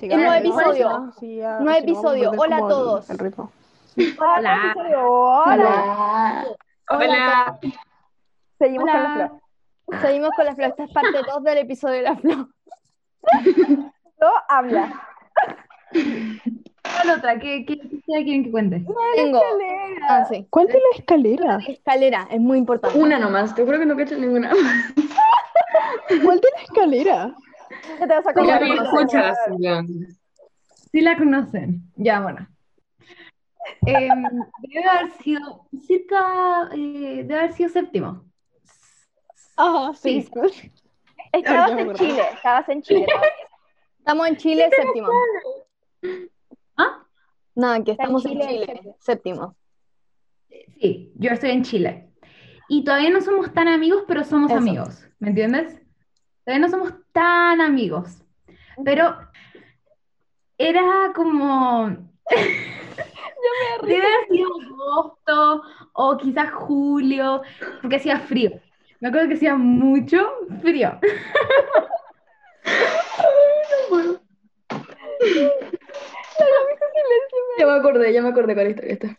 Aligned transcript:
Sigamos, 0.00 0.24
nuevo 0.26 0.38
episodio. 0.40 1.12
sí, 1.20 1.36
ya- 1.36 1.60
Nuevo 1.60 1.78
episodio. 1.78 2.30
Hola 2.36 2.56
a 2.56 2.58
el- 2.60 2.68
todos. 2.68 3.10
El 3.10 3.18
ritmo. 3.18 3.52
Hola. 4.18 4.74
Hola. 5.46 6.46
Hola. 6.88 7.58
Seguimos 8.58 8.90
con 8.90 9.02
la 9.02 9.14
Hola. 9.14 9.28
flor. 9.86 10.00
Seguimos 10.00 10.30
con 10.36 10.44
la 10.46 10.54
flor. 10.54 10.68
Esta 10.70 10.84
es 10.84 10.92
parte 10.92 11.10
2 11.34 11.42
del 11.44 11.58
episodio 11.58 11.94
de 11.96 12.02
la 12.02 12.16
flor. 12.16 12.48
No 14.22 14.28
habla. 14.50 14.92
¿Cuál 15.92 17.16
otra? 17.16 17.38
¿Qué, 17.38 17.64
qué 17.64 17.72
historia 17.72 18.22
quieren 18.22 18.44
que 18.44 18.50
cuente? 18.50 18.84
Tengo. 19.16 19.40
Ah, 20.06 20.26
sí. 20.28 20.46
¿Cuál 20.50 20.66
de 20.66 20.74
la 20.74 20.98
escalera? 20.98 21.58
Escalera, 21.66 22.28
es 22.30 22.38
muy 22.38 22.58
importante. 22.58 22.98
Una 22.98 23.18
nomás, 23.18 23.54
te 23.54 23.64
juro 23.64 23.78
que 23.78 23.86
no 23.86 23.96
cacho 23.96 24.16
ninguna. 24.18 24.50
¿Cuál 26.22 26.38
de 26.40 26.48
la 26.54 26.62
escalera? 26.64 27.34
¿Qué 27.98 28.06
te 28.06 28.14
vas 28.14 28.26
a 28.26 28.30
escúchala, 28.30 29.36
Silvia. 29.46 29.84
Sí 30.92 31.00
la 31.00 31.16
conocen. 31.16 31.82
Ya, 31.96 32.20
bueno. 32.20 32.48
Em, 33.86 34.24
debe 34.62 34.84
haber 34.88 35.12
sido 35.22 35.66
cerca, 35.86 36.68
eh, 36.72 37.22
debe 37.24 37.38
haber 37.38 37.52
sido 37.52 37.68
séptimo. 37.68 38.24
Ah, 39.56 39.92
sí. 39.94 40.28
Estabas 41.32 41.70
Ya 41.70 41.76
me 41.76 41.82
en. 41.82 41.94
Chile, 41.94 42.22
estabas 42.34 42.68
en 42.68 42.82
Chile. 42.82 43.06
¿no? 43.06 43.22
Estamos 43.98 44.26
en 44.28 44.36
Chile, 44.36 44.70
séptimo. 44.74 45.08
¿Ah? 46.76 47.04
Nada, 47.54 47.84
que 47.84 47.92
estamos 47.92 48.24
en 48.24 48.32
Chile, 48.32 48.46
Chile, 48.48 48.66
séptimo. 48.66 48.96
séptimo. 49.00 49.56
Sí, 50.80 51.12
yo 51.16 51.30
estoy 51.30 51.50
en 51.50 51.62
Chile. 51.62 52.10
Y 52.68 52.84
todavía 52.84 53.10
no 53.10 53.20
somos 53.20 53.52
tan 53.52 53.68
amigos, 53.68 54.04
pero 54.08 54.24
somos 54.24 54.50
Eso. 54.50 54.58
amigos. 54.58 55.06
¿Me 55.18 55.28
entiendes? 55.28 55.80
Todavía 56.44 56.66
no 56.66 56.70
somos 56.70 56.94
tan 57.12 57.60
amigos. 57.60 58.22
Pero 58.84 59.16
era 60.58 61.12
como. 61.14 61.96
Debe 63.82 64.06
haber 64.06 64.28
sido 64.28 64.48
agosto 64.62 65.62
o 65.94 66.16
quizás 66.16 66.50
julio, 66.52 67.42
porque 67.80 67.96
hacía 67.96 68.20
frío. 68.20 68.52
Me 69.00 69.08
acuerdo 69.08 69.28
que 69.28 69.34
hacía 69.34 69.56
mucho 69.56 70.18
frío. 70.60 70.98
Ya 77.58 77.66
me 77.66 77.72
acordé, 77.72 78.12
ya 78.12 78.22
me 78.22 78.28
acordé 78.30 78.54
cuál 78.54 78.70
historia 78.70 78.94
está. 78.94 79.18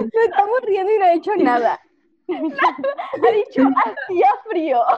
Nos 0.00 0.24
estamos 0.24 0.60
riendo 0.66 0.92
y 0.92 0.98
no 0.98 1.04
ha 1.04 1.14
hecho 1.14 1.36
nada. 1.36 1.80
Ha 3.12 3.30
dicho, 3.32 3.62
hacía 3.84 4.28
frío. 4.48 4.80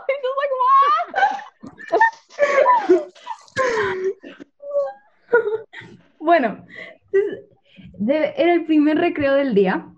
Bueno, 6.19 6.65
entonces, 7.13 8.33
era 8.37 8.55
el 8.55 8.65
primer 8.65 8.99
recreo 8.99 9.35
del 9.35 9.55
día 9.55 9.89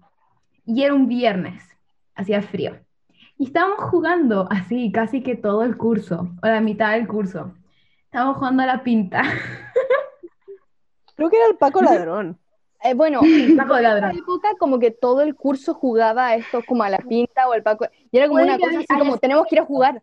y 0.64 0.82
era 0.82 0.94
un 0.94 1.06
viernes, 1.06 1.62
hacía 2.14 2.40
frío. 2.40 2.78
Y 3.36 3.46
estábamos 3.46 3.90
jugando 3.90 4.48
así 4.50 4.90
casi 4.90 5.22
que 5.22 5.36
todo 5.36 5.64
el 5.64 5.76
curso, 5.76 6.30
o 6.42 6.46
la 6.46 6.60
mitad 6.60 6.92
del 6.92 7.06
curso. 7.06 7.52
Estábamos 8.04 8.38
jugando 8.38 8.62
a 8.62 8.66
la 8.66 8.82
pinta. 8.82 9.22
Creo 11.16 11.28
que 11.28 11.36
era 11.36 11.48
el 11.48 11.56
Paco 11.56 11.82
Ladrón. 11.82 12.38
Eh, 12.84 12.94
bueno, 12.94 13.20
en 13.24 13.58
esa 13.58 14.10
época 14.12 14.48
como 14.58 14.78
que 14.78 14.90
todo 14.90 15.22
el 15.22 15.34
curso 15.34 15.74
jugaba 15.74 16.28
a 16.28 16.34
esto 16.36 16.62
como 16.66 16.82
a 16.84 16.90
la 16.90 16.98
pinta 16.98 17.48
o 17.48 17.52
al 17.52 17.62
Paco. 17.62 17.86
Y 18.12 18.18
era 18.18 18.28
como 18.28 18.42
una 18.42 18.58
cosa 18.58 18.78
así 18.78 18.86
como, 18.98 19.18
tenemos 19.18 19.46
que 19.48 19.56
ir 19.56 19.60
a 19.62 19.64
jugar. 19.64 20.02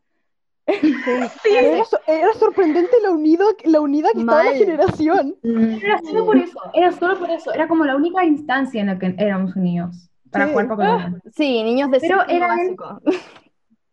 Era, 0.68 1.84
so- 1.86 2.00
era 2.08 2.34
sorprendente 2.36 2.96
la, 3.02 3.10
unido, 3.12 3.46
la 3.66 3.82
unidad 3.82 4.12
que 4.14 4.20
estaba 4.22 4.44
la 4.44 4.52
Mal. 4.52 4.58
generación. 4.60 5.36
Era 5.44 6.00
solo 6.02 6.26
por 6.26 6.38
eso, 6.38 6.60
era 6.74 6.92
solo 6.92 7.20
por 7.20 7.30
eso. 7.32 7.52
Era 7.54 7.68
como 7.68 7.84
la 7.84 7.96
única 7.96 8.24
instancia 8.24 8.80
en 8.80 8.88
la 8.88 9.00
que 9.00 9.14
éramos 9.18 9.56
unidos 9.56 10.10
para 10.32 10.46
Sí. 10.46 10.52
jugar 10.52 10.68
Paco 10.70 10.82
de 10.84 10.88
ladrón. 10.88 11.22
Sí, 11.36 11.64
niños 11.64 11.90
de 11.92 12.00
Pero 12.00 12.28
era 12.30 12.48
básico. 12.48 13.02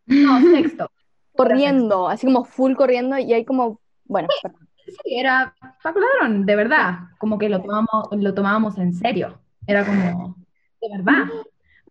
No, 0.06 0.40
sexto. 0.52 0.90
Corriendo, 1.36 2.08
así 2.08 2.26
como 2.26 2.44
full 2.44 2.74
corriendo 2.74 3.16
y 3.18 3.32
hay 3.32 3.44
como, 3.44 3.80
bueno, 4.04 4.28
perdón. 4.42 4.67
Sí, 4.88 5.18
era 5.18 5.54
Paco 5.82 6.00
Ladrón, 6.00 6.46
de 6.46 6.56
verdad. 6.56 6.98
Como 7.18 7.38
que 7.38 7.48
lo 7.48 7.60
tomamos, 7.60 8.08
lo 8.12 8.34
tomábamos 8.34 8.78
en 8.78 8.94
serio. 8.94 9.38
Era 9.66 9.84
como, 9.84 10.36
de 10.80 10.88
verdad. 10.96 11.24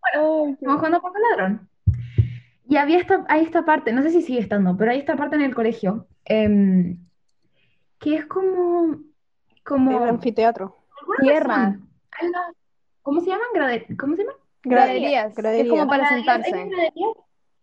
Bueno, 0.00 0.52
estamos 0.52 0.76
jugando 0.76 1.00
Paco 1.02 1.16
Ladrón. 1.30 1.68
Y 2.68 2.76
había 2.76 2.98
esta, 2.98 3.24
hay 3.28 3.42
esta 3.44 3.64
parte, 3.64 3.92
no 3.92 4.02
sé 4.02 4.10
si 4.10 4.22
sigue 4.22 4.40
estando, 4.40 4.76
pero 4.76 4.90
hay 4.90 4.98
esta 4.98 5.16
parte 5.16 5.36
en 5.36 5.42
el 5.42 5.54
colegio 5.54 6.06
em, 6.26 6.98
que 7.98 8.16
es 8.16 8.26
como, 8.26 8.98
como 9.64 10.02
El 10.04 10.08
anfiteatro. 10.10 10.76
Tierra. 11.20 11.56
razón, 11.56 11.88
¿cómo 13.02 13.20
se 13.20 13.30
llaman? 13.30 13.46
Grade- 13.54 13.96
¿cómo 13.96 14.14
se 14.16 14.22
llaman? 14.22 14.36
graderías, 14.62 15.24
que 15.24 15.28
es 15.30 15.36
graderías. 15.36 15.68
como 15.70 15.86
para 15.88 16.02
Graderías, 16.08 16.28
¿hay 16.36 16.42
sentarse. 16.44 16.68
graderías? 16.68 17.10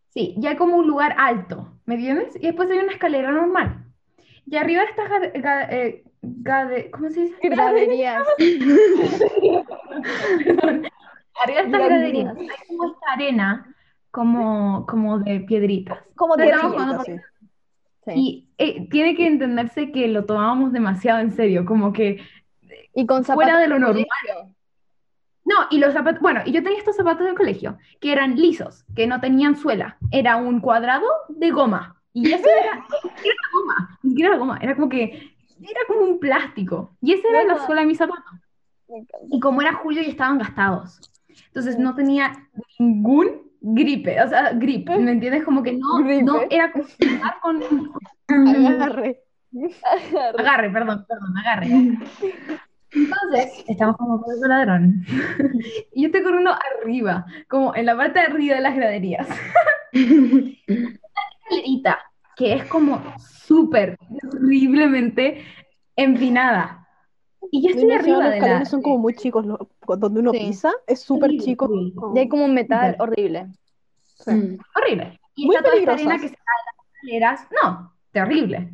Sí, 0.10 0.34
ya 0.40 0.50
hay 0.52 0.56
como 0.58 0.78
un 0.78 0.88
lugar 0.88 1.14
alto, 1.20 1.74
¿me 1.86 1.96
entiendes? 1.96 2.36
Y 2.38 2.48
después 2.48 2.70
hay 2.72 2.80
una 2.80 2.92
escalera 2.94 3.32
normal. 3.32 3.85
Y 4.48 4.58
arriba 4.58 4.84
de 4.84 4.90
estas 4.90 5.10
gade- 5.10 5.32
eh, 5.72 6.04
gade- 6.22 6.90
¿cómo 6.92 7.10
se 7.10 7.22
dice? 7.22 7.36
Graderías. 7.44 8.24
Arriba 11.44 11.62
de 11.62 11.66
estas 11.66 11.82
Graderías. 11.82 12.36
hay 12.38 12.48
como 12.68 12.86
esta 12.94 13.12
arena 13.14 13.76
como, 14.12 14.86
como 14.86 15.20
de 15.20 15.42
piedritas. 15.42 16.00
como 16.16 16.36
jugando 16.36 17.04
Sí. 17.04 17.16
Sí. 18.06 18.12
Y 18.16 18.50
eh, 18.60 18.88
tiene 18.90 19.16
que 19.16 19.26
entenderse 19.26 19.92
que 19.92 20.08
lo 20.08 20.26
tomábamos 20.26 20.72
demasiado 20.72 21.20
en 21.22 21.32
serio, 21.32 21.66
como 21.66 21.92
que 21.92 22.22
Y 22.94 23.06
con 23.08 23.24
fuera 23.26 23.58
de 23.58 23.68
lo 23.68 23.76
de 23.76 23.80
normal. 23.82 24.06
No, 25.44 25.56
y 25.72 25.80
los 25.80 25.94
zapatos, 25.94 26.22
bueno, 26.22 26.42
y 26.46 26.52
yo 26.52 26.64
tenía 26.64 26.78
estos 26.80 26.96
zapatos 26.96 27.26
del 27.26 27.36
colegio, 27.36 27.78
que 28.00 28.12
eran 28.12 28.36
lisos, 28.36 28.84
que 28.96 29.06
no 29.08 29.20
tenían 29.20 29.56
suela. 29.56 29.98
Era 30.12 30.38
un 30.38 30.60
cuadrado 30.60 31.06
de 31.30 31.52
goma. 31.52 31.95
Y 32.16 32.32
eso 32.32 32.48
era, 32.48 32.86
era 33.04 33.36
goma, 33.54 34.00
ni 34.02 34.12
siquiera 34.12 34.30
era 34.30 34.40
goma, 34.40 34.58
era 34.62 34.74
como 34.74 34.88
que, 34.88 35.36
era 35.62 35.82
como 35.86 36.00
un 36.00 36.18
plástico. 36.18 36.96
Y 37.02 37.12
esa 37.12 37.28
era 37.28 37.44
la 37.44 37.66
suela 37.66 37.82
de 37.82 37.88
mis 37.88 37.98
zapatos. 37.98 38.40
Y 39.30 39.38
como 39.42 39.62
era 39.62 39.74
julio 39.74 40.02
y 40.02 40.12
estaban 40.12 40.38
gastados. 40.38 41.02
Entonces 41.48 41.78
no 41.78 41.94
tenía 41.94 42.48
ningún 42.80 43.52
gripe, 43.60 44.22
o 44.22 44.30
sea, 44.30 44.54
grip, 44.54 44.90
¿me 44.92 45.12
entiendes? 45.12 45.44
Como 45.44 45.62
que 45.62 45.74
no, 45.74 45.98
Gripe. 45.98 46.24
no 46.24 46.40
era 46.50 46.72
como 46.72 46.86
con, 47.42 47.62
Agarre. 48.66 49.20
Agarre, 50.40 50.70
perdón, 50.70 51.06
perdón, 51.10 51.38
agarre. 51.38 51.68
Entonces, 52.92 53.66
estamos 53.68 53.98
como 53.98 54.22
con 54.22 54.34
el 54.34 54.50
ladrón. 54.50 55.06
Y 55.94 56.04
yo 56.04 56.08
estoy 56.08 56.24
corriendo 56.24 56.52
arriba, 56.82 57.26
como 57.50 57.76
en 57.76 57.88
la 57.88 57.98
parte 57.98 58.20
de 58.20 58.26
arriba 58.26 58.56
de 58.56 58.62
las 58.62 58.76
graderías. 58.76 59.28
Escalerita 61.46 62.00
que 62.36 62.54
es 62.54 62.66
como 62.66 63.02
súper 63.18 63.98
horriblemente 64.34 65.44
empinada. 65.96 66.88
Y 67.52 67.64
yo 67.64 67.70
estoy 67.70 67.92
arriba 67.92 68.24
los 68.24 68.34
de 68.34 68.40
la... 68.42 68.66
son 68.66 68.82
como 68.82 68.98
muy 68.98 69.14
chicos. 69.14 69.46
lo- 69.46 69.70
donde 69.98 70.20
uno 70.20 70.32
Sí. 70.32 70.40
pisa 70.40 70.72
es 70.88 71.02
súper 71.02 71.30
Sí, 71.32 71.40
chico. 71.40 71.68
sí. 71.68 71.94
Y 72.16 72.20
hay 72.20 72.28
como 72.28 72.46
un 72.46 72.54
metal 72.54 72.96
horrible. 73.00 73.46
Mm. 74.26 74.58
Horrible. 74.76 75.20
Y 75.36 75.46
Muy 75.46 75.56
está 75.56 75.70
toda 75.70 75.80
esta 75.80 75.94
arena 75.94 76.18
que 76.20 76.30
se 76.30 76.36
cae 76.36 76.56
en 76.60 76.66
las 76.66 76.86
escaleras. 76.94 77.48
No, 77.64 77.94
terrible. 78.12 78.72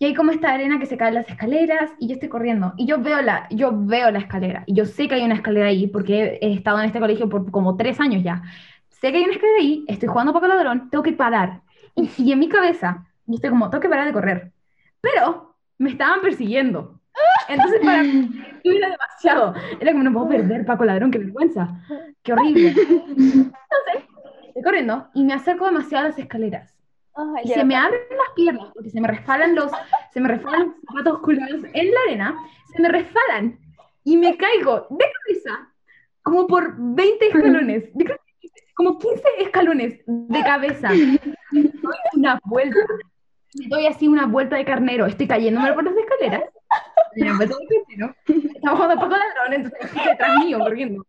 Y 0.00 0.04
hay 0.06 0.14
como 0.14 0.30
esta 0.30 0.52
arena 0.52 0.78
que 0.78 0.86
se 0.86 0.96
cae 0.96 1.08
en 1.08 1.14
las 1.16 1.28
escaleras 1.28 1.90
y 1.98 2.08
yo 2.08 2.14
estoy 2.14 2.28
corriendo. 2.28 2.72
Y 2.76 2.86
yo 2.86 3.00
veo 3.00 3.20
la, 3.20 3.46
yo 3.50 3.72
veo 3.74 4.10
la 4.10 4.20
escalera. 4.20 4.62
Y 4.66 4.74
yo 4.74 4.84
sé 4.86 5.08
que 5.08 5.16
hay 5.16 5.24
una 5.24 5.34
escalera 5.34 5.66
ahí 5.66 5.86
porque 5.88 6.38
he, 6.40 6.52
estado 6.54 6.78
en 6.80 6.86
este 6.86 7.00
colegio 7.00 7.28
por 7.28 7.50
como 7.50 7.76
tres 7.76 8.00
años 8.00 8.22
ya. 8.22 8.42
Sé 8.88 9.10
que 9.12 9.18
hay 9.18 9.24
una 9.24 9.34
escalera 9.34 9.58
ahí, 9.58 9.84
estoy 9.88 10.08
jugando 10.08 10.32
Paco 10.32 10.46
Ladrón, 10.46 10.88
tengo 10.90 11.02
que 11.04 11.12
parar. 11.12 11.62
Y, 11.98 12.10
y 12.22 12.32
en 12.32 12.38
mi 12.38 12.48
cabeza, 12.48 13.06
yo 13.26 13.34
estoy 13.34 13.50
como, 13.50 13.68
tengo 13.70 13.82
que 13.82 13.88
parar 13.88 14.06
de 14.06 14.12
correr. 14.12 14.52
Pero 15.00 15.56
me 15.78 15.90
estaban 15.90 16.20
persiguiendo. 16.20 17.00
Entonces 17.48 17.80
para 17.84 18.02
mí 18.02 18.30
era 18.64 18.90
demasiado. 18.90 19.54
Era 19.80 19.92
como, 19.92 20.04
no 20.04 20.12
puedo 20.12 20.28
perder 20.28 20.64
Paco 20.64 20.84
Ladrón, 20.84 21.10
qué 21.10 21.18
vergüenza. 21.18 21.80
Qué 22.22 22.32
horrible. 22.32 22.68
Entonces, 22.68 24.04
estoy 24.46 24.62
corriendo 24.62 25.08
y 25.14 25.24
me 25.24 25.34
acerco 25.34 25.66
demasiado 25.66 26.06
a 26.06 26.08
las 26.10 26.18
escaleras. 26.18 26.74
Ay, 27.14 27.44
Y 27.44 27.48
se 27.48 27.64
me 27.64 27.74
abren 27.74 28.00
las 28.10 28.34
piernas 28.36 28.70
porque 28.72 28.90
se 28.90 29.00
me 29.00 29.08
resbalan 29.08 29.54
los, 29.54 29.72
se 30.12 30.20
me 30.20 30.28
resbalan 30.28 30.68
los 30.68 30.76
zapatos 30.86 31.18
colgados 31.20 31.64
en 31.72 31.90
la 31.92 32.00
arena, 32.06 32.36
se 32.72 32.80
me 32.80 32.88
resbalan 32.88 33.58
y 34.04 34.16
me 34.16 34.36
caigo 34.36 34.86
de 34.90 35.04
cabeza 35.24 35.68
como 36.22 36.46
por 36.46 36.74
20 36.76 37.26
escalones, 37.26 37.84
que 37.98 38.16
como 38.76 38.98
15 38.98 39.22
escalones 39.38 40.00
de 40.06 40.42
cabeza. 40.42 40.90
Doy 41.50 41.96
una 42.14 42.40
vuelta, 42.44 42.78
me 43.54 43.68
doy 43.68 43.86
así 43.86 44.08
una 44.08 44.26
vuelta 44.26 44.56
de 44.56 44.64
carnero, 44.64 45.06
estoy 45.06 45.26
cayéndome 45.26 45.72
por 45.72 45.84
las 45.84 45.94
escaleras. 45.96 46.42
Estamos 47.14 48.80
jugando 48.80 49.00
Paco 49.00 49.16
Ladrón, 49.16 49.52
entonces 49.52 49.80
estoy 49.82 50.04
detrás 50.04 50.44
mío 50.44 50.58
corriendo. 50.58 51.06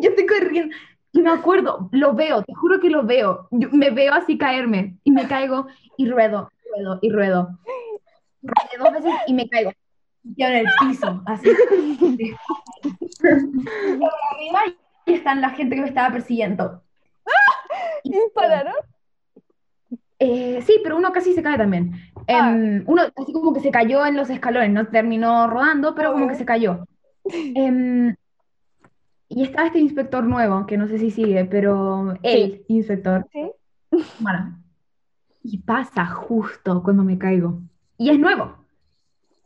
Yo 0.00 0.10
estoy 0.10 0.26
corriendo, 0.26 0.74
Y 1.12 1.20
me 1.20 1.30
acuerdo, 1.30 1.88
lo 1.92 2.14
veo, 2.14 2.42
te 2.42 2.54
juro 2.54 2.80
que 2.80 2.90
lo 2.90 3.04
veo. 3.04 3.48
Me 3.50 3.90
veo 3.90 4.14
así 4.14 4.38
caerme 4.38 4.96
y 5.04 5.10
me 5.10 5.26
caigo 5.26 5.66
y 5.96 6.08
ruedo, 6.08 6.50
ruedo 6.72 6.98
y 7.02 7.10
ruedo. 7.10 7.58
Ruedo 8.42 8.84
dos 8.84 8.92
veces 8.92 9.12
y 9.26 9.34
me 9.34 9.48
caigo. 9.48 9.72
Y 10.36 10.42
en 10.42 10.54
el 10.54 10.66
piso, 10.80 11.22
así. 11.26 11.50
Y 15.06 15.14
están 15.14 15.40
la 15.40 15.50
gente 15.50 15.76
que 15.76 15.82
me 15.82 15.88
estaba 15.88 16.12
persiguiendo. 16.12 16.82
¿Y 18.02 18.12
dispararon? 18.12 18.74
Eh, 20.18 20.62
sí, 20.62 20.80
pero 20.82 20.96
uno 20.96 21.12
casi 21.12 21.32
se 21.32 21.42
cae 21.42 21.58
también. 21.58 21.92
Em, 22.26 22.84
uno 22.86 23.02
así 23.16 23.32
como 23.32 23.52
que 23.52 23.60
se 23.60 23.70
cayó 23.70 24.04
en 24.06 24.16
los 24.16 24.30
escalones, 24.30 24.70
no 24.70 24.86
terminó 24.88 25.46
rodando, 25.46 25.94
pero 25.94 26.12
como 26.12 26.28
que 26.28 26.34
se 26.34 26.44
cayó. 26.44 26.86
Em, 27.54 28.14
y 29.28 29.42
estaba 29.42 29.66
este 29.66 29.80
inspector 29.80 30.22
nuevo, 30.22 30.66
que 30.66 30.78
no 30.78 30.86
sé 30.86 30.98
si 30.98 31.10
sigue, 31.10 31.44
pero 31.44 32.16
el 32.22 32.64
inspector. 32.68 33.26
Sí. 33.32 33.50
Bueno, 34.20 34.58
y 35.42 35.58
pasa 35.58 36.06
justo 36.06 36.82
cuando 36.82 37.02
me 37.02 37.18
caigo. 37.18 37.60
Y 37.98 38.10
es 38.10 38.18
nuevo. 38.18 38.56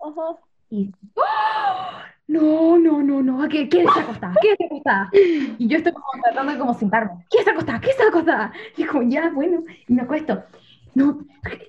Ajá. 0.01 0.39
Y 0.71 0.93
¡Ah! 1.17 2.05
no, 2.31 2.79
no, 2.79 3.03
no, 3.03 3.23
no, 3.23 3.49
¿qué, 3.49 3.69
qué 3.69 3.83
está 3.83 4.03
acostada? 4.03 4.35
¿Qué 4.41 4.53
está 4.53 4.65
acostada? 4.67 5.11
Y 5.13 5.67
yo 5.67 5.79
estoy 5.79 5.93
como 5.93 6.07
tratando 6.23 6.53
de 6.53 6.59
como 6.59 6.75
sentarme. 6.75 7.27
¿Qué 7.29 7.39
está 7.39 7.51
acostada? 7.51 7.81
¿Qué 7.81 7.91
está 7.91 8.07
acostada? 8.07 8.53
Y 8.77 8.85
como, 8.85 9.03
ya, 9.03 9.31
bueno, 9.31 9.65
y 9.89 9.93
me 9.93 10.03
acuesto. 10.03 10.43
No, 10.95 11.25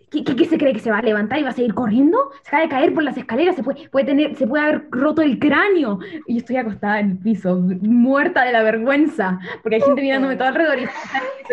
¿qué, 0.10 0.24
qué, 0.24 0.36
qué 0.36 0.46
se 0.46 0.58
cree 0.58 0.74
que 0.74 0.80
se 0.80 0.90
va 0.90 0.98
a 0.98 1.02
levantar 1.04 1.38
y 1.40 1.44
va 1.44 1.50
a 1.50 1.54
seguir 1.54 1.74
corriendo? 1.76 2.32
Se 2.42 2.50
acaba 2.50 2.64
de 2.64 2.70
caer 2.70 2.94
por 2.94 3.04
las 3.04 3.16
escaleras, 3.18 3.56
se 3.56 3.64
puede, 3.64 3.88
puede 3.90 4.06
tener, 4.08 4.36
se 4.36 4.48
puede 4.48 4.64
haber 4.64 4.88
roto 4.90 5.22
el 5.22 5.38
cráneo. 5.38 6.00
Y 6.28 6.34
yo 6.34 6.40
estoy 6.40 6.58
acostada 6.58 7.00
en 7.00 7.12
el 7.12 7.18
piso, 7.20 7.56
muerta 7.82 8.44
de 8.44 8.52
la 8.52 8.64
vergüenza, 8.64 9.40
porque 9.62 9.76
hay 9.76 9.82
gente 9.82 10.02
mirándome 10.02 10.36
todo 10.38 10.48
alrededor 10.48 10.80
y, 10.80 10.84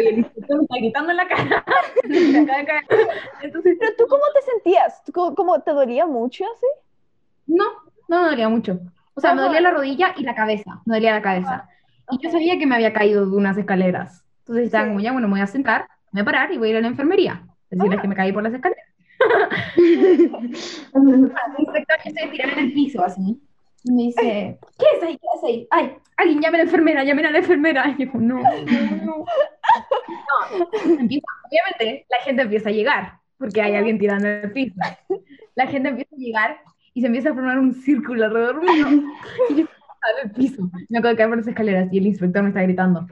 y 0.03 0.07
el 0.07 0.19
inspector 0.19 0.57
me 0.59 0.63
está 0.65 0.77
gritando 0.79 1.11
en 1.11 1.17
la 1.19 1.29
cara. 1.29 1.65
Entonces, 3.43 3.77
Pero 3.81 3.93
tú, 3.99 4.05
¿cómo 4.09 4.23
te 4.35 4.43
sentías? 4.51 5.05
¿Tú 5.05 5.13
¿Cómo, 5.13 5.35
cómo- 5.35 5.61
te 5.63 5.73
dolía 5.73 6.07
mucho 6.07 6.45
así? 6.45 6.67
No, 7.47 7.65
no 8.09 8.23
me 8.23 8.29
dolía 8.31 8.49
mucho. 8.49 8.81
O 9.15 9.21
sea, 9.21 9.35
me 9.35 9.43
dolía 9.43 9.61
la 9.61 9.73
rodilla 9.73 10.15
y 10.17 10.23
la 10.23 10.35
cabeza. 10.35 10.81
Me 10.87 10.97
dolía 10.97 11.13
la 11.13 11.23
cabeza. 11.23 11.69
Y 12.11 12.19
yo 12.23 12.31
sabía 12.31 12.59
que 12.59 12.67
me 12.67 12.75
había 12.77 12.93
caído 12.93 13.27
de 13.29 13.37
unas 13.37 13.59
escaleras. 13.59 14.25
Entonces 14.41 14.67
estaba 14.67 14.85
Sí. 14.85 14.91
como, 14.91 15.01
ya, 15.01 15.13
bueno, 15.13 15.29
me 15.29 15.33
voy 15.35 15.41
a 15.41 15.47
sentar, 15.47 15.89
me 16.13 16.23
voy 16.23 16.23
a 16.23 16.25
parar 16.33 16.53
y 16.53 16.59
voy 16.59 16.69
a 16.69 16.71
ir 16.73 16.77
a 16.77 16.81
la 16.81 16.87
enfermería. 16.89 17.43
Decirles 17.71 18.01
que 18.01 18.09
me 18.09 18.15
caí 18.15 18.33
por 18.33 18.43
las 18.43 18.53
escaleras. 18.55 18.85
El 19.75 21.09
inspector, 21.59 21.97
yo 22.05 22.11
estoy 22.11 22.31
tirada 22.31 22.53
en 22.55 22.59
el 22.61 22.73
piso 22.73 23.05
así. 23.05 23.41
Y 23.85 23.93
me 23.93 24.03
dice, 24.05 24.59
¿qué 24.79 24.87
es 24.97 25.03
ahí? 25.03 25.19
¿Qué 25.19 25.27
es 25.37 25.45
ahí? 25.45 25.69
Ay, 25.71 25.93
alguien 26.17 26.41
llame 26.41 26.57
a 26.57 26.59
la 26.59 26.65
enfermera, 26.65 27.05
llamen 27.05 27.27
a 27.27 27.31
la 27.31 27.39
enfermera. 27.39 27.95
Y 27.97 28.05
yo 28.05 28.11
no, 28.15 28.41
no, 28.41 28.43
no. 29.05 29.25
No, 30.59 30.67
empieza- 30.99 31.27
obviamente 31.47 32.07
la 32.11 32.17
gente 32.25 32.43
empieza 32.43 32.69
a 32.71 32.73
llegar, 32.73 33.13
porque 33.39 33.61
hay 33.63 33.75
alguien 33.77 33.99
tirando 33.99 34.27
en 34.27 34.45
el 34.45 34.53
piso. 34.53 34.75
La 35.55 35.67
gente 35.67 35.91
empieza 35.91 36.15
a 36.15 36.19
llegar 36.19 36.59
y 36.95 37.01
se 37.01 37.07
empieza 37.07 37.31
a 37.31 37.35
formar 37.35 37.59
un 37.59 37.75
círculo 37.75 38.25
alrededor 38.25 38.63
mío. 38.63 38.87
Y 39.51 39.55
yo 39.57 39.67
el 40.25 40.31
piso. 40.31 40.71
Me 40.89 40.99
acabo 40.99 41.11
de 41.11 41.17
caer 41.17 41.29
por 41.29 41.39
las 41.39 41.47
escaleras 41.47 41.89
y 41.93 41.99
el 41.99 42.07
inspector 42.07 42.43
me 42.43 42.49
está 42.49 42.63
gritando. 42.63 43.07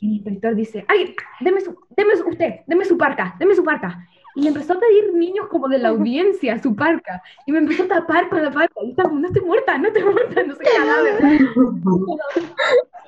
Y 0.00 0.06
el 0.06 0.12
inspector 0.14 0.54
dice, 0.54 0.84
¡ay, 0.88 1.14
deme, 1.40 1.60
su, 1.60 1.76
deme 1.96 2.16
su- 2.16 2.28
usted, 2.28 2.60
deme 2.66 2.84
su 2.84 2.96
parca, 2.96 3.34
deme 3.38 3.54
su 3.54 3.64
parca! 3.64 4.06
Y 4.34 4.42
le 4.42 4.48
empezó 4.48 4.74
a 4.74 4.78
pedir 4.78 5.12
niños 5.14 5.48
como 5.48 5.68
de 5.68 5.78
la 5.78 5.88
audiencia 5.94 6.58
su 6.62 6.76
parca. 6.76 7.20
Y 7.46 7.52
me 7.52 7.58
empezó 7.58 7.84
a 7.84 7.88
tapar 7.88 8.28
con 8.28 8.42
la 8.42 8.50
parca. 8.52 8.74
Y 8.84 8.90
estaba 8.90 9.10
no 9.10 9.26
estoy 9.26 9.42
muerta, 9.42 9.76
no 9.78 9.88
estoy 9.88 10.04
muerta, 10.04 10.42
no 10.44 10.54
soy 10.54 10.66
cadáver. 10.66 11.40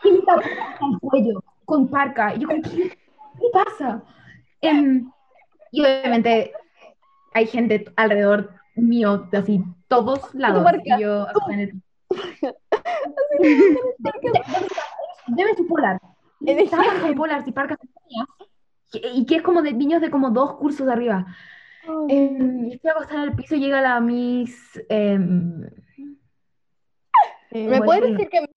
Y 0.05 0.13
me 0.13 0.19
tapó 0.23 0.41
el 0.43 0.99
cuello 1.01 1.45
con 1.65 1.89
parca. 1.89 2.35
Y 2.35 2.41
yo 2.41 2.49
¿qué, 2.49 2.61
qué 2.61 3.47
pasa? 3.53 4.03
Em, 4.61 5.11
y 5.71 5.81
obviamente 5.83 6.53
hay 7.33 7.47
gente 7.47 7.85
alrededor 7.97 8.51
mío, 8.75 9.29
así, 9.33 9.63
todos 9.89 10.35
lados. 10.35 10.67
Y 10.85 11.01
yo 11.01 11.23
acá 11.29 11.39
en 11.51 11.61
el... 11.61 11.73
Debe 15.29 15.55
su 15.57 15.67
polar. 15.67 16.01
Estaban 16.47 17.01
con 17.01 17.15
polar 17.15 17.43
y 17.47 17.53
parcas 17.53 17.79
y- 18.93 19.21
y 19.21 19.27
que 19.27 19.37
es 19.37 19.43
como 19.43 19.63
de 19.63 19.73
niños 19.73 20.01
de 20.01 20.11
como 20.11 20.31
dos 20.31 20.57
cursos 20.57 20.87
de 20.87 20.93
arriba. 20.93 21.27
Em, 22.09 22.67
y 22.69 22.75
estoy 22.75 22.91
acostada 22.91 23.23
en 23.25 23.29
el 23.31 23.37
piso 23.37 23.55
y 23.55 23.61
llega 23.61 23.81
la 23.81 24.01
Miss. 24.01 24.81
em, 24.89 25.61
¿Me 27.53 27.69
¿cómo 27.79 27.85
puedes 27.85 28.11
decir 28.13 28.29
que... 28.29 28.49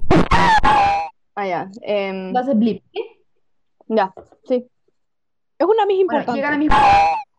Ah, 1.36 1.48
ya. 1.48 1.72
em, 1.82 2.36
hace 2.36 2.54
blip. 2.54 2.84
ya, 3.88 4.14
sí. 4.46 4.68
Es 5.58 5.68
una 5.68 5.86
mis 5.86 5.98
Bueno, 6.06 6.20
importante. 6.22 6.34
llega 6.36 6.52
la 6.52 6.58
Miss. 6.58 6.70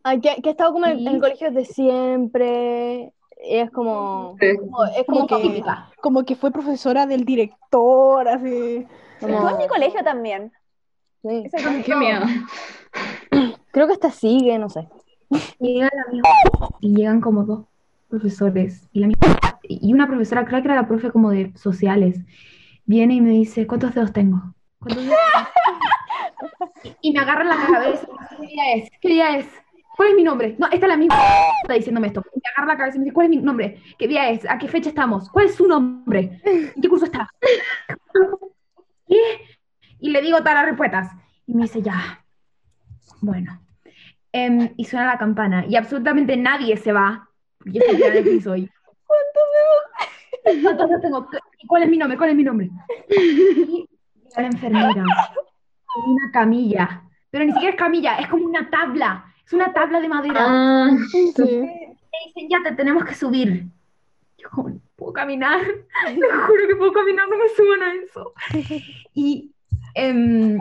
Ah, 0.03 0.17
que, 0.19 0.41
que 0.41 0.49
he 0.49 0.51
estado 0.51 0.73
como 0.73 0.85
en, 0.85 0.99
Sí. 0.99 1.07
en 1.07 1.19
colegios 1.19 1.53
de 1.53 1.65
siempre. 1.65 3.13
Es 3.47 3.69
como... 3.71 4.35
Sí. 4.39 4.47
como- 4.57 4.83
es 4.85 5.05
como, 5.05 5.27
Como 5.27 5.41
que-. 5.41 5.63
Como 6.01 6.23
que 6.25 6.35
fue 6.35 6.51
profesora 6.51 7.05
del 7.05 7.25
director, 7.25 8.27
así. 8.27 8.85
como- 9.19 9.33
Estuve 9.33 9.51
en 9.51 9.57
mi 9.57 9.67
colegio 9.67 10.03
también. 10.03 10.51
sí. 11.21 11.49
Ay, 11.53 11.63
colegio. 11.63 11.83
qué 11.83 11.95
miedo. 11.95 12.21
Creo 13.71 13.87
que 13.87 13.93
esta 13.93 14.09
sigue, 14.11 14.57
no 14.57 14.69
sé. 14.69 14.87
Llega 15.59 15.89
la 15.93 16.11
Miss. 16.11 16.21
Y 16.81 16.95
llegan 16.95 17.19
como 17.21 17.43
dos 17.43 17.65
profesores. 18.09 18.87
Y, 18.93 18.99
la 19.01 19.07
Miss- 19.07 19.17
y 19.63 19.93
una 19.93 20.07
profesora, 20.07 20.45
creo 20.45 20.61
que 20.61 20.67
era 20.67 20.75
la 20.75 20.87
profe 20.87 21.11
como 21.11 21.29
de 21.31 21.51
sociales, 21.57 22.19
viene 22.85 23.15
y 23.15 23.21
me 23.21 23.31
dice: 23.31 23.67
¿Cuántos 23.67 23.93
dedos 23.95 24.13
tengo? 24.13 24.41
¿Cuántos 24.79 25.03
dedos 25.05 25.17
tengo?" 25.33 25.49
Y 27.01 27.11
me 27.11 27.19
agarra 27.19 27.43
la 27.43 27.55
cabeza. 27.65 28.07
¿Qué 28.39 28.47
día 28.47 28.73
es? 28.75 28.89
¿Qué 29.01 29.07
día 29.09 29.37
es? 29.37 29.47
¿Cuál 29.95 30.09
es 30.09 30.15
mi 30.15 30.23
nombre? 30.23 30.55
No, 30.57 30.65
esta 30.67 30.85
es 30.85 30.89
la 30.89 30.97
misma. 30.97 31.15
Está 31.63 31.73
diciéndome 31.73 32.07
esto. 32.07 32.21
Me 32.33 32.41
agarra 32.51 32.73
la 32.73 32.77
cabeza 32.77 32.97
y 32.97 32.99
me 32.99 33.05
dice, 33.05 33.13
¿cuál 33.13 33.25
es 33.25 33.29
mi 33.29 33.37
nombre? 33.37 33.81
¿Qué 33.97 34.07
día 34.07 34.29
es? 34.29 34.49
¿A 34.49 34.57
qué 34.57 34.67
fecha 34.67 34.89
estamos? 34.89 35.29
¿Cuál 35.29 35.45
es 35.45 35.55
su 35.55 35.67
nombre? 35.67 36.41
¿En 36.43 36.81
qué 36.81 36.89
curso 36.89 37.05
está? 37.05 37.29
¿Qué? 39.07 39.21
Y 39.99 40.09
le 40.09 40.21
digo 40.21 40.39
todas 40.39 40.55
las 40.55 40.65
respuestas. 40.65 41.11
Y 41.47 41.53
me 41.53 41.63
dice, 41.63 41.81
ya. 41.81 42.23
Bueno. 43.21 43.61
Em, 44.31 44.73
y 44.75 44.83
suena 44.83 45.05
la 45.05 45.17
campana. 45.17 45.65
Y 45.67 45.75
absolutamente 45.75 46.35
nadie 46.35 46.75
se 46.75 46.91
va. 46.91 47.29
Yo 47.63 47.81
estoy 47.81 48.01
el 48.03 48.23
piso 48.23 48.55
y... 48.55 48.69
¿Cuántos 50.61 50.89
dedos 50.89 51.01
tengo? 51.01 51.27
¿Y 51.59 51.67
¿Cuál 51.67 51.83
es 51.83 51.89
mi 51.89 51.97
nombre? 51.97 52.17
¿Cuál 52.17 52.31
es 52.31 52.35
mi 52.35 52.43
nombre? 52.43 52.69
Y 53.09 53.87
la 54.35 54.47
enfermera. 54.47 54.89
Una 56.05 56.31
camilla. 56.33 57.03
Pero 57.31 57.45
ni 57.45 57.53
siquiera 57.53 57.73
es 57.73 57.79
camilla, 57.79 58.17
es 58.17 58.27
como 58.27 58.45
una 58.45 58.69
tabla. 58.69 59.25
Es 59.45 59.53
una 59.53 59.73
tabla 59.73 59.99
de 60.01 60.07
madera. 60.09 60.45
Ah, 60.47 60.89
Sí. 61.11 61.43
Me 61.43 62.19
dicen, 62.27 62.49
ya 62.49 62.63
te 62.63 62.75
tenemos 62.75 63.03
que 63.05 63.13
subir. 63.13 63.65
Yo 64.37 64.49
como, 64.49 64.69
"No 64.69 64.79
¿puedo 64.95 65.13
caminar? 65.13 65.59
Te 66.05 66.13
juro 66.15 66.67
que 66.67 66.75
puedo 66.75 66.93
caminar, 66.93 67.27
no 67.29 67.37
me 67.37 67.49
suban 67.49 67.81
a 67.83 67.93
eso. 67.93 68.33
Y 69.13 69.51
em, 69.93 70.57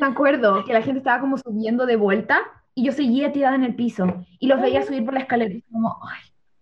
me 0.00 0.06
acuerdo 0.06 0.64
que 0.64 0.72
la 0.72 0.82
gente 0.82 0.98
estaba 0.98 1.20
como 1.20 1.36
subiendo 1.38 1.86
de 1.86 1.96
vuelta 1.96 2.40
y 2.74 2.84
yo 2.84 2.92
seguía 2.92 3.32
tirada 3.32 3.54
en 3.56 3.64
el 3.64 3.74
piso 3.74 4.24
y 4.38 4.46
los 4.46 4.60
veía 4.60 4.82
subir 4.82 5.04
por 5.04 5.14
la 5.14 5.20
escalera 5.20 5.54
y 5.54 5.62
como, 5.62 5.96
ay, 6.02 6.20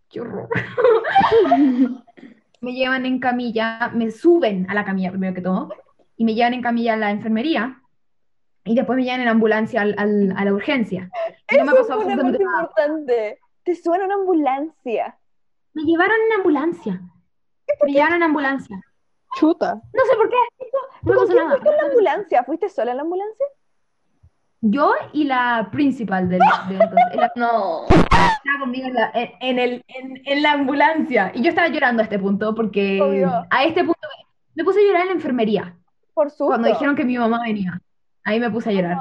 qué 0.09 0.21
horror. 0.21 0.49
Me 2.61 2.73
llevan 2.73 3.05
en 3.07 3.19
camilla, 3.21 3.91
me 3.95 4.11
suben 4.11 4.69
a 4.71 4.75
la 4.75 4.85
camilla 4.85 5.11
primero 5.11 5.35
que 5.35 5.43
todo 5.43 5.69
y 6.17 6.25
me 6.25 6.35
llevan 6.35 6.55
en 6.55 6.63
camilla 6.63 6.95
a 6.95 6.97
la 6.97 7.11
enfermería 7.11 7.81
y 8.66 8.75
después 8.75 8.96
me 8.96 9.04
llevan 9.04 9.20
en 9.23 9.28
ambulancia 9.28 9.80
al- 9.80 9.94
al- 9.99 10.35
a 10.37 10.44
la 10.44 10.52
urgencia. 10.52 11.11
Y 11.50 11.56
no 11.56 11.64
me 11.64 11.73
Eso 11.73 11.80
pasó 11.88 12.00
fue 12.02 12.12
una 12.12 12.28
importante. 12.28 13.38
Te 13.64 13.75
suena 13.75 14.04
una 14.04 14.14
ambulancia. 14.16 15.18
Me 15.73 15.82
llevaron 15.85 16.16
en 16.30 16.37
ambulancia. 16.38 17.00
Me 17.85 17.92
llevaron 17.92 18.16
en 18.16 18.23
ambulancia. 18.25 18.80
Chuta. 19.38 19.75
No 19.75 20.02
sé 20.11 20.16
por 20.16 20.28
qué. 20.30 20.37
No 21.02 21.11
me 21.11 21.14
¿Con 21.14 21.25
pasó 21.25 21.26
quién 21.32 21.37
nada. 21.44 21.50
fuiste 21.50 21.68
en 21.70 21.76
la 21.76 21.82
ambulancia? 21.88 22.44
¿Fuiste 22.44 22.68
sola 22.68 22.90
en 22.92 22.96
la 22.99 23.02
ambulancia? 23.02 23.46
Yo 24.62 24.92
y 25.12 25.25
la 25.25 25.68
principal 25.70 26.28
del 26.28 26.40
de 26.40 26.75
entonces. 26.75 27.16
La 27.16 27.30
no. 27.37 27.85
estaba 27.87 28.58
conmigo 28.61 28.87
en 28.88 28.94
la, 28.94 29.11
en, 29.14 29.30
en 29.40 29.58
el, 29.58 29.85
en, 29.88 30.23
en 30.25 30.42
la 30.42 30.52
ambulancia. 30.52 31.30
Y 31.35 31.42
yo 31.42 31.50
estaba 31.50 31.68
llorando 31.68 32.00
a 32.02 32.04
este 32.04 32.18
punto 32.18 32.54
porque 32.54 33.00
Obvio. 33.00 33.30
a 33.50 33.64
este 33.64 33.85
punto 33.85 34.00
me, 34.54 34.64
puse 34.64 34.80
a 34.80 34.82
llorar 34.87 35.02
en 35.02 35.08
la 35.08 35.14
enfermería. 35.14 35.76
Por 36.14 36.30
susto. 36.30 36.46
Cuando 36.46 36.68
dijeron 36.68 36.96
que 36.96 37.04
mi 37.04 37.18
mamá 37.18 37.42
venía. 37.44 37.80
Ahí 38.26 38.40
me 38.40 38.50
puse 38.50 38.71
a 38.71 38.73
llorar. 38.73 38.99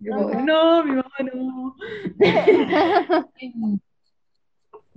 Yo 0.00 0.16
no, 0.42 0.84
mi 0.84 0.96
mamá 0.96 1.14
no. 1.32 1.76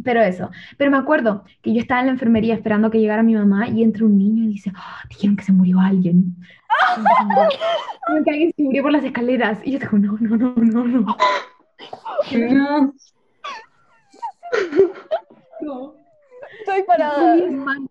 Pero 0.04 0.22
eso. 0.22 0.50
Pero 0.78 0.90
me 0.90 0.98
acuerdo 0.98 1.44
que 1.62 1.72
yo 1.72 1.80
estaba 1.80 2.00
en 2.00 2.08
la 2.08 2.14
enfermería 2.14 2.56
esperando 2.56 2.88
a 2.88 2.92
que 2.92 3.00
llegara 3.00 3.22
mi 3.22 3.36
mamá 3.36 3.68
y 3.68 3.84
entra 3.84 4.06
un 4.06 4.18
niño 4.18 4.44
y 4.46 4.48
dice, 4.48 4.72
"Ah, 4.76 5.04
dijeron 5.08 5.36
que 5.36 5.44
se 5.44 5.52
murió 5.52 5.80
alguien. 5.80 6.36
Dijeron 6.98 8.24
que 8.24 8.32
alguien 8.32 8.54
se 8.56 8.64
murió 8.64 8.82
por 8.82 8.92
las 8.92 9.04
escaleras. 9.04 9.60
Y 9.64 9.74
yo 9.74 9.80
digo, 9.80 10.00
no, 10.00 10.18
no, 10.20 10.36
no, 10.36 10.56
no, 10.56 10.84
no. 10.86 11.18
No. 12.32 12.94
no. 15.62 15.94
Estoy 16.60 16.84
parada. 16.88 17.36
mi 17.36 17.44
hermano. 17.44 17.88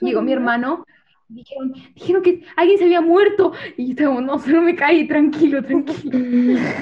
Llegó 0.00 0.22
mi 0.22 0.32
hermano 0.32 0.86
Dijeron, 1.28 1.72
dijeron 1.94 2.22
que 2.22 2.44
alguien 2.56 2.78
se 2.78 2.84
había 2.84 3.00
muerto. 3.00 3.52
Y 3.76 3.86
yo 3.86 3.90
estaba 3.92 4.14
como, 4.14 4.20
no, 4.20 4.38
solo 4.38 4.60
me 4.62 4.76
caí, 4.76 5.08
tranquilo, 5.08 5.62
tranquilo. 5.62 6.18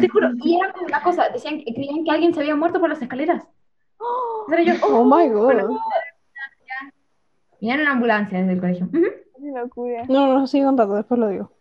Te 0.01 0.09
juro, 0.09 0.31
y 0.43 0.57
era 0.57 0.73
como 0.73 0.87
una 0.87 1.03
cosa, 1.03 1.29
decían, 1.29 1.61
creían 1.63 2.05
que 2.05 2.11
alguien 2.11 2.35
se 2.35 2.41
había 2.41 2.57
muerto 2.57 2.81
por 2.81 2.89
las 2.89 3.01
escaleras. 3.01 3.47
Era 4.53 4.63
yo, 4.63 4.75
Oh 4.87 5.05
my 5.05 5.29
god. 5.29 5.79
Vinieron 7.61 7.83
una 7.83 7.93
ambulancia 7.93 8.39
desde 8.41 8.53
el 8.55 8.61
colegio. 8.61 8.89
Qué 8.93 9.53
locura. 9.57 10.05
No, 10.09 10.39
no, 10.39 10.47
sigue 10.49 10.65
contando, 10.65 10.95
después 10.97 11.21
lo 11.21 11.29
digo. 11.29 11.53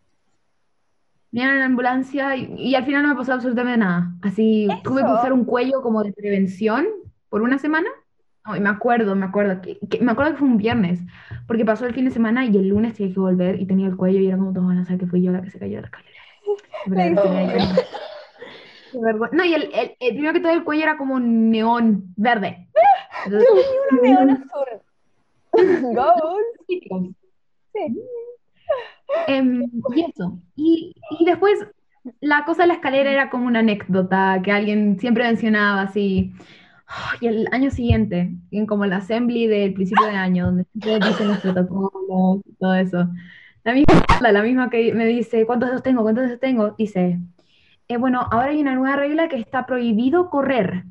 Vinieron 1.29 1.57
una 1.57 1.65
ambulancia 1.65 2.35
y, 2.35 2.53
y 2.57 2.75
al 2.75 2.85
final 2.85 3.03
no 3.03 3.09
me 3.09 3.15
pasó 3.15 3.33
absolutamente 3.33 3.77
nada. 3.77 4.11
Así 4.23 4.67
tuve 4.83 5.01
que 5.01 5.07
Eso. 5.07 5.13
usar 5.19 5.31
un 5.33 5.45
cuello 5.45 5.81
como 5.81 6.03
de 6.03 6.11
prevención 6.11 6.87
por 7.29 7.41
una 7.43 7.59
semana. 7.59 7.87
No, 8.45 8.55
y 8.55 8.59
me 8.59 8.69
acuerdo, 8.69 9.15
me 9.15 9.25
acuerdo 9.25 9.61
que, 9.61 9.77
que- 9.87 9.99
me 9.99 10.11
acuerdo 10.11 10.31
que 10.31 10.37
fue 10.39 10.47
un 10.47 10.57
viernes, 10.57 10.99
porque 11.47 11.63
pasó 11.65 11.85
el 11.85 11.93
fin 11.93 12.05
de 12.05 12.11
semana 12.11 12.43
y 12.45 12.55
el 12.57 12.69
lunes 12.69 12.95
tenía 12.95 13.13
que 13.13 13.19
volver 13.19 13.59
y 13.61 13.65
tenía 13.67 13.87
el 13.87 13.95
cuello 13.95 14.19
y 14.19 14.27
era 14.27 14.37
como 14.37 14.51
todos 14.53 14.67
van 14.67 14.79
a 14.79 14.85
saber 14.85 14.99
que 15.01 15.07
fui 15.07 15.21
yo 15.21 15.31
la 15.31 15.41
que 15.41 15.51
se 15.51 15.59
cayó 15.59 15.75
de 15.75 15.81
la 15.81 15.87
escalera. 15.87 16.21
No, 19.31 19.45
y 19.45 19.53
el, 19.53 19.63
el- 19.73 19.95
el- 20.01 20.13
primero 20.15 20.33
que 20.33 20.41
todo 20.41 20.51
el 20.51 20.63
cuello 20.65 20.83
era 20.83 20.97
como 20.97 21.17
neón 21.19 22.13
verde. 22.17 22.67
Entonces, 23.25 23.49
Un 23.91 24.01
neón 24.01 24.29
azul. 25.53 25.93
Gold. 25.93 26.43
típico. 26.67 27.07
Sí. 27.73 27.99
Em, 29.27 29.63
y 29.95 30.01
eso. 30.09 30.39
Y, 30.55 30.93
y 31.19 31.25
después 31.25 31.59
la 32.19 32.43
cosa 32.45 32.63
de 32.63 32.67
la 32.69 32.73
escalera 32.75 33.11
era 33.11 33.29
como 33.29 33.45
una 33.47 33.59
anécdota 33.59 34.41
que 34.43 34.51
alguien 34.51 34.99
siempre 34.99 35.23
mencionaba 35.25 35.83
así. 35.83 36.33
Y 37.21 37.27
el 37.27 37.47
año 37.51 37.71
siguiente, 37.71 38.31
en 38.51 38.65
como 38.65 38.85
la 38.85 38.97
assembly 38.97 39.47
del 39.47 39.73
principio 39.73 40.05
de 40.07 40.15
año, 40.15 40.45
donde 40.47 40.65
siempre 40.65 41.07
dicen 41.07 41.27
los 41.27 41.37
protocolos 41.39 42.41
y 42.45 42.53
todo 42.55 42.73
eso, 42.75 43.07
la 43.63 43.73
misma, 43.73 43.93
la, 44.31 44.41
misma 44.43 44.69
que 44.69 44.93
me 44.93 45.05
dice, 45.05 45.45
¿cuántos 45.45 45.69
dedos 45.69 45.83
tengo? 45.83 46.01
¿Cuántos 46.01 46.25
dedos 46.25 46.39
tengo? 46.39 46.71
Dice, 46.77 47.19
"Eh, 47.87 47.97
bueno, 47.97 48.21
ahora 48.31 48.47
hay 48.49 48.59
una 48.61 48.73
nueva 48.75 48.95
regla 48.95 49.27
que 49.29 49.37
está 49.37 49.65
prohibido 49.65 50.29
correr. 50.29 50.85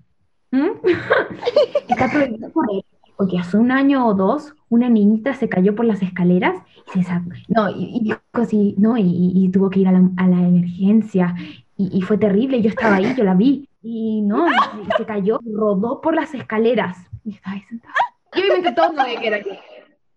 ¿Mm? 0.52 0.68
Está 1.88 2.10
prohibido 2.10 2.52
correr. 2.52 2.82
Porque 3.16 3.38
hace 3.38 3.56
un 3.58 3.70
año 3.70 4.06
o 4.06 4.14
dos, 4.14 4.54
una 4.68 4.88
niñita 4.88 5.34
se 5.34 5.48
cayó 5.48 5.74
por 5.74 5.84
las 5.84 6.00
escaleras 6.02 6.54
y 6.94 7.02
se. 7.02 7.12
No, 7.48 7.68
y, 7.70 8.00
y 8.02 8.14
así, 8.32 8.74
no, 8.78 8.96
y- 8.96 9.04
y 9.34 9.48
tuvo 9.50 9.68
que 9.68 9.80
ir 9.80 9.88
a 9.88 9.92
la, 9.92 10.08
a 10.16 10.26
la 10.26 10.40
emergencia. 10.46 11.34
Y, 11.76 11.90
y 11.98 12.02
fue 12.02 12.18
terrible, 12.18 12.62
yo 12.62 12.68
estaba 12.70 12.96
ahí, 12.96 13.14
yo 13.16 13.24
la 13.24 13.34
vi. 13.34 13.68
Y 13.82 14.22
no, 14.22 14.46
y, 14.48 14.52
se 14.96 15.06
cayó, 15.06 15.40
rodó 15.44 16.00
por 16.00 16.14
las 16.14 16.34
escaleras. 16.34 16.98
Y 17.24 17.34
estaba 17.34 17.56
ahí 17.56 17.62
sentada. 17.62 17.94
Y 18.34 18.40
obviamente 18.42 18.72
todos 18.72 18.94
sabían 18.94 19.20
que 19.20 19.26
era 19.28 19.38
yo. 19.38 19.52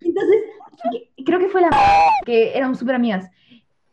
Entonces, 0.02 0.44
creo 1.26 1.40
que 1.40 1.48
fue 1.50 1.62
la 1.62 1.70
que 2.26 2.58
éramos 2.58 2.78
súper 2.80 2.96
amigas. 2.96 3.30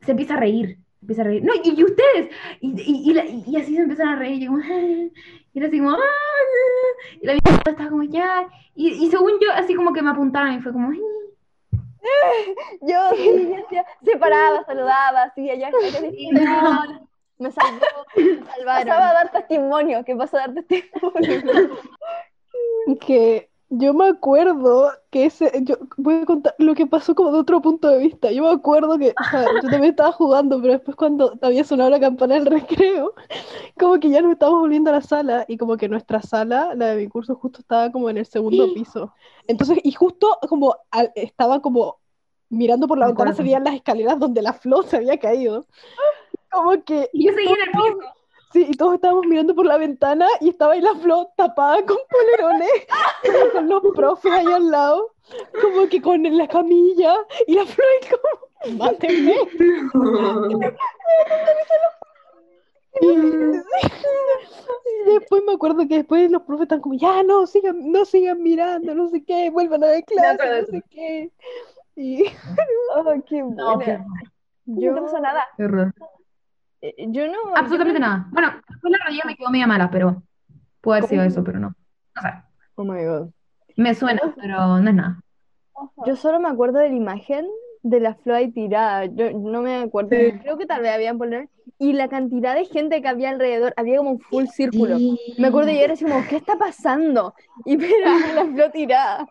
Se 0.01 0.11
empieza 0.11 0.35
a 0.35 0.39
reír, 0.39 0.79
se 0.99 1.03
empieza 1.03 1.23
a 1.23 1.25
reír. 1.27 1.45
No, 1.45 1.53
y, 1.63 1.71
y 1.79 1.85
ustedes. 1.85 2.31
Y, 2.61 3.13
y, 3.47 3.57
así 3.57 3.75
se 3.77 3.83
empiezan 3.83 4.09
a 4.09 4.17
reír. 4.17 4.43
Y 4.43 4.45
yo 4.47 4.51
como, 4.51 4.63
y 5.53 5.59
era 5.59 5.67
así 5.69 5.79
como, 5.79 5.91
"Ah". 5.93 5.97
y 7.21 7.27
la 7.27 7.33
mía 7.35 7.41
estaba 7.67 7.89
como, 7.89 8.03
ya. 8.05 8.49
Y, 8.75 8.89
y 9.07 9.11
según 9.11 9.33
yo, 9.41 9.53
así 9.55 9.75
como 9.75 9.93
que 9.93 10.03
me 10.03 10.11
apuntaron 10.11 10.55
y 10.55 10.61
fue 10.61 10.73
como. 10.73 10.91
Yo 12.83 13.11
sí, 13.15 13.49
yo 13.51 13.65
hacía- 13.67 13.85
se 14.03 14.17
paraba, 14.17 14.65
saludaba, 14.65 15.25
así 15.25 15.51
allá. 15.51 15.71
No, 16.33 17.10
me 17.41 17.51
salvó, 17.51 17.81
me 18.17 18.45
salvaron. 18.57 18.87
Pasaba 18.89 19.11
a 19.11 19.15
dar 19.15 19.33
testimonio, 19.33 20.05
que 20.05 20.15
pasó 20.15 20.37
a 20.37 20.41
dar 20.41 20.55
testimonio. 20.55 21.71
Que 23.01 23.49
yo 23.69 23.95
me 23.95 24.09
acuerdo 24.09 24.91
que 25.11 25.27
ese, 25.27 25.53
yo 25.63 25.77
voy 25.97 26.23
a 26.23 26.27
contar 26.27 26.55
lo 26.59 26.75
que 26.75 26.87
pasó 26.87 27.15
como 27.15 27.31
de 27.31 27.39
otro 27.39 27.63
punto 27.63 27.89
de 27.89 27.99
vista. 27.99 28.33
Yo 28.33 28.43
me 28.43 28.51
acuerdo 28.51 28.99
que, 28.99 29.11
o 29.11 29.31
sea, 29.31 29.45
yo 29.45 29.61
también 29.61 29.85
estaba 29.85 30.11
jugando, 30.11 30.61
pero 30.61 30.73
después 30.73 30.97
cuando 30.97 31.39
había 31.41 31.63
sonado 31.63 31.91
la 31.91 32.01
campana 32.01 32.35
del 32.35 32.47
recreo, 32.47 33.15
como 33.79 34.01
que 34.01 34.11
ya 34.11 34.23
nos 34.23 34.33
estábamos 34.33 34.61
volviendo 34.63 34.91
a 34.91 34.95
la 34.95 35.03
sala 35.03 35.45
y 35.47 35.57
como 35.57 35.77
que 35.77 35.89
nuestra 35.89 36.21
sala, 36.21 36.75
la 36.75 36.87
de 36.89 36.97
mi 36.97 37.09
curso, 37.09 37.37
justo 37.37 37.61
estaba 37.61 37.93
como 37.93 38.11
en 38.11 38.19
el 38.19 38.27
segundo 38.27 38.65
piso. 38.75 39.13
Entonces, 39.47 39.79
y 39.85 39.93
justo 39.93 40.39
como 40.49 40.75
al- 40.91 41.13
estaba 41.15 41.61
como 41.61 42.01
mirando 42.49 42.89
por 42.89 42.99
la 42.99 43.07
ventana 43.07 43.33
se 43.33 43.45
veían 43.45 43.63
las 43.63 43.75
escaleras 43.75 44.19
donde 44.19 44.43
la 44.43 44.53
flor 44.53 44.85
se 44.85 44.97
había 44.97 45.19
caído. 45.19 45.67
Como 46.51 46.83
que 46.85 47.09
Y 47.13 47.27
yo 47.27 47.35
seguía 47.35 47.55
en 47.55 47.61
el 47.61 47.71
piso. 47.71 47.99
Sí, 48.53 48.67
y 48.69 48.77
todos 48.77 48.95
estábamos 48.95 49.27
mirando 49.27 49.55
por 49.55 49.65
la 49.65 49.79
ventana 49.79 50.27
y 50.41 50.49
estaba 50.49 50.73
ahí 50.73 50.81
la 50.81 50.97
flor 50.97 51.29
tapada 51.37 51.87
con 51.87 51.99
polerones, 52.11 52.69
con 53.53 53.69
los 53.69 53.81
profes 53.95 54.33
ahí 54.33 54.47
al 54.47 54.69
lado, 54.69 55.13
como 55.63 55.89
que 55.89 56.03
con 56.03 56.25
la 56.37 56.49
camilla, 56.49 57.15
y 57.47 57.55
la 57.55 57.65
flor 57.65 57.87
ahí 57.89 58.01
como, 58.11 58.29
mátenme. 58.77 59.37
Y, 63.01 63.07
y 63.07 63.63
después 65.13 65.45
me 65.47 65.53
acuerdo 65.53 65.87
que 65.87 65.99
después 65.99 66.29
los 66.29 66.43
profes 66.43 66.65
están 66.65 66.81
como, 66.81 66.97
ya 66.97 67.23
no, 67.23 67.47
sigan, 67.47 67.93
no 67.93 68.05
sigan 68.05 68.43
mirando, 68.43 68.97
no 68.97 69.09
sé 69.11 69.23
qué, 69.25 69.51
vuelvan 69.51 69.85
a 69.85 69.89
ver 69.89 69.99
acuerdo 69.99 70.05
clase, 70.05 70.45
de 70.45 70.63
no 70.63 70.67
sé 70.67 70.83
qué. 70.91 71.31
Y 71.95 72.25
Oh, 72.97 73.05
qué 73.27 73.43
No, 73.43 73.77
buena. 73.77 74.05
No 74.67 74.95
te 74.95 75.01
pasó 75.03 75.21
nada. 75.21 75.47
Eh, 76.83 76.95
Yo 77.09 77.27
no. 77.29 77.39
Absolutamente 77.57 78.01
nada. 78.01 78.27
Bueno, 78.31 78.53
después 78.69 78.91
la 78.91 79.05
rodilla 79.05 79.23
me 79.27 79.37
quedó 79.37 79.51
media 79.51 79.67
mala, 79.67 79.91
pero 79.91 80.23
puede 80.81 80.99
haber 80.99 81.11
sido 81.11 81.23
eso, 81.25 81.45
pero 81.45 81.59
no. 81.59 81.75
No 82.17 82.23
sé. 82.23 82.29
Oh 82.77 82.85
my 82.85 83.05
God. 83.05 83.31
Me 83.77 83.95
suena, 83.95 84.21
pero 84.37 84.79
no 84.79 84.89
es 84.89 84.95
nada. 84.95 85.21
Yo 86.07 86.17
solo 86.17 86.41
me 86.41 86.49
acuerdo 86.49 86.79
de 86.79 86.91
la 86.91 86.95
imagen 86.95 87.47
de 87.83 88.01
la 88.01 88.15
flor 88.15 88.37
ahí 88.37 88.51
tirada. 88.51 89.07
Yo 89.07 89.33
no 89.33 89.63
me 89.63 89.77
acuerdo. 89.77 90.11
Creo 90.11 90.59
que 90.59 90.67
tal 90.67 90.83
vez 90.83 90.93
habían 90.93 91.19
poner. 91.19 91.49
Y 91.79 91.95
la 91.95 92.09
cantidad 92.09 92.55
de 92.55 92.67
gente 92.67 93.01
que 93.01 93.09
había 93.09 93.31
alrededor, 93.31 93.73
había 93.77 93.99
como 93.99 94.11
un 94.11 94.21
full 94.21 94.47
círculo. 94.47 94.99
Me 95.39 95.49
acuerdo 95.49 95.71
y 95.71 95.79
era 95.79 95.95
así 95.95 96.05
como, 96.05 96.23
¿qué 96.29 96.37
está 96.37 96.57
pasando? 96.59 97.35
Y 97.65 97.77
mira, 97.79 98.13
la 98.35 98.45
flor 98.47 98.71
tirada. 98.71 99.27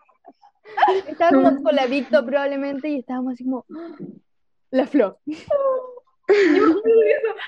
Estaba 1.06 1.30
como 1.30 1.62
con 1.62 1.74
la 1.74 1.86
Victo 1.86 2.24
probablemente 2.24 2.88
y 2.88 2.98
estábamos 2.98 3.34
así 3.34 3.44
como, 3.44 3.64
la 4.70 4.86
flor. 4.86 5.18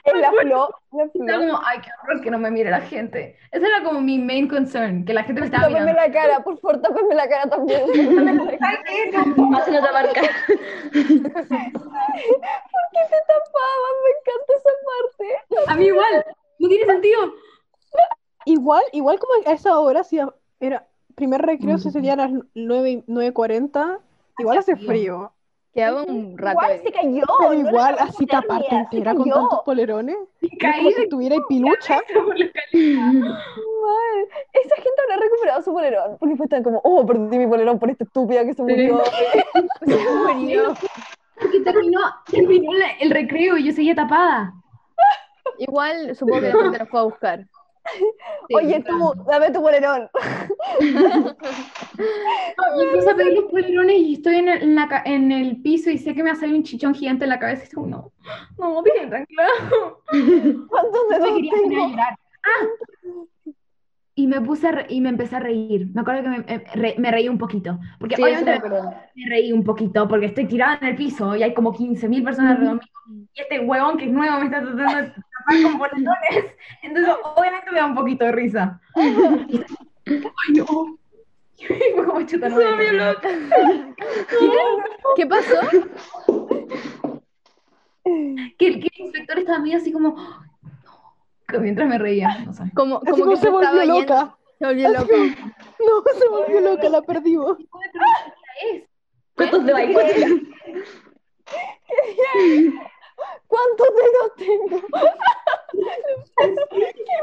En 0.04 0.20
la 0.20 0.30
flor, 0.32 0.74
la 0.92 1.08
flor. 1.08 1.38
como, 1.40 1.60
ay, 1.64 1.78
qué 1.80 1.90
horror 2.02 2.20
que 2.22 2.30
no 2.30 2.38
me 2.38 2.50
mire 2.50 2.70
la 2.70 2.80
gente. 2.80 3.36
Ese 3.50 3.66
era 3.66 3.82
como 3.84 4.00
mi 4.00 4.18
main 4.18 4.48
concern, 4.48 5.04
que 5.04 5.14
la 5.14 5.22
gente 5.24 5.40
me 5.40 5.46
estaba 5.46 5.64
Tápeme 5.68 5.80
mirando. 5.92 6.00
la 6.02 6.12
cara, 6.12 6.42
por 6.44 6.58
favor, 6.58 6.80
tápeme 6.80 7.14
la 7.14 7.28
cara 7.28 7.48
también. 7.50 7.82
Ay, 8.60 8.78
qué 9.10 9.18
no. 9.36 9.52
Cara. 9.52 9.72
¿Por 10.92 11.00
qué 12.92 13.02
te 13.08 13.18
tapaban? 13.28 13.94
Me 14.04 14.10
encanta 14.18 14.52
esa 14.56 14.70
parte. 14.88 15.70
A 15.70 15.76
mí 15.76 15.86
igual, 15.86 16.24
no 16.58 16.68
tiene 16.68 16.86
sentido. 16.86 17.20
igual, 18.44 18.82
igual 18.92 19.18
como 19.18 19.32
a 19.46 19.52
esa 19.52 19.78
hora, 19.78 20.02
si 20.04 20.18
era 20.60 20.86
primer 21.14 21.42
recreo 21.42 21.76
Mm. 21.76 21.80
se 21.80 21.90
sería 21.90 22.14
a 22.14 22.16
las 22.16 22.30
9, 22.54 22.90
y- 22.90 23.02
9.40, 23.06 23.98
igual 24.38 24.58
hace 24.58 24.76
frío. 24.76 25.32
Quedaba 25.74 26.02
un 26.02 26.36
rato 26.36 26.60
Igual 26.60 26.80
se 26.84 26.92
cayó. 26.92 27.22
Pero 27.38 27.54
igual, 27.54 27.96
así 27.98 28.26
taparte 28.26 28.74
entera 28.74 29.14
con 29.14 29.28
tantos 29.30 29.60
polerones. 29.64 30.16
Y 30.42 30.46
Es 30.46 30.50
como 30.60 30.72
caí 30.72 30.92
si 30.92 31.08
tuviera 31.08 31.36
pilucha. 31.48 31.96
la. 31.96 32.44
Esa 34.52 34.76
gente 34.76 35.02
habrá 35.04 35.16
recuperado 35.22 35.62
su 35.62 35.72
polerón. 35.72 36.16
Porque 36.18 36.36
fue 36.36 36.46
tan 36.48 36.62
como, 36.62 36.80
oh, 36.84 37.06
perdí 37.06 37.38
mi 37.38 37.46
polerón 37.46 37.78
por 37.78 37.90
esta 37.90 38.04
estúpida 38.04 38.44
que 38.44 38.54
se 38.54 38.62
murió. 38.62 39.02
Se 39.86 39.96
murió. 39.96 40.74
Porque 41.40 41.60
terminó, 41.60 42.00
terminó 42.30 42.72
la- 42.74 42.90
el 43.00 43.10
recreo 43.10 43.56
y 43.56 43.64
yo 43.64 43.72
seguía 43.72 43.94
tapada. 43.94 44.52
Igual 45.58 46.14
supongo 46.14 46.40
que 46.40 46.46
después 46.46 46.72
te 46.72 46.78
lo 46.78 46.86
fue 46.86 47.00
a 47.00 47.02
buscar. 47.04 47.46
Sí, 48.48 48.54
Oye, 48.54 48.84
tú, 48.86 49.12
dame 49.26 49.50
tu 49.50 49.60
polerón. 49.60 50.08
Y 50.78 50.94
empiezo 52.82 53.10
a 53.10 53.14
pedir 53.16 53.34
los 53.34 53.44
polerones 53.50 53.96
y 53.98 54.14
estoy 54.14 54.36
en 54.36 54.48
el, 54.48 54.62
en 54.62 54.74
la 54.74 54.88
ca- 54.88 55.02
en 55.04 55.32
el 55.32 55.60
piso 55.62 55.90
y 55.90 55.98
sé 55.98 56.14
que 56.14 56.22
me 56.22 56.30
va 56.30 56.36
a 56.36 56.40
salir 56.40 56.54
un 56.54 56.62
chichón 56.62 56.94
gigante 56.94 57.24
en 57.24 57.30
la 57.30 57.38
cabeza. 57.38 57.64
Y 57.64 57.68
digo, 57.68 57.86
no, 57.86 58.12
no, 58.58 58.82
déjenme 58.82 59.10
tranquila. 59.10 59.42
¿Cuántos 60.68 61.00
Me 61.10 61.16
dedos 61.16 61.32
quería 61.34 61.52
poner 61.52 61.66
a 61.66 61.70
tengo? 61.70 61.88
llorar. 61.90 62.16
¡Ah! 62.44 62.66
Y 64.14 64.26
me 64.26 64.42
puse 64.42 64.68
a 64.68 64.72
re- 64.72 64.86
y 64.90 65.00
me 65.00 65.08
empecé 65.08 65.36
a 65.36 65.40
reír. 65.40 65.88
Me 65.94 66.02
acuerdo 66.02 66.22
que 66.22 66.28
me, 66.28 66.38
me 66.40 66.64
re- 66.74 66.94
me 66.98 67.10
reí 67.10 67.28
un 67.30 67.38
poquito. 67.38 67.78
Porque 67.98 68.16
Sí, 68.16 68.22
me 68.22 68.28
obviamente 68.28 68.68
me 69.14 69.28
reí 69.30 69.52
un 69.52 69.64
poquito 69.64 70.06
porque 70.06 70.26
estoy 70.26 70.46
tirada 70.46 70.78
en 70.82 70.88
el 70.88 70.96
piso 70.96 71.34
y 71.34 71.42
hay 71.42 71.54
como 71.54 71.72
15.000 71.72 72.22
personas 72.22 72.52
alrededor 72.52 72.74
mío. 72.76 73.26
Y 73.34 73.40
este 73.40 73.60
huevón 73.60 73.96
que 73.96 74.04
es 74.04 74.12
nuevo 74.12 74.38
me 74.38 74.44
está 74.46 74.60
tratando 74.60 74.96
de 74.96 75.12
con 75.62 75.78
boletones. 75.78 76.54
Entonces, 76.82 77.14
obviamente 77.36 77.70
me 77.70 77.78
da 77.78 77.86
un 77.86 77.94
poquito 77.94 78.24
de 78.24 78.32
risa. 78.32 78.80
Ay, 78.94 79.16
no. 80.54 80.98
Y 81.58 81.64
fue 81.94 82.04
como 82.06 82.22
chuta, 82.26 82.48
no 82.48 82.56
voy 82.56 82.64
a 82.64 82.76
terminar. 82.76 83.16
¿Qué 85.16 85.26
pasó? 85.26 85.54
Que, 88.58 88.66
el- 88.66 88.80
que 88.80 88.88
el 88.88 89.00
inspector 89.04 89.38
estaba 89.38 89.58
medio 89.60 89.76
así 89.78 89.92
como. 89.92 90.16
Mientras 91.60 91.86
me 91.88 91.98
reía. 91.98 92.38
No 92.46 92.52
sé. 92.52 92.64
Como, 92.74 92.96
Así 92.96 93.10
como 93.10 93.16
como 93.24 93.30
que 93.32 93.36
se 93.36 93.42
se 93.42 93.50
volvió 93.50 93.68
estaba 93.68 93.84
yendo. 93.84 94.00
loca. 94.00 94.36
Se 94.58 94.66
volvió 94.66 94.88
Así 94.88 94.96
loca. 94.96 95.16
No, 95.78 96.02
se 96.18 96.28
volvió 96.28 96.60
loca, 96.60 96.88
la 96.88 97.02
perdimos. 97.02 97.58
es? 97.58 98.82
Fotos 99.36 99.64
de 99.66 99.72
baile. 99.72 100.42
¿Cuántos 103.46 103.88
dedos 103.96 104.34
tengo? 104.36 104.80
¡Qué 106.38 107.18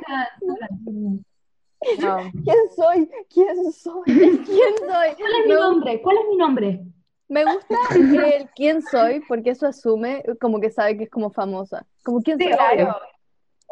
buena! 0.00 0.28
¿Quién 2.44 2.70
soy? 2.74 3.10
¿Quién 3.32 3.72
soy? 3.72 4.04
¿Quién 4.04 4.76
soy? 4.78 5.08
¿Cuál 5.16 5.32
es 5.40 5.46
mi 5.46 5.52
nombre? 5.52 6.02
¿Cuál 6.02 6.16
es 6.18 6.28
mi 6.28 6.36
nombre? 6.36 6.80
Me 7.28 7.44
gusta 7.44 7.76
el 7.94 8.48
quién 8.56 8.82
soy 8.82 9.20
porque 9.28 9.50
eso 9.50 9.66
asume 9.66 10.24
como 10.40 10.60
que 10.60 10.70
sabe 10.70 10.96
que 10.96 11.04
es 11.04 11.10
como 11.10 11.30
famosa. 11.30 11.86
Como 12.02 12.22
quién 12.22 12.38
soy. 12.38 12.52
obvio. 12.52 12.96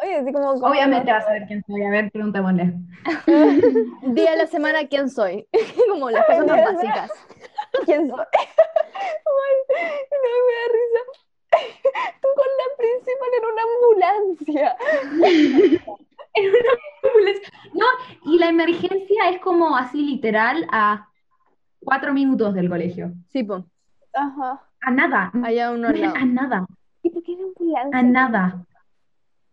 Oye, 0.02 0.16
así 0.16 0.32
como, 0.32 0.52
como 0.54 0.66
Obviamente 0.66 1.10
vas 1.10 1.24
a 1.24 1.26
saber 1.26 1.46
quién 1.46 1.64
soy. 1.66 1.82
A 1.82 1.90
ver, 1.90 2.10
preguntémosle. 2.10 2.74
Día 4.02 4.32
de 4.32 4.36
la 4.36 4.46
semana 4.46 4.86
quién 4.88 5.08
soy. 5.08 5.48
como 5.88 6.10
las 6.10 6.28
más 6.28 6.46
básicas. 6.46 7.10
¿Quién 7.84 8.08
soy? 8.08 8.18
No 9.28 10.28
me 10.46 10.52
da 10.56 10.66
risa. 10.76 11.02
Tú 12.22 12.28
con 12.34 12.50
la 12.60 12.68
principal 12.78 13.30
en 13.36 13.44
una 13.52 13.62
ambulancia. 13.62 14.76
No, 17.74 17.86
y 18.24 18.38
la 18.38 18.48
emergencia 18.48 19.30
es 19.30 19.40
como 19.40 19.76
así 19.76 20.02
literal 20.02 20.66
a 20.70 21.08
cuatro 21.80 22.12
minutos 22.12 22.54
del 22.54 22.68
colegio. 22.68 23.12
Sí, 23.28 23.42
po. 23.42 23.64
Ajá. 24.14 24.62
A 24.80 24.90
nada. 24.90 25.32
Allá 25.44 25.68
a 25.68 25.72
uno 25.72 25.88
al 25.88 26.00
lado. 26.00 26.16
A 26.16 26.24
nada. 26.24 26.66
¿Y 27.02 27.10
por 27.10 27.22
qué 27.22 27.32
en 27.32 27.42
ambulancia? 27.42 27.98
A 27.98 28.02
nada. 28.02 28.66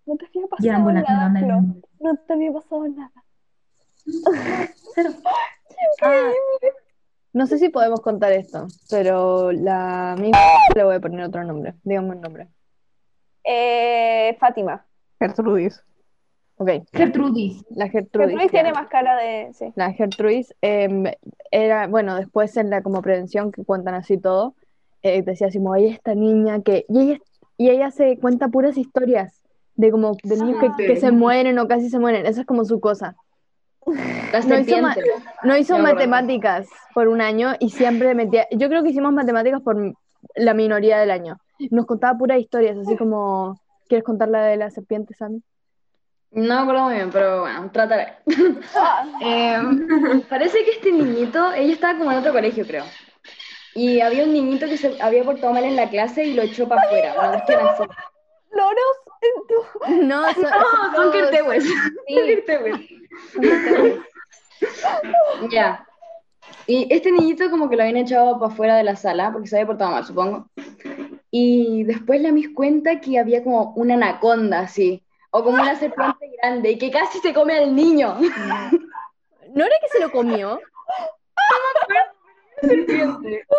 No 0.06 0.18
te 0.18 0.26
había 0.26 0.48
pasado 0.48 0.76
ambulancia, 0.76 1.30
nada. 1.30 1.64
No 2.00 2.18
te 2.28 2.34
había 2.34 2.52
pasado 2.52 2.88
nada. 2.88 3.24
Cero. 4.94 5.12
Ah, 6.02 6.32
no 7.34 7.48
sé 7.48 7.58
si 7.58 7.70
podemos 7.70 8.02
contar 8.02 8.32
esto, 8.32 8.68
pero 8.90 9.52
la 9.52 10.16
mi 10.20 10.32
le 10.76 10.84
voy 10.84 10.96
a 10.96 11.00
poner 11.00 11.26
otro 11.26 11.44
nombre. 11.44 11.74
Dígame 11.84 12.12
un 12.12 12.22
nombre. 12.22 12.48
Eh, 13.44 14.38
Fátima. 14.40 14.86
Gertrudis. 15.20 15.84
Ok, 16.58 16.70
Gertrudis. 16.94 17.66
la 17.72 17.90
Gertrudis. 17.90 18.36
Luis 18.36 18.52
tiene 18.52 18.72
más 18.72 18.88
cara 18.88 19.18
de. 19.18 19.52
Sí. 19.54 19.74
La 19.76 19.92
Gertrudis 19.92 20.54
em, 20.62 21.06
era, 21.50 21.88
bueno, 21.88 22.16
después 22.16 22.56
en 22.58 22.70
la 22.70 22.84
como 22.84 23.02
prevención 23.02 23.52
que 23.52 23.66
cuentan 23.66 23.96
así 23.96 24.20
todo, 24.20 24.56
eh, 25.02 25.24
decía 25.24 25.48
así 25.48 25.58
como, 25.58 25.74
hay 25.74 25.88
esta 25.88 26.14
niña 26.14 26.62
que, 26.62 26.86
y 26.88 27.00
ella, 27.00 27.20
y 27.58 27.70
ella 27.70 27.90
se 27.90 28.18
cuenta 28.20 28.50
puras 28.50 28.78
historias 28.78 29.42
de 29.76 29.90
como 29.90 30.16
de 30.24 30.38
niños 30.38 30.58
que, 30.78 30.86
que 30.86 30.96
se 30.98 31.12
mueren 31.12 31.58
o 31.58 31.68
casi 31.68 31.90
se 31.90 31.98
mueren, 31.98 32.28
esa 32.28 32.42
es 32.42 32.48
como 32.48 32.64
su 32.64 32.80
cosa. 32.80 33.16
La 34.32 34.40
No 34.42 34.60
hizo, 34.60 34.76
no 35.44 35.58
hizo 35.58 35.78
matemáticas 35.80 36.68
por 36.94 37.08
un 37.08 37.22
año 37.22 37.54
y 37.60 37.70
siempre 37.70 38.16
metía, 38.16 38.48
yo 38.52 38.70
creo 38.70 38.84
que 38.84 38.90
hicimos 38.90 39.14
matemáticas 39.14 39.62
por 39.62 39.78
la 40.36 40.54
minoría 40.54 41.00
del 41.00 41.12
año. 41.12 41.38
Nos 41.72 41.86
contaba 41.86 42.18
puras 42.18 42.40
historias, 42.40 42.78
así 42.78 42.96
como, 42.98 43.60
¿quieres 43.88 44.04
contar 44.04 44.30
la 44.30 44.44
de 44.46 44.58
la 44.58 44.70
serpiente, 44.70 45.14
Sammy? 45.14 45.42
No 46.32 46.56
me 46.56 46.62
acuerdo 46.62 46.84
muy 46.86 46.96
bien, 46.96 47.12
pero 47.12 47.42
bueno, 47.42 47.70
trataré. 47.72 48.14
Eh, 49.22 49.58
parece 50.30 50.64
que 50.66 50.72
este 50.72 50.92
niñito, 50.92 51.54
ella 51.54 51.74
estaba 51.74 51.98
como 51.98 52.12
en 52.12 52.18
otro 52.18 52.34
colegio, 52.34 52.66
creo. 52.66 52.84
Y 53.76 54.02
había 54.02 54.24
un 54.24 54.34
niñito 54.34 54.66
que 54.66 54.78
se 54.78 55.02
había 55.02 55.24
portado 55.24 55.54
mal 55.54 55.64
en 55.64 55.76
la 55.76 55.90
clase 55.90 56.26
y 56.26 56.34
lo 56.34 56.42
echó 56.42 56.68
para 56.68 56.82
afuera. 56.82 57.14
Una 57.18 57.30
cuestión 57.32 57.68
así. 57.68 57.84
No, 60.02 60.34
son, 60.34 60.44
No, 60.44 60.96
son 60.96 61.12
sí. 61.62 61.74
Ya. 65.52 65.86
Y 66.68 66.88
este 66.94 67.12
niñito 67.12 67.50
como 67.50 67.70
que 67.70 67.76
lo 67.76 67.84
habían 67.84 67.98
echado 67.98 68.40
para 68.40 68.52
afuera 68.52 68.78
de 68.78 68.84
la 68.84 68.96
sala 68.96 69.32
porque 69.32 69.48
se 69.48 69.58
había 69.58 69.68
portado 69.68 69.92
mal, 69.92 70.06
supongo. 70.06 70.48
Y 71.30 71.84
después 71.84 72.22
la 72.22 72.32
mis 72.32 72.54
cuenta 72.54 73.02
que 73.02 73.20
había 73.20 73.44
como 73.44 73.74
una 73.76 73.96
anaconda 73.96 74.60
así, 74.60 75.04
o 75.32 75.44
como 75.44 75.62
una 75.62 75.76
serpiente 75.76 76.32
grande 76.42 76.72
y 76.72 76.78
que 76.78 76.92
casi 76.92 77.20
se 77.20 77.34
come 77.34 77.58
al 77.58 77.76
niño. 77.76 78.18
¿No 79.54 79.66
era 79.66 79.76
que 79.82 79.90
se 79.90 80.00
lo 80.00 80.12
comió? 80.12 80.60
serpiente. 82.62 83.46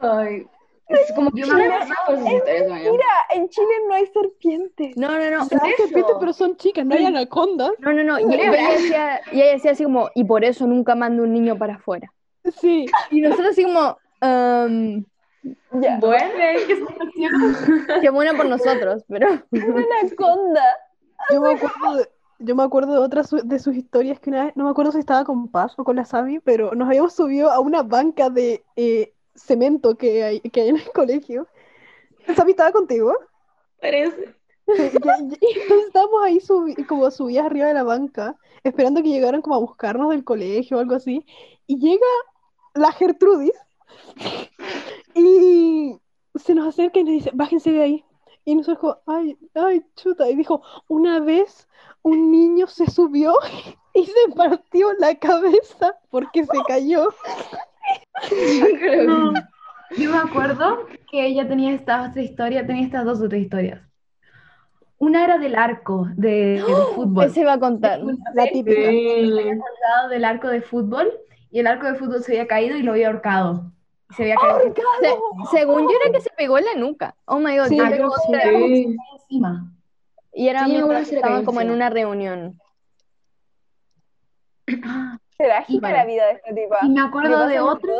Ay, 0.00 0.46
es 0.88 1.12
como 1.14 1.30
que 1.30 1.40
historias, 1.40 1.88
mañana. 1.88 2.90
Mira, 2.90 3.06
en 3.34 3.48
Chile 3.48 3.66
no 3.88 3.94
hay 3.94 4.06
serpientes. 4.06 4.96
No, 4.96 5.08
no, 5.08 5.30
no. 5.30 5.42
Hay 5.62 5.72
serpientes, 5.76 6.16
pero 6.18 6.32
son 6.32 6.56
chicas, 6.56 6.84
no 6.86 6.94
hay 6.94 7.04
anacondas. 7.06 7.72
No, 7.78 7.92
no, 7.92 8.02
no. 8.04 8.18
Y, 8.18 8.34
ella 8.34 8.50
decía, 8.72 9.20
y 9.32 9.40
ella 9.42 9.52
decía 9.52 9.70
así 9.72 9.84
como, 9.84 10.10
y 10.14 10.24
por 10.24 10.44
eso 10.44 10.66
nunca 10.66 10.94
mando 10.94 11.22
un 11.22 11.32
niño 11.32 11.56
para 11.58 11.74
afuera. 11.74 12.12
Sí. 12.60 12.86
Y 13.10 13.20
nosotros 13.20 13.48
así 13.50 13.64
como, 13.64 13.98
"Um, 14.22 15.04
Ya. 15.80 15.98
Bueno, 16.00 16.28
qué 18.00 18.10
buena 18.10 18.32
por 18.34 18.46
nosotros, 18.46 19.04
pero 19.08 19.28
Una 19.50 19.84
anaconda. 20.02 20.62
Yo 21.32 21.40
me 21.40 21.52
acuerdo 21.54 21.96
de, 21.96 22.08
yo 22.40 22.54
me 22.56 22.62
acuerdo 22.62 22.92
de 22.92 22.98
otras 22.98 23.28
su- 23.28 23.46
de 23.46 23.58
sus 23.58 23.74
historias 23.76 24.18
que 24.20 24.30
una 24.30 24.44
vez, 24.46 24.56
no 24.56 24.64
me 24.64 24.70
acuerdo 24.70 24.92
si 24.92 24.98
estaba 24.98 25.24
con 25.24 25.48
Paz 25.48 25.74
o 25.78 25.84
con 25.84 25.96
la 25.96 26.04
Sami, 26.04 26.38
pero 26.40 26.72
nos 26.74 26.88
habíamos 26.88 27.14
subido 27.14 27.50
a 27.50 27.60
una 27.60 27.82
banca 27.82 28.30
de 28.30 28.64
eh, 28.76 29.12
cemento 29.38 29.96
que 29.96 30.22
hay, 30.24 30.40
que 30.40 30.60
hay 30.62 30.68
en 30.68 30.76
el 30.76 30.92
colegio. 30.92 31.46
¿Sami 32.36 32.50
estaba 32.52 32.72
contigo? 32.72 33.12
parece. 33.80 34.34
Sí, 34.66 34.82
entonces 35.62 35.86
estábamos 35.86 36.22
ahí 36.22 36.38
subi- 36.40 36.86
como 36.86 37.10
subidas 37.10 37.46
arriba 37.46 37.68
de 37.68 37.74
la 37.74 37.84
banca, 37.84 38.36
esperando 38.64 39.02
que 39.02 39.08
llegaran 39.08 39.40
como 39.40 39.54
a 39.54 39.58
buscarnos 39.60 40.10
del 40.10 40.24
colegio 40.24 40.76
o 40.76 40.80
algo 40.80 40.94
así. 40.94 41.24
Y 41.66 41.78
llega 41.78 42.06
la 42.74 42.92
Gertrudis 42.92 43.52
y 45.14 45.98
se 46.34 46.54
nos 46.54 46.68
acerca 46.68 47.00
y 47.00 47.04
nos 47.04 47.12
dice, 47.12 47.30
bájense 47.32 47.70
de 47.72 47.82
ahí. 47.82 48.04
Y 48.44 48.54
nosotros 48.54 48.78
como, 48.78 49.18
ay, 49.18 49.38
ay, 49.54 49.84
chuta. 49.96 50.28
Y 50.30 50.36
dijo, 50.36 50.62
una 50.88 51.20
vez 51.20 51.66
un 52.02 52.30
niño 52.30 52.66
se 52.66 52.90
subió 52.90 53.34
y 53.94 54.04
se 54.06 54.34
partió 54.36 54.92
la 54.94 55.14
cabeza 55.14 55.96
porque 56.10 56.44
se 56.44 56.58
cayó. 56.66 57.08
No. 59.06 59.32
Yo 59.96 60.10
me 60.10 60.18
acuerdo 60.18 60.86
que 61.10 61.26
ella 61.26 61.48
tenía 61.48 61.72
esta 61.72 62.08
otra 62.10 62.20
historia, 62.22 62.66
tenía 62.66 62.84
estas 62.84 63.04
dos 63.04 63.20
otras 63.20 63.40
historias. 63.40 63.80
Una 64.98 65.24
era 65.24 65.38
del 65.38 65.54
arco 65.56 66.08
de, 66.16 66.60
de 66.60 66.62
fútbol. 66.94 67.24
ese 67.24 67.44
va 67.44 67.54
a 67.54 67.58
contar. 67.60 68.00
La 68.34 68.46
típica. 68.48 68.80
lado 68.80 70.08
del 70.10 70.24
arco 70.24 70.48
de 70.48 70.60
fútbol 70.60 71.10
y 71.50 71.60
el 71.60 71.66
arco 71.66 71.86
de 71.86 71.94
fútbol 71.94 72.22
se 72.22 72.32
había 72.32 72.46
caído 72.46 72.76
y 72.76 72.82
lo 72.82 72.92
había 72.92 73.06
ahorcado. 73.08 73.72
Se 74.16 74.22
había 74.24 74.36
caído 74.36 74.74
Se- 75.00 75.56
según 75.56 75.82
yo 75.84 75.90
era 76.04 76.12
que 76.12 76.20
se 76.20 76.30
pegó 76.30 76.58
en 76.58 76.64
la 76.66 76.74
nuca. 76.74 77.14
Oh 77.26 77.38
my 77.38 77.56
god, 77.56 77.68
Sí, 77.68 77.76
yo 77.78 78.10
Sí. 78.26 78.96
encima. 79.22 79.72
Y 80.34 80.48
era 80.48 80.64
Sí, 80.66 80.72
mientras 80.72 81.10
estaban 81.12 81.44
como 81.44 81.60
en 81.60 81.70
una 81.70 81.88
reunión. 81.90 82.58
Será 85.38 85.58
agita 85.58 85.80
Vale. 85.86 85.96
la 85.98 86.04
vida 86.04 86.26
de 86.26 86.32
esta 86.32 86.52
tipa. 86.54 86.78
Y 86.82 86.88
me 86.88 87.00
acuerdo 87.00 87.46
de 87.46 87.60
otra, 87.60 87.92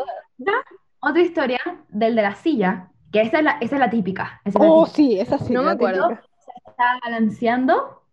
otra 0.99 1.21
historia 1.21 1.59
del 1.87 2.15
de 2.15 2.21
la 2.21 2.35
silla, 2.35 2.89
que 3.13 3.21
esa 3.21 3.37
es 3.37 3.43
la, 3.45 3.51
esa 3.61 3.75
es 3.75 3.79
la 3.79 3.89
típica. 3.89 4.41
esa 4.43 4.59
es 4.59 4.65
la 4.65 4.69
Oh, 4.71 4.83
típica. 4.85 4.95
sí, 4.95 5.19
esa 5.19 5.37
sí, 5.39 5.53
No 5.53 5.63
me 5.63 5.71
acuerdo. 5.71 6.09
típica. 6.09 6.25
Estaba 6.67 6.99
balanceando 7.03 8.03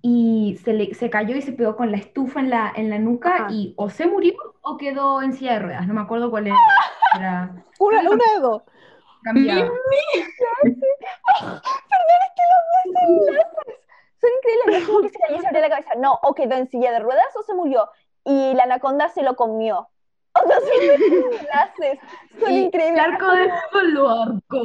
y 0.00 0.58
se, 0.64 0.72
le, 0.74 0.94
se 0.94 1.10
cayó 1.10 1.34
y 1.36 1.42
se 1.42 1.52
pegó 1.52 1.76
con 1.76 1.90
la 1.90 1.96
estufa 1.96 2.38
en 2.40 2.50
la, 2.50 2.72
en 2.74 2.88
la 2.90 2.98
nuca 3.00 3.34
Ajá. 3.34 3.46
y 3.50 3.74
o 3.76 3.90
se 3.90 4.06
murió 4.06 4.34
o 4.62 4.76
quedó 4.76 5.22
en 5.22 5.32
silla 5.32 5.54
de 5.54 5.58
ruedas. 5.58 5.86
No 5.88 5.94
me 5.94 6.00
acuerdo 6.00 6.30
cuál 6.30 6.46
era. 6.46 6.56
era 7.16 7.64
Una, 7.80 8.00
una 8.10 8.24
de 8.34 8.40
dos. 8.40 8.62
cambiada. 9.24 9.68
Son 14.20 14.30
increíbles, 14.38 14.66
no 14.68 14.76
es 14.76 14.84
como 14.86 15.00
que 15.02 15.08
se 15.08 15.18
cayó 15.18 15.36
y 15.36 15.40
se 15.40 15.46
abrió 15.48 15.60
la 15.62 15.68
cabeza. 15.68 15.90
No, 15.96 16.18
o 16.22 16.34
quedó 16.34 16.54
en 16.54 16.68
silla 16.68 16.92
de 16.92 17.00
ruedas 17.00 17.26
o 17.36 17.42
se 17.42 17.54
murió. 17.54 17.88
Y 18.24 18.54
la 18.54 18.64
anaconda 18.64 19.08
se 19.08 19.22
lo 19.22 19.34
comió. 19.36 19.88
O 20.34 20.46
sea, 20.46 20.56
son 20.60 21.38
enlaces. 21.40 21.98
Son 22.40 22.50
Y 22.52 22.56
El 22.56 22.62
increíbles. 22.64 23.04
arco 23.04 23.30
de 23.32 23.50
fútbol 23.50 23.94
lo 23.94 24.08
ahorcó. 24.08 24.62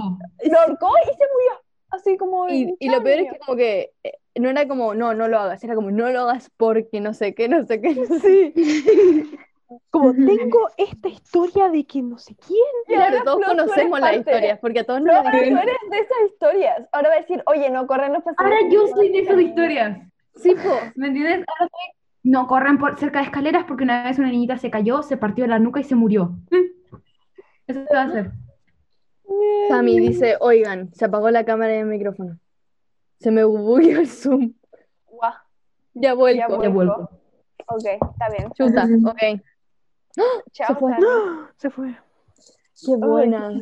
Lo 0.50 0.60
ahorcó 0.60 0.90
y 1.04 1.08
se 1.08 1.26
murió. 1.34 1.64
Así 1.90 2.18
como. 2.18 2.48
Y, 2.50 2.76
y 2.80 2.90
lo 2.90 3.04
peor 3.04 3.20
es 3.20 3.32
que 3.34 3.40
como 3.40 3.58
que 3.58 3.92
eh, 4.04 4.14
no 4.36 4.50
era 4.50 4.68
como, 4.68 4.94
no, 4.96 5.14
no 5.14 5.28
lo 5.28 5.40
hagas, 5.40 5.64
era 5.64 5.76
como, 5.76 5.92
no 5.92 6.10
lo 6.10 6.22
hagas 6.22 6.50
porque 6.58 7.02
no 7.02 7.14
sé 7.14 7.34
qué, 7.36 7.50
no 7.50 7.66
sé 7.66 7.82
qué, 7.82 7.96
no 7.96 8.06
sé 8.06 8.20
Sí. 8.20 9.38
Como 9.90 10.14
tengo 10.14 10.70
esta 10.78 11.10
historia 11.10 11.68
de 11.70 11.86
que 11.86 12.02
no 12.02 12.18
sé 12.18 12.34
quién. 12.38 12.58
Claro, 12.88 13.22
todos 13.26 13.38
Flo, 13.44 13.48
tú 13.48 13.52
eres 13.52 13.64
conocemos 13.66 14.00
las 14.00 14.16
historias, 14.16 14.60
porque 14.60 14.80
a 14.80 14.84
todos 14.86 15.02
nos 15.02 15.24
tú 15.24 15.30
dicen, 15.32 15.58
eres 15.58 15.76
de 15.92 15.98
esas 15.98 16.18
historias. 16.32 16.88
Ahora 16.94 17.10
va 17.10 17.16
a 17.16 17.20
decir, 17.20 17.44
oye, 17.48 17.70
no 17.70 17.86
corren 17.86 18.14
los 18.14 18.24
pasillos. 18.24 18.38
Ahora 18.40 18.58
yo 18.72 18.88
soy 18.88 19.10
de 19.12 19.20
esas 19.20 19.40
historias. 19.42 19.98
sí, 20.36 20.56
po, 20.56 20.70
¿Me 20.96 21.08
entiendes? 21.08 21.46
Ahora 21.50 21.70
soy- 21.70 21.97
No 22.28 22.46
corran 22.46 22.78
por 22.78 23.00
cerca 23.00 23.20
de 23.20 23.26
escaleras 23.26 23.64
porque 23.66 23.86
una 23.86 24.04
vez 24.04 24.20
una 24.20 24.30
niñita 24.30 24.58
se 24.58 24.70
cayó, 24.70 25.02
se 25.02 25.16
partió 25.16 25.48
la 25.48 25.60
nuca 25.60 25.80
y 25.80 25.86
se 25.86 25.96
murió. 25.96 26.36
Mm. 26.52 26.98
Eso 27.68 27.86
se 27.86 27.94
va 27.94 28.02
a 28.02 28.06
hacer. 28.06 28.32
Sammy 29.70 29.98
dice, 29.98 30.36
oigan, 30.42 30.94
se 30.94 31.06
apagó 31.06 31.32
la 31.32 31.46
cámara 31.46 31.74
y 31.74 31.80
el 31.80 31.86
micrófono. 31.86 32.38
Se 33.22 33.32
me 33.32 33.46
bugueó 33.46 34.00
el 34.00 34.10
Zoom. 34.10 34.56
Guau, 35.06 35.32
Ya 35.94 36.16
vuelco. 36.16 36.62
Ya 36.62 36.68
vuelvo. 36.68 37.10
Ok, 37.66 37.86
está 37.86 38.30
bien. 38.30 38.52
Chuta, 38.52 38.84
ok. 39.10 39.42
Chao, 40.52 40.76
fue. 40.76 40.98
Se 41.56 41.70
fue. 41.70 41.96
Qué 42.86 42.96
buena. 42.98 43.54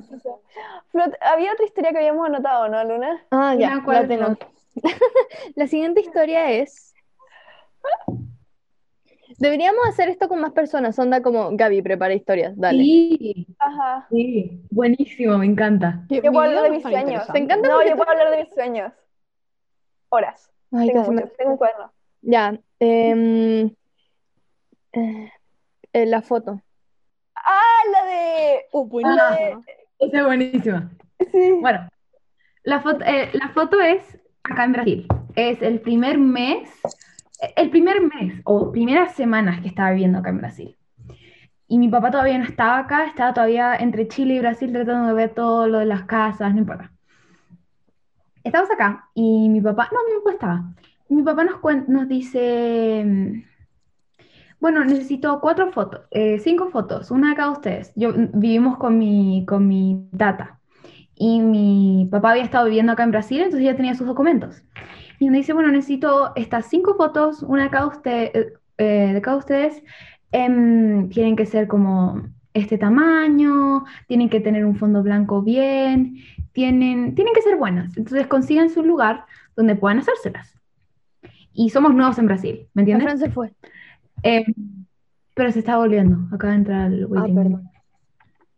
Flot, 0.88 1.14
había 1.22 1.54
otra 1.54 1.66
historia 1.66 1.92
que 1.92 2.00
habíamos 2.00 2.26
anotado, 2.26 2.68
¿no, 2.68 2.84
Luna? 2.84 3.28
Ah, 3.30 3.54
ya, 3.54 3.76
la 3.86 4.08
tengo. 4.08 4.36
La 5.56 5.68
siguiente 5.68 6.02
historia 6.02 6.52
es. 6.52 6.96
Deberíamos 9.40 9.86
hacer 9.88 10.10
esto 10.10 10.28
con 10.30 10.40
más 10.42 10.52
personas. 10.54 10.98
Onda 11.00 11.22
como 11.22 11.50
Gaby, 11.52 11.82
prepara 11.82 12.14
historias. 12.14 12.58
Dale. 12.58 12.82
Sí, 12.84 13.48
Ajá. 13.60 14.08
sí, 14.10 14.62
buenísimo, 14.72 15.38
me 15.38 15.46
encanta. 15.46 16.04
Que 16.10 16.22
Yo 16.22 16.32
puedo 16.32 16.46
hablar 16.48 16.64
de 16.64 16.70
mis 16.72 16.82
sueños. 16.84 17.28
¿Te 17.32 17.38
encanta? 17.40 17.68
No, 17.68 17.84
yo 17.86 17.96
puedo 17.98 18.10
hablar 18.10 18.32
de 18.32 18.44
mis 18.46 18.54
sueños. 18.54 18.94
Horas. 20.10 20.50
Ay, 20.72 20.88
Tengo 20.88 21.12
me-. 21.12 21.22
Tengo 21.38 21.52
un 21.52 21.58
cuaderno. 21.58 21.92
Ya. 22.22 22.58
em, 22.80 23.70
eh, 24.94 25.32
eh, 25.94 26.06
la 26.06 26.22
foto. 26.22 26.62
Ah, 27.36 27.82
la 27.92 28.06
de. 28.06 28.62
Oh, 28.72 28.84
Ah. 28.84 28.88
buenísimo. 28.90 29.64
Esa 30.00 30.18
es 30.20 30.26
buenísima. 30.26 30.92
Sí. 31.32 31.52
Bueno, 31.62 31.88
la 32.64 32.82
foto, 32.82 33.04
eh, 33.06 33.30
la 33.34 33.50
foto 33.50 33.80
es 33.82 34.18
acá 34.44 34.66
en 34.66 34.72
Brasil. 34.74 35.08
Es 35.36 35.62
el 35.62 35.80
primer 35.82 36.18
mes, 36.18 36.70
el 37.56 37.70
primer 37.70 38.02
mes 38.02 38.42
o 38.44 38.72
primeras 38.72 39.16
semanas 39.16 39.62
que 39.62 39.68
estaba 39.68 39.92
viviendo 39.92 40.20
acá 40.20 40.30
en 40.30 40.38
Brasil. 40.38 40.78
Y 41.68 41.80
mi 41.80 41.90
papá 41.90 42.12
todavía 42.12 42.38
no 42.38 42.44
estaba 42.46 42.78
acá, 42.80 43.06
estaba 43.06 43.34
todavía 43.34 43.76
entre 43.76 44.08
Chile 44.08 44.36
y 44.36 44.40
Brasil 44.40 44.72
tratando 44.72 45.08
de 45.08 45.14
ver 45.14 45.34
todo 45.34 45.68
lo 45.68 45.80
de 45.80 45.86
las 45.86 46.04
casas, 46.04 46.54
no 46.54 46.60
importa. 46.60 46.92
Estamos 48.44 48.70
acá 48.70 49.10
y 49.16 49.50
mi 49.50 49.60
papá, 49.62 49.90
no, 49.92 50.00
mi 50.08 50.20
papá 50.20 50.32
estaba. 50.32 50.76
Mi 51.10 51.24
papá 51.24 51.44
nos, 51.44 51.88
nos 51.88 52.08
dice, 52.08 53.04
mm, 53.06 53.44
bueno, 54.60 54.84
necesito 54.86 55.40
cuatro 55.42 55.72
fotos, 55.72 56.02
eh, 56.12 56.40
cinco 56.40 56.70
fotos, 56.70 57.10
una 57.12 57.30
de 57.32 57.36
cada 57.36 57.52
ustedes. 57.52 57.92
Yo 57.96 58.10
mm, 58.10 58.40
vivimos 58.40 58.78
con 58.78 58.98
mi, 59.00 59.46
con 59.48 59.68
mi 59.68 60.08
tata 60.16 60.60
y 61.16 61.40
mi 61.42 62.08
papá 62.12 62.32
había 62.32 62.44
estado 62.44 62.66
viviendo 62.66 62.92
acá 62.92 63.04
en 63.04 63.12
Brasil, 63.12 63.42
entonces 63.42 63.66
ya 63.66 63.76
tenía 63.76 63.96
sus 63.96 64.08
documentos. 64.08 64.64
Y 65.20 65.30
me 65.30 65.38
dice, 65.38 65.54
bueno, 65.54 65.72
necesito 65.72 66.34
estas 66.36 66.68
cinco 66.68 66.96
fotos, 66.96 67.44
una 67.44 67.64
de 67.64 67.70
cada, 67.70 67.88
usted, 67.88 68.32
eh, 68.78 69.12
de 69.14 69.22
cada 69.22 69.38
ustedes. 69.38 69.82
Em, 70.32 71.10
tienen 71.10 71.36
que 71.36 71.46
ser 71.46 71.68
como 71.68 72.22
este 72.54 72.78
tamaño, 72.78 73.84
tienen 74.08 74.30
que 74.30 74.40
tener 74.40 74.66
un 74.66 74.76
fondo 74.76 75.04
blanco 75.04 75.42
bien, 75.42 76.18
tienen, 76.52 77.16
tienen 77.16 77.34
que 77.34 77.42
ser 77.42 77.58
buenas. 77.58 77.96
Entonces 77.98 78.28
consíganse 78.28 78.80
un 78.80 78.88
lugar 78.88 79.26
donde 79.56 79.76
puedan 79.76 80.00
hacérselas. 80.00 80.54
Y 81.54 81.70
somos 81.70 81.94
nuevos 81.94 82.18
en 82.20 82.26
Brasil, 82.26 82.68
¿me 82.74 82.82
entiendes? 82.82 83.06
Fran 83.06 83.18
se 83.20 83.30
fue. 83.32 83.54
Em, 84.24 84.44
pero 85.34 85.52
se 85.52 85.60
está 85.60 85.78
volviendo, 85.78 86.18
acaba 86.34 86.52
de 86.52 86.60
entrar 86.60 86.92
el 86.92 87.04
Ah, 87.04 87.08
waiting. 87.08 87.36
perdón. 87.36 87.70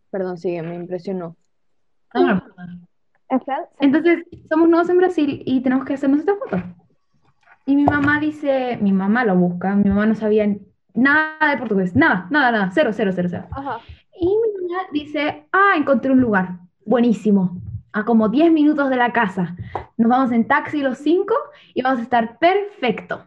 Perdón, 0.10 0.38
sigue, 0.38 0.62
me 0.63 0.76
impresionó. 0.76 1.36
No, 2.13 2.36
no, 2.36 2.43
perdón. 2.56 2.87
En 3.30 3.42
Francia. 3.42 3.70
Entonces, 3.80 4.26
somos 4.50 4.70
nuevos 4.70 4.90
en 4.90 4.98
Brasil 4.98 5.44
y 5.46 5.62
tenemos 5.62 5.86
que 5.86 5.94
hacernos 5.94 6.20
esta 6.20 6.36
foto. 6.36 6.63
Y 7.66 7.76
mi 7.76 7.84
mamá 7.84 8.20
dice, 8.20 8.78
mi 8.82 8.94
mamá 8.94 9.26
lo 9.26 9.36
busca, 9.36 9.76
mi 9.76 9.90
mamá 9.90 10.06
no 10.06 10.16
sabía 10.16 10.48
nada 10.94 11.50
de 11.52 11.58
portugués, 11.58 11.96
nada, 11.96 12.28
nada, 12.30 12.52
nada, 12.52 12.72
cero, 12.74 12.92
cero, 12.94 13.12
cero, 13.13 13.28
cero. 13.30 13.48
Ajá. 13.52 13.80
Y 14.20 14.26
mi 14.26 14.68
mamá 14.68 14.84
dice, 14.94 15.46
ah, 15.52 15.74
encontré 15.76 16.12
un 16.12 16.22
lugar, 16.22 16.60
buenísimo, 16.86 17.62
a 17.92 18.06
como 18.06 18.30
10 18.30 18.52
minutos 18.52 18.90
de 18.90 18.96
la 18.96 19.12
casa. 19.12 19.56
Nos 19.98 20.10
vamos 20.10 20.32
en 20.32 20.48
taxi 20.48 20.82
los 20.82 20.98
cinco 20.98 21.36
y 21.74 21.82
vamos 21.82 22.00
a 22.00 22.04
estar 22.04 22.40
perfecto. 22.40 23.26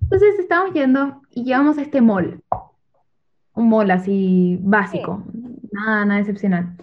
Entonces 0.00 0.38
estamos 0.38 0.72
yendo 0.72 1.22
y 1.30 1.44
llegamos 1.44 1.76
a 1.78 1.82
este 1.82 2.00
mall. 2.00 2.40
Un 3.54 3.68
mall 3.68 3.90
así 3.90 4.58
básico, 4.62 5.22
nada, 5.70 6.04
nada 6.04 6.20
excepcional. 6.20 6.76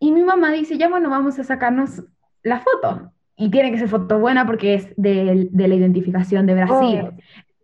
Y 0.00 0.12
mi 0.12 0.22
mamá 0.22 0.50
dice, 0.50 0.78
ya 0.78 0.88
bueno, 0.88 1.10
vamos 1.10 1.38
a 1.38 1.44
sacarnos 1.44 2.02
la 2.42 2.60
foto. 2.60 3.12
Y 3.36 3.50
tiene 3.50 3.70
que 3.70 3.78
ser 3.78 3.88
foto 3.88 4.18
buena 4.18 4.46
porque 4.46 4.74
es 4.74 4.94
de, 4.96 5.48
de 5.52 5.68
la 5.68 5.74
identificación 5.74 6.46
de 6.46 6.54
Brasil. 6.54 7.00
Obvio. 7.00 7.14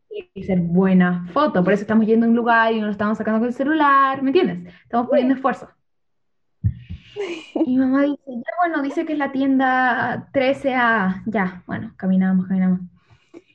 Tiene 0.09 0.31
que 0.35 0.45
ser 0.45 0.61
buena 0.61 1.27
foto. 1.33 1.65
Por 1.65 1.73
eso 1.73 1.83
estamos 1.83 2.07
yendo 2.07 2.27
a 2.27 2.29
un 2.29 2.37
lugar 2.37 2.73
y 2.73 2.81
no 2.81 2.87
lo 2.87 2.93
estamos 2.93 3.19
sacando 3.19 3.41
con 3.41 3.49
el 3.49 3.55
celular, 3.55 4.23
¿me 4.23 4.31
entiendes? 4.31 4.75
Estamos 4.83 5.09
poniendo 5.09 5.35
esfuerzo. 5.35 5.69
Y 7.55 7.71
mi 7.71 7.79
mamá 7.79 8.03
dice, 8.03 8.21
ya 8.27 8.53
bueno, 8.61 8.83
dice 8.83 9.07
que 9.07 9.15
es 9.15 9.19
la 9.19 9.33
tienda 9.33 10.29
13A. 10.35 11.23
Ya, 11.25 11.63
bueno, 11.67 11.95
caminamos, 11.97 12.47
caminamos. 12.47 12.81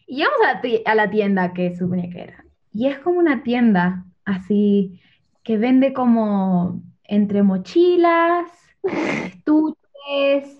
Y 0.08 0.16
llegamos 0.16 0.40
a 0.48 0.54
la, 0.54 0.92
a 0.92 0.96
la 0.96 1.10
tienda 1.12 1.54
que 1.54 1.76
suponía 1.76 2.10
que 2.10 2.24
era. 2.24 2.44
Y 2.74 2.88
es 2.88 2.98
como 2.98 3.20
una 3.20 3.44
tienda 3.44 4.06
así 4.26 5.00
que 5.44 5.60
vende 5.60 5.94
como 5.94 6.82
entre 7.04 7.44
mochilas, 7.44 8.50
estuches, 9.26 10.58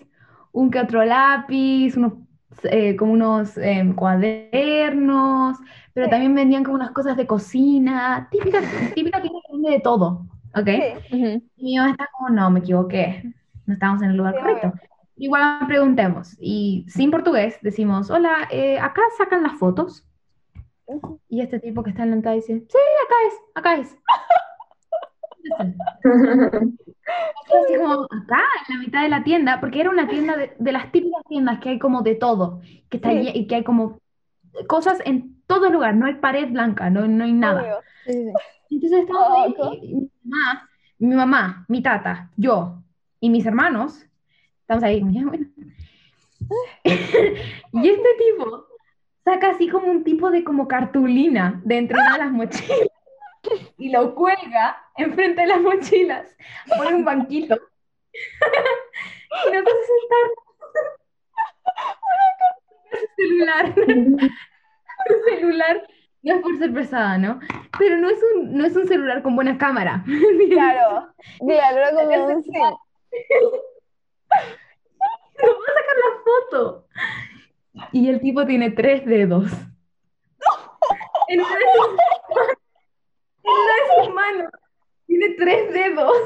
un 0.52 0.70
que 0.70 0.80
otro 0.80 1.04
lápiz, 1.04 1.96
unos, 1.96 2.14
eh, 2.64 2.96
como 2.96 3.12
unos 3.12 3.56
em, 3.58 3.94
cuadernos, 3.94 5.58
pero 5.94 6.08
también 6.08 6.34
vendían 6.34 6.64
como 6.64 6.76
unas 6.76 6.92
cosas 6.92 7.16
de 7.16 7.26
cocina, 7.26 8.28
típica, 8.30 8.60
típica 8.94 9.20
tienda 9.20 9.40
que 9.46 9.52
vende 9.52 9.70
de 9.70 9.80
todo, 9.80 10.26
¿ok? 10.54 10.68
Sí. 10.68 11.16
Ujú. 11.16 11.42
Y 11.56 11.64
mi 11.64 11.76
mamá 11.76 11.90
está 11.90 12.08
como, 12.16 12.30
no, 12.30 12.50
me 12.50 12.60
equivoqué, 12.60 13.32
no 13.66 13.74
estamos 13.74 14.02
en 14.02 14.10
el 14.10 14.16
lugar 14.16 14.34
Sí, 14.34 14.40
correcto. 14.40 14.72
Igual 15.16 15.66
preguntemos, 15.66 16.36
y 16.40 16.84
sin 16.88 17.10
portugués 17.10 17.58
decimos, 17.62 18.10
hola, 18.10 18.48
eh, 18.50 18.78
¿acá 18.78 19.02
sacan 19.16 19.42
las 19.42 19.52
fotos? 19.58 20.06
Y 21.28 21.40
este 21.40 21.60
tipo 21.60 21.82
que 21.82 21.90
está 21.90 22.02
en 22.02 22.10
la 22.10 22.16
entrada 22.16 22.34
dice, 22.34 22.58
sí, 22.68 22.78
acá 23.04 23.14
es, 23.26 23.34
acá 23.54 23.74
es. 23.76 23.96
Así 26.44 27.76
como, 27.78 28.04
acá, 28.04 28.40
en 28.68 28.74
la 28.76 28.80
mitad 28.80 29.02
de 29.02 29.08
la 29.08 29.24
tienda, 29.24 29.60
porque 29.60 29.80
era 29.80 29.90
una 29.90 30.08
tienda 30.08 30.36
de, 30.36 30.52
de 30.58 30.72
las 30.72 30.90
típicas 30.92 31.22
tiendas 31.28 31.58
que 31.60 31.70
hay 31.70 31.78
como 31.78 32.02
de 32.02 32.14
todo, 32.14 32.60
que 32.88 32.96
está 32.98 33.10
Sí. 33.10 33.30
y 33.34 33.46
que 33.46 33.56
hay 33.56 33.64
como 33.64 33.98
cosas 34.68 34.98
en 35.04 35.40
todo 35.46 35.70
lugar, 35.70 35.94
no 35.94 36.06
hay 36.06 36.14
pared 36.14 36.48
blanca, 36.50 36.90
no, 36.90 37.06
no 37.08 37.24
hay 37.24 37.32
nada. 37.32 37.80
Sí. 38.06 38.32
Entonces 38.70 39.00
estamos 39.00 39.28
ahí, 39.38 39.50
Loco. 39.50 39.74
y 39.82 39.94
mi 39.94 40.10
mamá, 40.24 40.68
mi 40.98 41.14
mamá, 41.14 41.64
mi 41.68 41.82
tata, 41.82 42.30
yo 42.36 42.82
y 43.20 43.28
mis 43.30 43.44
hermanos, 43.46 44.04
estamos 44.60 44.84
ahí, 44.84 45.02
ya, 45.10 45.24
bueno. 45.24 45.46
Y 46.84 47.88
este 47.88 48.08
tipo 48.18 48.66
saca 49.24 49.50
así 49.50 49.68
como 49.68 49.86
un 49.90 50.04
tipo 50.04 50.30
de 50.30 50.42
como 50.44 50.66
cartulina 50.68 51.60
de 51.64 51.78
entre 51.78 51.98
de 51.98 52.18
las 52.18 52.30
mochilas 52.32 52.78
y 53.78 53.90
lo 53.90 54.14
cuelga 54.14 54.76
enfrente 54.96 55.42
de 55.42 55.48
las 55.48 55.60
mochilas, 55.60 56.36
pone 56.76 56.94
un 56.94 57.04
banquito 57.04 57.58
y 58.12 59.50
nosotros 59.50 59.76
sentamos 59.86 60.32
su 62.92 63.06
celular, 63.16 63.74
su 65.06 65.14
celular, 65.30 65.88
no 66.22 66.34
es 66.34 66.42
por 66.42 66.58
ser 66.58 66.72
pesada, 66.72 67.18
¿no? 67.18 67.40
Pero 67.78 67.96
no 67.96 68.08
es 68.08 68.20
un, 68.34 68.56
no 68.56 68.64
es 68.64 68.76
un 68.76 68.86
celular 68.86 69.22
con 69.22 69.34
buena 69.34 69.58
cámara. 69.58 70.04
Claro. 70.50 71.12
Claro, 71.40 71.96
como 71.96 72.26
un. 72.26 72.44
No 75.42 75.48
puedo 75.48 75.64
sacar 75.74 75.96
la 75.96 76.12
foto. 76.24 76.86
Y 77.90 78.08
el 78.08 78.20
tipo 78.20 78.46
tiene 78.46 78.70
tres 78.70 79.04
dedos. 79.04 79.50
En 81.28 81.40
una 83.44 83.74
de 83.74 83.82
sus, 83.88 84.06
en 84.06 84.12
una 84.12 84.26
de 84.28 84.36
sus 84.36 84.40
manos 84.40 84.52
tiene 85.06 85.30
tres 85.36 85.72
dedos. 85.72 86.16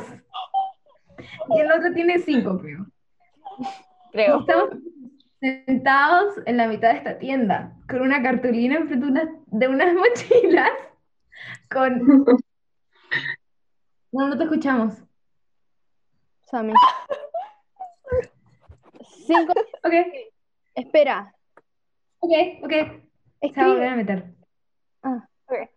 Y 1.48 1.60
el 1.60 1.72
otro 1.72 1.92
tiene 1.94 2.18
cinco, 2.18 2.58
creo. 2.60 2.86
Creo. 4.12 4.40
Estamos 4.40 4.70
sentados 5.40 6.34
en 6.46 6.56
la 6.56 6.66
mitad 6.68 6.90
de 6.92 6.98
esta 6.98 7.18
tienda 7.18 7.76
con 7.88 8.00
una 8.02 8.22
cartulina 8.22 8.76
enfrente 8.76 9.06
de 9.06 9.12
unas, 9.12 9.28
de 9.46 9.68
unas 9.68 9.94
mochilas 9.94 10.70
con... 11.70 12.24
No, 14.12 14.28
no 14.28 14.36
te 14.38 14.44
escuchamos. 14.44 14.94
Sammy. 16.50 16.72
Cinco. 19.26 19.52
Ok, 19.82 19.92
Espera. 20.74 21.34
ok, 22.20 22.32
ok. 22.62 22.72
Se 23.40 23.60
va 23.60 23.64
a 23.64 23.68
volver 23.68 23.88
a 23.88 23.96
meter. 23.96 24.24
Ah, 25.02 25.28
Ok. 25.46 25.70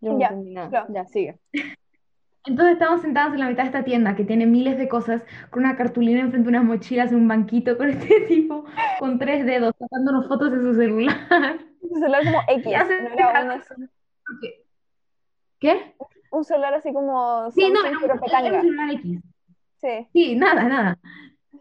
Yo 0.00 0.12
no 0.12 0.18
Ya, 0.18 0.26
entendí 0.28 0.54
nada. 0.54 0.68
claro. 0.70 0.86
Ya, 0.90 1.04
sigue. 1.06 1.38
Entonces 2.46 2.74
estamos 2.74 3.02
sentados 3.02 3.34
en 3.34 3.40
la 3.40 3.48
mitad 3.48 3.64
de 3.64 3.68
esta 3.68 3.84
tienda 3.84 4.16
que 4.16 4.24
tiene 4.24 4.46
miles 4.46 4.78
de 4.78 4.88
cosas, 4.88 5.22
con 5.50 5.64
una 5.64 5.76
cartulina 5.76 6.20
enfrente 6.20 6.50
de 6.50 6.56
unas 6.56 6.64
mochilas, 6.64 7.10
en 7.12 7.18
un 7.18 7.28
banquito, 7.28 7.76
con 7.76 7.90
este 7.90 8.20
tipo 8.28 8.64
con 9.00 9.18
tres 9.18 9.44
dedos, 9.44 9.74
sacándonos 9.78 10.26
fotos 10.28 10.52
de 10.52 10.60
su 10.60 10.74
celular. 10.74 11.16
Su 11.80 11.94
celular 11.94 12.24
como 12.24 12.40
X. 12.48 12.64
No 12.64 13.30
era 13.30 13.44
uno. 13.44 13.62
¿Qué? 15.60 15.94
Un 16.30 16.44
celular 16.44 16.74
así 16.74 16.92
como 16.92 17.50
Sí, 17.52 17.70
no, 17.70 17.84
era 17.84 17.96
pero 18.00 18.14
un, 18.14 18.20
era 18.30 18.54
un 18.56 18.60
celular 18.62 18.90
X. 18.92 19.20
Sí. 19.80 20.08
Sí, 20.12 20.36
nada, 20.36 20.64
nada. 20.64 20.98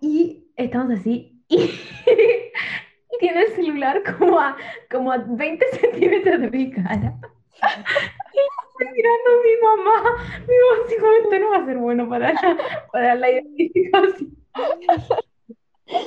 Y 0.02 0.52
estamos 0.56 0.91
así, 0.91 1.43
y, 1.47 1.56
y 2.06 3.17
tiene 3.19 3.41
el 3.43 3.47
celular 3.54 4.02
como 4.17 4.39
a, 4.39 4.58
como 4.91 5.12
a 5.12 5.17
20 5.17 5.65
centímetros 5.80 6.41
de 6.41 6.50
mi 6.52 6.71
cara. 6.71 7.15
Estoy 8.80 9.04
mamá, 9.63 9.98
mi 10.48 10.56
mamá 10.56 10.88
dijo, 10.90 11.08
esto 11.24 11.40
no 11.40 11.50
va 11.50 11.58
a 11.58 11.66
ser 11.66 11.78
bueno 11.78 12.10
para 12.10 12.34
la, 12.34 12.58
para 12.92 13.16
la 13.16 13.32
identificación. 13.32 14.38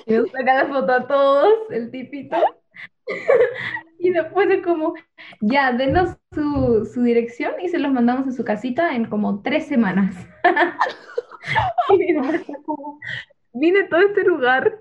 Y 0.07 0.13
nos 0.13 0.31
saca 0.31 0.65
la 0.65 0.67
foto 0.67 0.93
a 0.93 1.07
todos, 1.07 1.71
el 1.71 1.91
tipito. 1.91 2.37
Y 4.03 4.11
después 4.11 4.49
es 4.51 4.63
como, 4.65 4.95
ya, 5.43 5.73
denos 5.73 6.17
su, 6.33 6.87
su 6.87 7.03
dirección 7.03 7.53
y 7.61 7.69
se 7.69 7.79
los 7.79 7.93
mandamos 7.93 8.27
a 8.29 8.33
su 8.33 8.45
casita 8.45 8.95
en 8.95 9.05
como 9.05 9.43
tres 9.43 9.67
semanas. 9.67 10.17
Y 11.91 12.15
mi 12.15 12.45
como, 12.63 12.99
vine 13.53 13.81
a 13.81 13.89
todo 13.89 14.01
este 14.01 14.25
lugar 14.25 14.79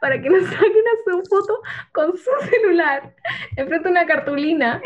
para 0.00 0.20
que 0.20 0.30
nos 0.30 0.44
saquen 0.44 0.62
a 0.66 1.04
su 1.04 1.22
foto 1.28 1.60
con 1.92 2.16
su 2.16 2.30
celular 2.48 3.14
enfrente 3.56 3.88
de 3.88 3.90
una 3.90 4.06
cartulina 4.06 4.80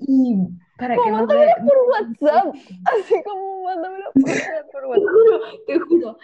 y 0.00 0.48
para 0.78 0.94
que 0.94 1.10
dé- 1.10 1.54
Por 1.66 1.76
WhatsApp. 1.90 2.54
Así 2.84 3.14
como 3.24 3.62
mándamelo 3.64 4.04
por, 4.14 4.22
por 4.22 4.80
Te 4.82 4.86
WhatsApp. 4.86 5.08
juro, 5.10 5.40
te 5.66 5.78
juro. 5.80 6.18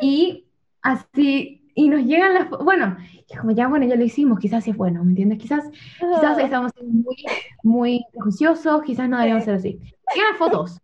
Y 0.00 0.46
así, 0.82 1.62
y 1.74 1.88
nos 1.88 2.02
llegan 2.04 2.34
las, 2.34 2.48
bueno, 2.50 2.96
como 3.40 3.52
ya, 3.52 3.66
bueno, 3.68 3.86
ya 3.86 3.96
lo 3.96 4.04
hicimos, 4.04 4.38
quizás 4.38 4.62
sí 4.64 4.70
es 4.70 4.76
bueno, 4.76 5.02
¿me 5.02 5.10
entiendes? 5.10 5.38
Quizás, 5.38 5.64
quizás 5.98 6.38
estamos 6.38 6.72
muy, 6.82 7.16
muy 7.62 8.04
prejuiciosos, 8.12 8.82
quizás 8.82 9.08
no 9.08 9.16
deberíamos 9.16 9.44
ser 9.44 9.54
así. 9.54 9.80
Llegan 10.14 10.30
las 10.30 10.38
fotos, 10.38 10.80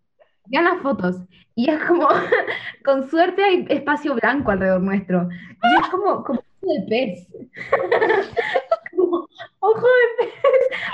llegan 0.47 0.65
las 0.65 0.83
fotos, 0.83 1.17
y 1.55 1.71
es 1.71 1.79
como, 1.85 2.09
con 2.85 3.09
suerte 3.11 3.45
hay 3.45 3.67
espacio 3.69 4.15
blanco 4.15 4.51
alrededor 4.51 4.81
nuestro, 4.81 5.29
y 5.31 5.81
es 5.83 5.89
como, 5.91 6.25
como 6.25 6.41
de 6.63 6.87
pez. 6.89 7.29
Como 8.97 9.29
ojo 9.61 9.87
de 10.20 10.27
pez 10.27 10.33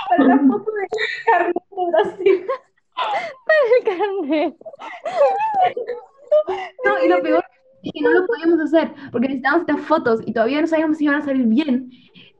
para 0.09 0.23
la 0.23 0.39
foto 0.39 0.71
de 0.71 0.87
Carlos 1.25 1.63
de 1.71 1.91
Brasil. 1.91 2.45
El 3.77 3.83
carnet. 3.85 4.55
No, 6.85 7.03
y 7.03 7.07
lo 7.09 7.21
peor 7.21 7.43
es 7.83 7.91
que 7.93 8.01
no 8.01 8.11
lo 8.11 8.27
podíamos 8.27 8.59
hacer 8.59 8.91
porque 9.11 9.27
necesitábamos 9.27 9.67
estas 9.67 9.85
fotos 9.85 10.21
y 10.25 10.33
todavía 10.33 10.61
no 10.61 10.67
sabíamos 10.67 10.97
si 10.97 11.05
iban 11.05 11.21
a 11.21 11.25
salir 11.25 11.45
bien 11.45 11.91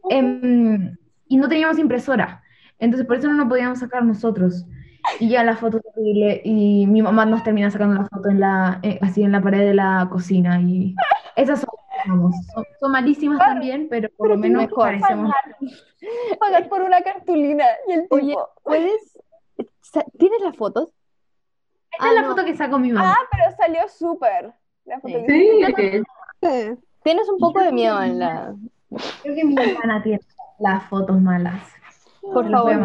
em, 0.09 0.95
y 1.27 1.37
no 1.37 1.47
teníamos 1.47 1.79
impresora. 1.79 2.43
Entonces, 2.79 3.07
por 3.07 3.17
eso 3.17 3.27
no 3.27 3.35
nos 3.35 3.47
podíamos 3.47 3.79
sacar 3.79 4.03
nosotros. 4.03 4.65
Y 5.19 5.29
ya 5.29 5.43
la 5.43 5.55
foto 5.55 5.79
terrible 5.79 6.41
y 6.43 6.85
mi 6.87 7.01
mamá 7.01 7.25
nos 7.25 7.43
termina 7.43 7.71
sacando 7.71 7.95
la 7.95 8.07
foto 8.09 8.29
en 8.29 8.39
la, 8.39 8.79
eh, 8.83 8.99
así 9.01 9.23
en 9.23 9.31
la 9.31 9.41
pared 9.41 9.59
de 9.59 9.73
la 9.73 10.07
cocina 10.11 10.59
y 10.59 10.95
esas 11.37 11.61
son, 11.61 11.69
vamos, 12.07 12.35
son, 12.53 12.63
son 12.79 12.91
malísimas 12.91 13.39
también, 13.39 13.87
pero 13.89 14.09
por 14.17 14.29
lo 14.29 14.37
menos 14.37 14.63
mejor. 14.63 14.83
parecemos... 14.99 15.31
Pagar 16.39 16.69
por 16.69 16.81
una 16.81 17.01
cartulina. 17.01 17.65
Y 17.87 17.91
el 17.93 18.07
Oye, 18.09 18.27
tipo. 18.27 18.49
¿Tienes 20.17 20.41
las 20.41 20.55
fotos? 20.55 20.93
Esta 21.91 22.09
es 22.09 22.15
la 22.15 22.23
foto 22.27 22.45
que 22.45 22.55
sacó 22.55 22.77
mi 22.77 22.91
mamá. 22.91 23.15
Ah, 23.17 23.27
pero 23.31 23.55
salió 23.57 23.87
súper. 23.87 24.53
La 24.85 24.99
foto 24.99 25.17
Sí. 25.27 25.65
Sí. 25.75 26.03
Sí. 26.41 26.77
Tienes 27.03 27.27
un 27.29 27.39
poco 27.39 27.61
de 27.61 27.71
miedo 27.71 28.01
en 28.01 28.19
la. 28.19 28.53
Creo 29.23 29.35
que 29.35 29.43
mi 29.43 29.55
hermana 29.59 30.03
tiene 30.03 30.19
las 30.59 30.87
fotos 30.89 31.19
malas. 31.19 31.61
Por 32.21 32.49
favor. 32.49 32.75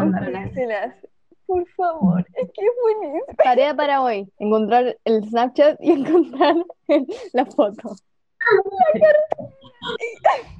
Por 1.46 1.68
favor. 1.70 2.24
Es 2.34 2.50
que 2.52 2.64
es 2.64 2.72
buenísimo. 2.82 3.24
Tarea 3.42 3.74
para 3.74 4.00
hoy: 4.00 4.32
encontrar 4.38 4.96
el 5.04 5.24
Snapchat 5.28 5.76
y 5.80 5.90
encontrar 6.00 6.56
el- 6.88 7.06
la 7.32 7.44
foto. 7.46 7.96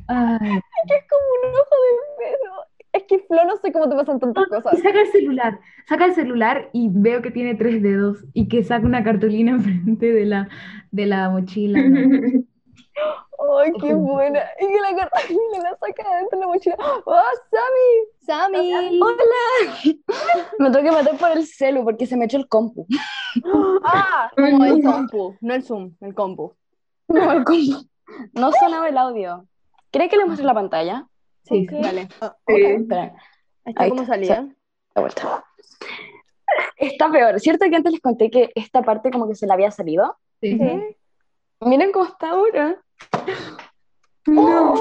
Ay. 0.08 0.56
Es 0.56 0.88
que 0.88 0.96
es 0.96 1.04
como 1.08 1.22
un 1.42 1.54
ojo 1.54 1.76
de 1.82 2.24
pedo. 2.24 2.52
Es 2.92 3.04
que 3.04 3.18
Flo, 3.20 3.44
no 3.44 3.56
sé 3.56 3.72
cómo 3.72 3.88
te 3.88 3.96
pasan 3.96 4.20
tantas 4.20 4.46
cosas. 4.48 4.74
Y 4.74 4.82
saca 4.82 5.00
el 5.00 5.06
celular, 5.08 5.60
saca 5.88 6.04
el 6.04 6.14
celular 6.14 6.68
y 6.72 6.88
veo 6.92 7.22
que 7.22 7.30
tiene 7.30 7.54
tres 7.54 7.82
dedos 7.82 8.24
y 8.34 8.48
que 8.48 8.62
saca 8.64 8.86
una 8.86 9.02
cartulina 9.02 9.52
enfrente 9.56 10.12
de 10.12 10.26
la, 10.26 10.48
de 10.90 11.06
la 11.06 11.30
mochila. 11.30 11.80
¿no? 11.80 12.44
Ay, 13.58 13.72
qué 13.80 13.94
buena. 13.94 14.40
Y 14.60 14.66
que 14.66 14.80
la 14.80 14.94
cartulina 14.94 15.58
la 15.62 15.76
saca 15.78 16.16
dentro 16.16 16.38
de 16.38 16.44
la 16.44 16.46
mochila. 16.46 16.76
¡Oh, 17.06 17.22
Sammy! 17.50 17.90
¡Sammy! 18.26 19.00
Me 20.58 20.70
tengo 20.70 20.90
que 20.90 20.96
meter 20.96 21.16
por 21.16 21.30
el 21.32 21.46
celu 21.46 21.84
porque 21.84 22.06
se 22.06 22.16
me 22.16 22.26
echó 22.26 22.36
el 22.36 22.48
compu. 22.48 22.86
¡Ah! 23.84 24.30
No, 24.36 24.64
el 24.64 24.82
compu, 24.82 25.36
no 25.40 25.54
el 25.54 25.62
Zoom, 25.62 25.94
el 26.00 26.14
compu. 26.14 26.54
No. 28.34 28.48
No 28.48 28.52
sonaba 28.52 28.88
el 28.88 28.98
audio. 28.98 29.46
¿Cree 29.90 30.08
que 30.08 30.16
le 30.16 30.24
muestre 30.26 30.44
la 30.46 30.54
pantalla? 30.54 31.06
Sí, 31.44 31.66
Ok. 31.66 31.80
Dale. 31.82 32.08
Sí. 32.46 32.54
Espera, 32.64 33.02
Ahí 33.64 33.70
está 33.72 33.82
Ahí 33.82 33.88
cómo 33.90 34.02
está, 34.02 34.14
salía. 34.14 34.42
de 34.94 35.00
vuelta. 35.00 35.44
Está 36.76 37.10
peor. 37.10 37.40
¿Cierto 37.40 37.64
que 37.70 37.76
antes 37.76 37.92
les 37.92 38.00
conté 38.00 38.30
que 38.30 38.50
esta 38.54 38.82
parte 38.82 39.10
como 39.10 39.28
que 39.28 39.34
se 39.34 39.46
le 39.46 39.52
había 39.54 39.70
salido? 39.70 40.16
sí. 40.40 40.58
Sí. 40.58 40.96
Miren 41.64 41.92
cómo 41.92 42.06
está 42.06 42.30
ahora. 42.30 42.76
No. 44.26 44.74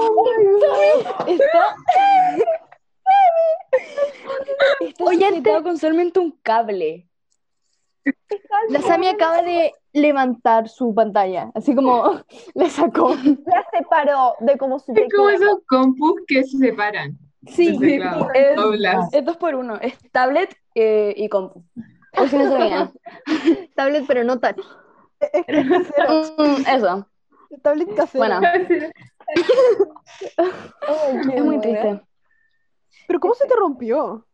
Está. 1.26 1.76
Está 4.80 5.04
Oye, 5.04 5.28
sujetado 5.28 5.62
con 5.62 5.78
solamente 5.78 6.18
un 6.20 6.32
cable. 6.42 7.08
La 8.68 8.80
Sami 8.80 9.08
acaba 9.08 9.42
de 9.42 9.72
levantar 9.92 10.68
su 10.68 10.94
pantalla, 10.94 11.50
así 11.54 11.74
como 11.74 12.20
le 12.54 12.70
sacó. 12.70 13.14
La 13.46 13.66
separó 13.72 14.34
de 14.40 14.56
cómo 14.58 14.78
se 14.78 14.92
Es 14.92 15.12
como 15.14 15.28
esos 15.28 15.60
compus 15.68 16.22
que 16.26 16.44
se 16.44 16.58
separan. 16.58 17.18
Sí, 17.46 17.78
teclado. 17.78 18.28
Es, 18.34 18.56
es 19.12 19.24
dos 19.24 19.36
por 19.36 19.54
uno. 19.54 19.76
Es 19.80 19.98
tablet 20.12 20.56
eh, 20.74 21.12
y 21.16 21.28
compu. 21.28 21.64
Por 22.12 22.28
si 22.28 22.36
no 22.36 22.48
sabían. 22.48 22.92
tablet, 23.74 24.04
pero 24.06 24.22
no 24.24 24.38
touch. 24.38 24.60
Es 25.20 25.46
que 25.46 25.60
es 25.60 25.68
casero. 25.68 26.22
Mm, 26.38 26.66
eso. 26.68 27.06
Tablet 27.62 27.94
casero. 27.94 28.24
Bueno, 28.24 28.40
qué 31.28 31.36
es 31.36 31.44
muy 31.44 31.56
buena. 31.56 31.60
triste. 31.60 32.00
Pero 33.06 33.20
¿cómo 33.20 33.34
se 33.34 33.46
te 33.46 33.54
rompió? 33.56 34.26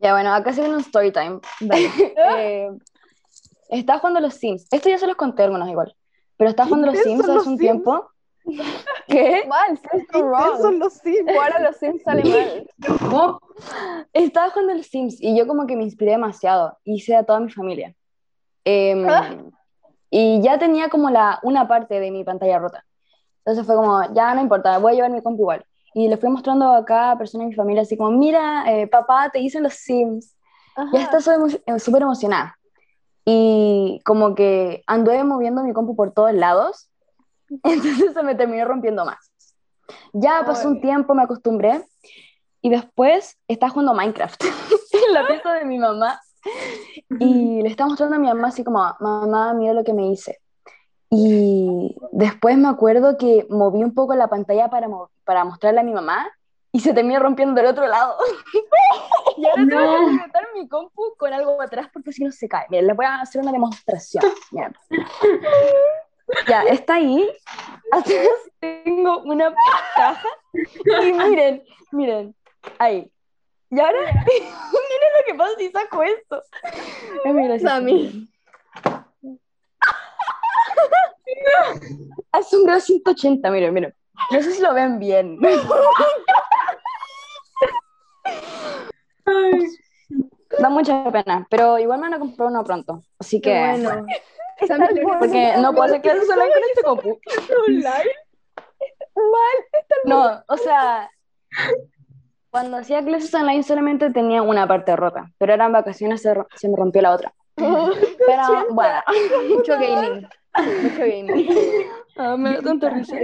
Ya, 0.00 0.12
bueno, 0.12 0.32
acá 0.32 0.52
se 0.52 0.60
viene 0.60 0.76
un 0.76 0.82
story 0.82 1.12
time. 1.12 1.40
Eh, 2.38 2.70
estaba 3.70 3.98
jugando 3.98 4.20
los 4.20 4.34
Sims. 4.34 4.66
Esto 4.70 4.88
ya 4.88 4.98
se 4.98 5.06
los 5.06 5.16
conté 5.16 5.42
algunos 5.42 5.68
igual. 5.68 5.94
Pero 6.36 6.50
estaba 6.50 6.68
jugando 6.68 6.86
los 6.88 6.96
¿Qué 6.96 7.02
Sims 7.04 7.20
hace 7.24 7.34
los 7.34 7.46
un 7.46 7.58
Sims? 7.58 7.60
tiempo. 7.60 8.08
¿Qué? 9.08 9.44
Mal, 9.46 9.76
so 9.76 9.88
¿Qué 10.10 10.22
wrong. 10.22 10.60
son 10.62 10.78
los 10.78 10.94
Sims? 10.94 11.30
Jugar 11.30 11.52
a 11.52 11.60
los 11.60 11.76
Sims 11.76 12.02
sale 12.02 12.22
mal. 12.24 12.70
Oh, 13.12 13.38
Estaba 14.12 14.50
jugando 14.50 14.74
los 14.74 14.86
Sims 14.86 15.20
y 15.20 15.36
yo 15.36 15.46
como 15.46 15.66
que 15.66 15.76
me 15.76 15.82
inspiré 15.82 16.12
demasiado. 16.12 16.78
Hice 16.84 17.14
a 17.16 17.24
toda 17.24 17.40
mi 17.40 17.50
familia. 17.50 17.94
Em, 18.64 19.06
Ah. 19.08 19.34
Y 20.10 20.40
ya 20.40 20.58
tenía 20.58 20.88
como 20.88 21.10
la, 21.10 21.38
una 21.42 21.68
parte 21.68 22.00
de 22.00 22.10
mi 22.10 22.24
pantalla 22.24 22.58
rota. 22.58 22.84
Entonces 23.44 23.66
fue 23.66 23.74
como, 23.76 24.02
ya 24.14 24.34
no 24.34 24.40
importa, 24.40 24.78
voy 24.78 24.92
a 24.92 24.94
llevar 24.94 25.10
mi 25.10 25.20
compu 25.22 25.42
igual. 25.42 25.66
Y 25.98 26.06
le 26.06 26.16
fui 26.16 26.28
mostrando 26.28 26.72
a 26.72 26.84
cada 26.84 27.18
persona 27.18 27.42
de 27.42 27.48
mi 27.50 27.56
familia 27.56 27.82
así 27.82 27.96
como, 27.96 28.12
mira, 28.12 28.64
eh, 28.72 28.86
papá, 28.86 29.30
te 29.32 29.40
hice 29.40 29.60
los 29.60 29.74
Sims. 29.74 30.36
Ya 30.92 31.00
está 31.02 31.20
súper 31.20 31.40
emo- 31.66 31.78
súper 31.80 32.02
emocionada. 32.02 32.56
Y 33.24 34.00
como 34.04 34.36
que 34.36 34.84
anduve 34.86 35.24
moviendo 35.24 35.64
mi 35.64 35.72
compu 35.72 35.96
por 35.96 36.12
todos 36.12 36.32
lados, 36.32 36.88
entonces 37.64 38.14
se 38.14 38.22
me 38.22 38.36
terminó 38.36 38.64
rompiendo 38.64 39.04
más. 39.04 39.32
Ya 40.12 40.44
pasó 40.46 40.68
un 40.68 40.80
tiempo, 40.80 41.14
me 41.16 41.24
acostumbré, 41.24 41.84
y 42.62 42.70
después 42.70 43.36
estaba 43.48 43.70
jugando 43.70 43.94
Minecraft 43.94 44.40
en 45.08 45.12
la 45.14 45.26
pieza 45.26 45.52
de 45.54 45.64
mi 45.64 45.78
mamá, 45.78 46.20
y 47.18 47.60
le 47.62 47.68
estaba 47.70 47.88
mostrando 47.88 48.14
a 48.14 48.18
mi 48.20 48.28
mamá 48.28 48.48
así 48.48 48.62
como, 48.62 48.78
mamá, 49.00 49.52
mira 49.54 49.72
lo 49.72 49.82
que 49.82 49.94
me 49.94 50.06
hice. 50.12 50.38
Y 51.10 51.96
después 52.12 52.56
me 52.58 52.68
acuerdo 52.68 53.16
que 53.16 53.46
moví 53.48 53.82
un 53.82 53.94
poco 53.94 54.14
la 54.14 54.28
pantalla 54.28 54.68
para, 54.68 54.88
para 55.24 55.44
mostrarle 55.44 55.80
a 55.80 55.84
mi 55.84 55.92
mamá, 55.92 56.28
y 56.72 56.80
se 56.80 56.92
terminó 56.92 57.18
rompiendo 57.20 57.54
del 57.54 57.70
otro 57.70 57.86
lado. 57.86 58.16
y 59.36 59.46
ahora 59.46 59.64
tengo 59.68 60.06
que 60.06 60.12
sujetar 60.12 60.48
mi 60.54 60.68
compu 60.68 61.14
con 61.16 61.32
algo 61.32 61.60
atrás 61.60 61.88
porque 61.92 62.12
si 62.12 62.24
no 62.24 62.30
se 62.30 62.48
cae. 62.48 62.66
Miren, 62.68 62.86
les 62.88 62.96
voy 62.96 63.06
a 63.06 63.20
hacer 63.20 63.40
una 63.40 63.52
demostración. 63.52 64.24
Miren. 64.50 64.74
Ya, 66.46 66.62
está 66.64 66.94
ahí. 66.94 67.28
Atrás 67.90 68.28
tengo 68.60 69.22
una 69.22 69.54
caja. 69.96 70.28
Y 70.52 71.12
miren, 71.12 71.64
miren, 71.90 72.34
ahí. 72.78 73.10
Y 73.70 73.80
ahora, 73.80 73.98
miren 74.24 75.10
lo 75.16 75.24
que 75.26 75.34
pasa 75.34 75.52
si 75.58 75.70
saco 75.70 76.02
esto. 76.02 76.42
Es 77.24 77.32
muy 77.32 77.44
gracioso. 77.44 77.74
Sammy. 77.74 78.28
Hace 82.32 82.56
un 82.56 82.64
grado 82.64 82.80
180, 82.80 83.50
miren, 83.50 83.74
miren. 83.74 83.94
No 84.30 84.42
sé 84.42 84.52
si 84.52 84.62
lo 84.62 84.74
ven 84.74 84.98
bien. 84.98 85.38
Da 90.58 90.70
mucha 90.70 91.04
pena, 91.12 91.46
pero 91.50 91.78
igual 91.78 92.00
me 92.00 92.06
van 92.06 92.14
a 92.14 92.18
comprar 92.18 92.48
uno 92.48 92.64
pronto. 92.64 93.02
Así 93.18 93.40
que. 93.40 93.76
Bueno. 93.82 94.06
Porque 95.20 95.52
no 95.58 95.72
puedo 95.72 95.84
hacer 95.84 96.00
clases 96.00 96.28
online 96.30 96.52
con 96.52 96.62
este 96.64 96.82
compu. 96.82 97.20
No, 100.04 100.42
o 100.48 100.56
sea, 100.56 101.10
cuando 102.50 102.78
hacía 102.78 103.04
clases 103.04 103.32
online 103.34 103.62
solamente 103.62 104.10
tenía 104.10 104.42
una 104.42 104.66
parte 104.66 104.96
rota, 104.96 105.30
pero 105.38 105.52
eran 105.52 105.70
vacaciones 105.72 106.22
se, 106.22 106.34
se 106.56 106.68
me 106.68 106.76
rompió 106.76 107.02
la 107.02 107.12
otra. 107.12 107.34
Pero 107.54 108.66
bueno, 108.70 109.02
mucho 109.48 109.74
gaming. 109.74 110.26
Mucho 110.82 111.00
gaming. 111.00 111.48
Ah, 112.20 112.36
me 112.36 112.54
da 112.54 112.62
tanta 112.62 112.90
risa. 112.90 113.14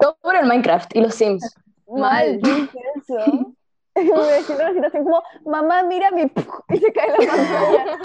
Todo 0.00 0.16
por 0.22 0.36
el 0.36 0.46
Minecraft 0.46 0.96
y 0.96 1.02
los 1.02 1.14
Sims. 1.14 1.54
Mal. 1.86 2.40
Mal. 2.40 2.70
Me 3.94 4.02
imagino 4.02 4.56
una 4.56 4.72
situación 4.72 5.04
como, 5.04 5.22
mamá, 5.44 5.82
mira 5.82 6.10
mi... 6.10 6.22
Y 6.22 6.76
se 6.78 6.92
cae 6.92 7.10
la 7.10 7.16
pantalla. 7.18 7.98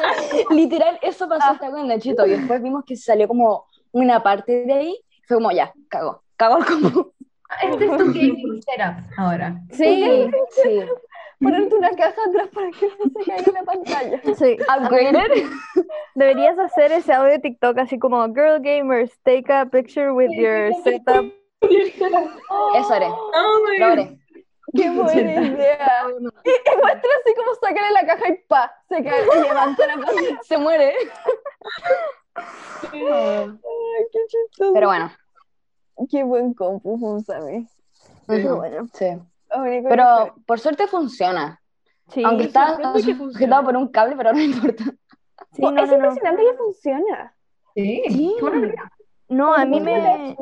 Literal, 0.52 1.00
eso 1.02 1.30
pasó 1.30 1.52
hasta 1.52 1.72
con 1.72 1.88
Nachito. 1.88 2.26
Y 2.28 2.32
después 2.32 2.62
vimos 2.62 2.84
que 2.86 2.98
salió 2.98 3.26
como 3.28 3.66
una 3.92 4.22
parte 4.22 4.66
de 4.66 4.74
ahí. 4.74 5.00
Fue 5.28 5.38
como, 5.38 5.52
ya, 5.52 5.72
cago. 5.88 6.22
Cago 6.36 6.58
el 6.58 6.66
combo. 6.66 7.14
Este 7.64 7.86
es 7.86 7.92
tu 7.98 8.06
gaming 8.06 8.62
setup 8.62 8.98
ahora. 9.18 9.60
Sí, 9.72 10.30
Sí. 10.62 10.82
Ponerte 11.40 11.76
una 11.76 11.90
caja 11.92 12.22
atrás 12.28 12.50
para 12.54 12.70
que 12.72 12.88
no 12.88 13.10
se 13.10 13.30
caiga 13.30 13.52
la 13.52 13.64
pantalla. 13.64 14.22
Sí. 14.36 14.58
Upgraded. 14.78 15.46
Deberías 16.16 16.60
hacer 16.60 16.92
ese 16.92 17.14
audio 17.14 17.32
de 17.32 17.40
TikTok 17.40 17.78
así 17.78 17.98
como 18.00 18.26
Girl 18.28 18.60
Gamers, 18.62 19.18
take 19.24 19.52
a 19.52 19.66
picture 19.66 20.12
with 20.12 20.32
your 20.32 20.74
setup. 20.84 21.34
Eso 21.62 22.94
haré. 22.94 23.08
Oh 23.08 23.66
my 23.70 23.78
Lo 23.80 23.86
haré. 23.86 24.20
¡Qué 24.76 24.90
buena 24.90 25.48
idea! 25.48 26.06
Y, 26.44 26.50
y 26.50 26.78
muestra 26.78 27.10
así 27.22 27.34
como 27.36 27.56
sacarle 27.56 27.92
la 27.92 28.06
caja 28.06 28.30
y 28.30 28.38
pa, 28.48 28.72
se 28.88 29.04
cae 29.04 29.24
y 29.24 29.42
levanta 29.42 29.88
la 29.88 29.96
pantalla. 29.96 30.40
Se 30.44 30.58
muere. 30.58 30.94
Ay, 32.36 33.58
qué 34.12 34.20
chistoso. 34.28 34.74
Pero 34.74 34.88
bueno. 34.88 35.12
Qué 36.10 36.24
buen 36.24 36.54
compu, 36.54 36.98
Fonsame. 37.00 37.68
Ujú, 38.28 38.56
bueno. 38.58 38.88
Sí. 38.94 39.08
Pero 39.50 40.36
por 40.46 40.60
suerte 40.60 40.88
funciona. 40.88 41.62
Sí, 42.10 42.24
Aunque 42.24 42.46
está 42.46 42.78
sujetado 43.00 43.64
por 43.64 43.78
un 43.78 43.88
cable, 43.90 44.16
pero 44.18 44.34
no 44.34 44.40
importa. 44.42 44.84
Sí, 45.54 45.62
no, 45.62 45.70
es 45.70 45.90
no, 45.90 45.98
no. 45.98 46.06
impresionante 46.06 46.44
que 46.44 46.58
funciona. 46.58 47.36
Sí. 47.76 48.04
Idea. 48.08 48.92
No, 49.30 49.54
a 49.54 49.64
mí 49.66 49.80
me, 49.80 50.36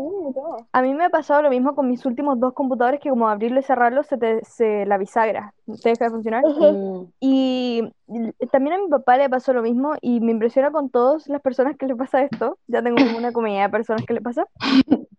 a 0.71 0.81
mí 0.81 0.93
me 0.93 1.05
ha 1.05 1.09
pasado 1.09 1.41
lo 1.41 1.49
mismo 1.49 1.75
con 1.75 1.89
mis 1.89 2.05
últimos 2.05 2.39
dos 2.39 2.53
computadores 2.53 3.01
que 3.01 3.09
como 3.09 3.27
abrirlo 3.27 3.59
y 3.59 3.63
cerrarlo 3.63 4.03
se 4.03 4.17
te, 4.17 4.43
se, 4.45 4.85
la 4.85 4.97
bisagra 4.97 5.53
te 5.81 5.89
deja 5.89 6.05
de 6.05 6.11
funcionar. 6.11 6.43
Mm. 6.45 7.05
Y 7.19 7.83
y 8.09 8.47
también 8.47 8.75
a 8.75 8.81
mi 8.81 8.87
papá 8.87 9.17
le 9.17 9.29
pasó 9.29 9.51
lo 9.51 9.61
mismo 9.61 9.93
y 10.01 10.21
me 10.21 10.31
impresiona 10.31 10.71
con 10.71 10.89
todas 10.89 11.27
las 11.27 11.41
personas 11.41 11.75
que 11.77 11.87
le 11.87 11.95
pasa 11.95 12.23
esto. 12.23 12.57
Ya 12.67 12.81
tengo 12.81 12.95
como 12.97 13.17
una 13.17 13.33
comunidad 13.33 13.65
de 13.65 13.69
personas 13.69 14.05
que 14.05 14.13
le 14.13 14.21
pasa. 14.21 14.45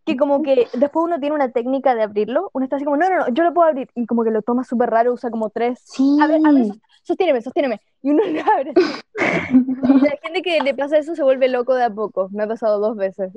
Que 0.07 0.17
como 0.17 0.43
que 0.43 0.67
después 0.73 1.05
uno 1.05 1.21
tiene 1.21 1.35
una 1.35 1.51
técnica 1.51 1.95
de 1.95 2.03
abrirlo. 2.03 2.49
Uno 2.55 2.65
está 2.65 2.77
así 2.77 2.87
como, 2.87 2.97
no, 2.97 3.11
no, 3.11 3.17
no, 3.19 3.29
yo 3.29 3.45
lo 3.45 3.53
puedo 3.53 3.69
abrir. 3.69 3.89
Y 3.95 4.07
como 4.07 4.25
que 4.25 4.31
lo 4.31 4.41
toma 4.41 4.65
súper 4.65 4.89
raro, 4.89 5.13
usa 5.13 5.31
como 5.31 5.51
tres. 5.51 5.81
Sí. 5.85 6.17
A 6.23 6.27
ver, 6.27 6.41
a 6.47 6.53
ver, 6.53 6.65
sos- 6.67 6.79
sostiéneme, 7.03 7.43
sostiéneme. 7.43 7.81
Y 8.03 8.11
uno 8.11 8.23
lo 8.25 8.41
abre. 8.53 8.73
así. 8.75 9.03
Y 9.53 10.01
la 10.01 10.17
gente 10.23 10.43
que 10.43 10.61
le 10.63 10.75
pasa 10.75 10.97
eso 10.99 11.15
se 11.15 11.23
vuelve 11.23 11.49
loco 11.49 11.75
de 11.75 11.85
a 11.85 11.91
poco. 11.91 12.29
Me 12.33 12.45
ha 12.45 12.49
pasado 12.49 12.79
dos 12.81 12.97
veces. 12.97 13.33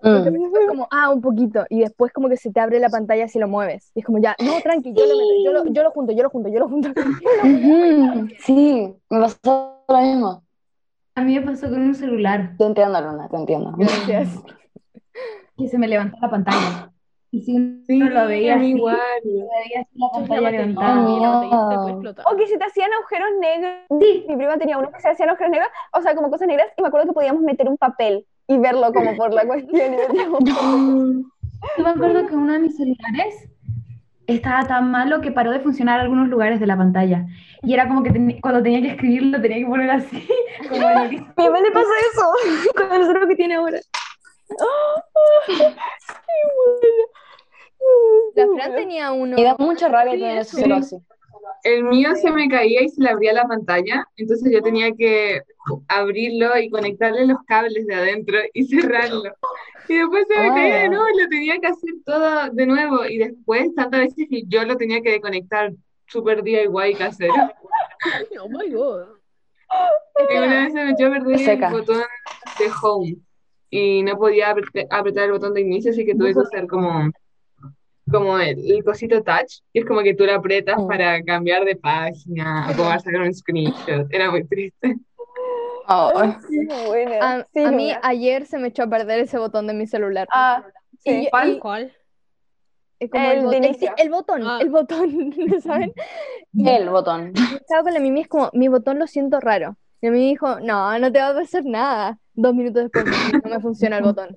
Porque 0.00 0.30
Mm. 0.30 0.68
como, 0.68 0.88
ah, 0.90 1.10
un 1.10 1.20
poquito. 1.20 1.64
Y 1.70 1.80
después 1.80 2.12
como 2.12 2.28
que 2.28 2.36
se 2.36 2.52
te 2.52 2.60
abre 2.60 2.78
la 2.78 2.88
pantalla 2.88 3.26
si 3.28 3.38
lo 3.38 3.48
mueves. 3.48 3.90
Y 3.94 4.00
es 4.00 4.06
como, 4.06 4.18
ya, 4.18 4.36
no, 4.44 4.52
tranqui, 4.62 4.92
yo 4.94 5.04
lo, 5.06 5.16
meto, 5.16 5.28
yo 5.44 5.52
lo, 5.52 5.64
yo 5.72 5.82
lo 5.82 5.90
junto, 5.90 6.12
yo 6.12 6.22
lo 6.22 6.30
junto, 6.30 6.48
yo 6.50 6.58
lo 6.60 6.68
junto. 6.68 6.88
Sí, 8.40 8.94
me 9.10 9.20
pasó 9.20 9.82
lo 9.88 10.00
mismo. 10.00 10.42
A 11.14 11.22
mí 11.22 11.34
me 11.38 11.44
pasó 11.44 11.68
con 11.68 11.82
un 11.82 11.94
celular 11.94 12.52
Te 12.58 12.64
entiendo, 12.64 13.00
Luna, 13.00 13.28
te 13.28 13.36
entiendo. 13.36 13.72
Gracias. 13.76 14.40
que 15.56 15.66
se 15.68 15.78
me 15.78 15.88
levantó 15.88 16.16
la 16.20 16.30
pantalla. 16.30 16.92
Y 17.30 17.42
si 17.42 17.56
uno 17.56 17.80
Sí, 17.86 17.98
lo 17.98 18.26
veía 18.26 18.54
así, 18.54 18.66
igual. 18.70 18.96
veía 19.24 19.80
así 19.80 19.98
la 19.98 20.08
pantalla 20.12 20.50
levantada. 20.50 20.94
no. 20.94 21.88
explotar. 21.88 22.24
O 22.32 22.36
que 22.36 22.46
se 22.46 22.56
te 22.56 22.64
hacían 22.64 22.90
agujeros 22.92 23.28
negros. 23.40 23.72
Sí. 24.00 24.24
Mi 24.28 24.36
prima 24.36 24.56
tenía 24.58 24.78
uno 24.78 24.90
que 24.92 25.00
se 25.00 25.08
hacían 25.08 25.28
agujeros 25.28 25.50
negros, 25.50 25.68
o 25.92 26.00
sea, 26.00 26.14
como 26.14 26.30
cosas 26.30 26.46
negras, 26.48 26.68
y 26.76 26.82
me 26.82 26.88
acuerdo 26.88 27.08
que 27.08 27.12
podíamos 27.14 27.42
meter 27.42 27.68
un 27.68 27.76
papel 27.76 28.24
y 28.48 28.58
verlo 28.58 28.92
como 28.92 29.14
por 29.16 29.32
la 29.32 29.46
cuestión. 29.46 29.94
Y 29.94 29.96
Yo 31.76 31.84
me 31.84 31.90
acuerdo 31.90 32.26
que 32.26 32.34
uno 32.34 32.52
de 32.52 32.58
mis 32.60 32.76
celulares 32.76 33.48
estaba 34.26 34.66
tan 34.66 34.90
malo 34.90 35.20
que 35.20 35.30
paró 35.32 35.50
de 35.50 35.60
funcionar 35.60 36.00
algunos 36.00 36.28
lugares 36.28 36.60
de 36.60 36.66
la 36.66 36.76
pantalla. 36.76 37.26
Y 37.62 37.74
era 37.74 37.88
como 37.88 38.02
que 38.02 38.38
cuando 38.40 38.62
tenía 38.62 38.80
que 38.82 38.88
escribirlo 38.90 39.40
tenía 39.40 39.58
que 39.58 39.66
poner 39.66 39.90
así. 39.90 40.28
Como 40.68 40.88
el- 40.88 41.10
Mi 41.10 41.44
mamá 41.44 41.60
le 41.60 41.70
pasa 41.70 41.88
eso 42.12 42.72
con 42.76 42.92
el 42.92 43.06
celular 43.06 43.28
que 43.28 43.36
tiene 43.36 43.54
ahora. 43.54 43.78
La 48.34 48.46
Fran 48.54 48.74
tenía 48.74 49.12
uno. 49.12 49.36
Me 49.36 49.44
da 49.44 49.56
mucha 49.58 49.88
rabia 49.88 50.12
tener 50.12 50.38
eso 50.38 50.56
Sí. 50.56 50.62
solo 50.62 50.76
así. 50.76 50.96
El 51.64 51.84
mío 51.84 52.14
se 52.14 52.30
me 52.30 52.48
caía 52.48 52.82
y 52.82 52.88
se 52.88 53.02
le 53.02 53.10
abría 53.10 53.32
la 53.32 53.44
pantalla, 53.46 54.06
entonces 54.16 54.50
yo 54.52 54.62
tenía 54.62 54.92
que 54.92 55.42
abrirlo 55.88 56.56
y 56.58 56.70
conectarle 56.70 57.26
los 57.26 57.38
cables 57.46 57.86
de 57.86 57.94
adentro 57.94 58.38
y 58.54 58.64
cerrarlo. 58.68 59.22
Y 59.88 59.94
después 59.96 60.26
se 60.28 60.38
me 60.40 60.48
caía 60.48 60.74
de 60.76 60.84
Ah. 60.84 60.88
nuevo 60.88 61.04
y 61.14 61.22
lo 61.22 61.28
tenía 61.28 61.58
que 61.58 61.66
hacer 61.66 61.90
todo 62.04 62.50
de 62.52 62.66
nuevo. 62.66 63.04
Y 63.06 63.18
después, 63.18 63.74
tantas 63.74 64.00
veces 64.00 64.26
que 64.30 64.42
yo 64.46 64.64
lo 64.64 64.76
tenía 64.76 65.00
que 65.00 65.12
desconectar 65.12 65.72
súper 66.06 66.42
DIY 66.42 66.94
casero. 66.96 67.34
Oh 68.40 68.48
my 68.48 68.70
god. 68.70 69.06
Y 70.32 70.36
una 70.38 70.64
vez 70.64 70.72
se 70.72 70.84
me 70.84 70.90
echó 70.92 71.06
a 71.06 71.10
perder 71.10 71.38
Seca. 71.40 71.66
el 71.68 71.72
botón 71.72 71.96
de 72.58 72.66
home 72.82 73.16
y 73.70 74.02
no 74.02 74.16
podía 74.16 74.54
apret- 74.54 74.86
apretar 74.90 75.24
el 75.24 75.32
botón 75.32 75.52
de 75.52 75.60
inicio, 75.62 75.90
así 75.90 76.06
que 76.06 76.14
tuve 76.14 76.32
que 76.32 76.38
usar 76.38 76.66
como, 76.68 77.10
como 78.08 78.38
el, 78.38 78.58
el 78.70 78.82
cosito 78.84 79.22
touch, 79.22 79.60
que 79.72 79.80
es 79.80 79.86
como 79.86 80.02
que 80.02 80.14
tú 80.14 80.24
lo 80.24 80.34
aprietas 80.34 80.76
Mm. 80.78 80.86
para 80.88 81.22
cambiar 81.22 81.64
de 81.64 81.76
página 81.76 82.68
o 82.70 82.76
para 82.76 82.98
sacar 83.00 83.20
un 83.22 83.34
screenshot. 83.34 84.06
Era 84.10 84.30
muy 84.30 84.44
triste. 84.44 84.96
Oh. 85.90 86.12
A, 86.18 86.38
Sí, 87.54 87.64
a 87.64 87.70
mí 87.70 87.90
ayer 88.02 88.44
se 88.44 88.58
me 88.58 88.68
echó 88.68 88.82
a 88.82 88.88
perder 88.88 89.20
ese 89.20 89.38
botón 89.38 89.66
de 89.66 89.72
mi 89.72 89.86
celular. 89.86 90.28
Ah, 90.34 90.62
Y- 90.92 90.98
sí. 91.10 91.22
y- 91.24 91.30
¿Cuál? 91.30 91.58
Como 91.60 93.24
El 93.24 93.54
el, 93.64 93.76
el- 93.96 94.10
botón, 94.10 94.42
Ah. 94.44 94.58
el 94.60 94.68
botón, 94.68 95.32
¿saben? 95.62 95.92
el 96.58 96.90
botón. 96.90 97.32
Estaba 97.58 97.84
con 97.84 97.94
la 97.94 98.00
Mimi, 98.00 98.20
es 98.20 98.28
como, 98.28 98.50
mi 98.52 98.68
botón 98.68 98.98
lo 98.98 99.06
siento 99.06 99.40
raro. 99.40 99.76
Y 100.02 100.08
a 100.08 100.10
mí 100.10 100.18
me 100.18 100.24
dijo, 100.26 100.60
no, 100.60 100.98
no 100.98 101.10
te 101.10 101.20
va 101.20 101.28
a 101.28 101.34
pasar 101.34 101.64
nada. 101.64 102.18
Dos 102.34 102.54
minutos 102.54 102.82
después, 102.92 103.04
no 103.42 103.48
me 103.50 103.60
funciona 103.60 103.96
el 103.96 104.04
botón. 104.04 104.36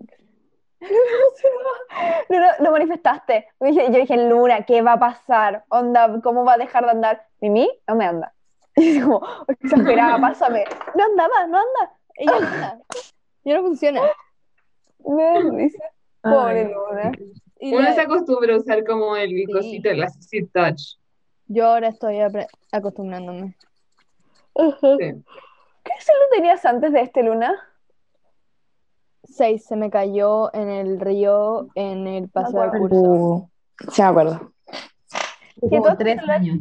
No, 2.30 2.40
no, 2.40 2.48
lo 2.60 2.72
manifestaste. 2.72 3.48
Yo 3.60 3.68
dije, 3.68 3.86
yo 3.92 4.00
dije, 4.00 4.18
Luna, 4.30 4.64
¿qué 4.66 4.82
va 4.82 4.94
a 4.94 5.00
pasar? 5.00 5.66
Onda, 5.70 6.20
¿cómo 6.24 6.46
va 6.46 6.54
a 6.54 6.58
dejar 6.58 6.86
de 6.86 6.92
andar? 6.92 7.28
Mimi, 7.42 7.70
no 7.88 7.96
me 7.96 8.06
anda. 8.06 8.34
Y 8.78 8.98
es 8.98 9.04
como, 9.04 9.22
exagerada, 9.48 10.18
pásame. 10.22 10.64
No 10.96 11.04
andaba, 11.04 11.48
no 11.48 11.58
anda. 11.58 11.94
Y 12.18 12.26
ya 12.26 12.40
no 12.40 12.48
anda. 12.48 12.80
Ya 13.44 13.58
no 13.58 13.62
funciona. 13.64 14.02
Me. 15.06 15.70
Pobre 16.22 16.66
Luna. 16.66 17.12
Y 17.60 17.74
Uno 17.74 17.84
la- 17.84 17.94
se 17.94 18.02
acostumbra 18.02 18.54
a 18.54 18.58
usar 18.58 18.84
como 18.86 19.16
el 19.16 19.44
cosito, 19.52 19.90
el 19.90 20.04
assistive 20.04 20.48
touch. 20.54 20.98
yo 21.48 21.68
ahora 21.68 21.90
estoy 21.90 22.20
acostumbrándome. 22.72 23.56
Sí. 24.56 24.98
¿Qué 25.84 25.94
celular 26.00 26.28
tenías 26.34 26.66
antes 26.66 26.92
de 26.94 27.02
este, 27.02 27.24
Luna? 27.24 27.54
Seis, 29.24 29.66
se 29.66 29.76
me 29.76 29.90
cayó 29.90 30.54
en 30.54 30.70
el 30.70 31.00
río 31.00 31.68
en 31.76 32.08
el 32.08 32.30
paseo 32.30 32.70
de 32.72 32.80
curso. 32.80 32.96
Uh, 33.02 33.50
sí, 33.92 34.02
me 34.02 34.08
acuerdo. 34.08 34.52
Como 35.70 35.96
tres 35.98 36.20
años. 36.28 36.60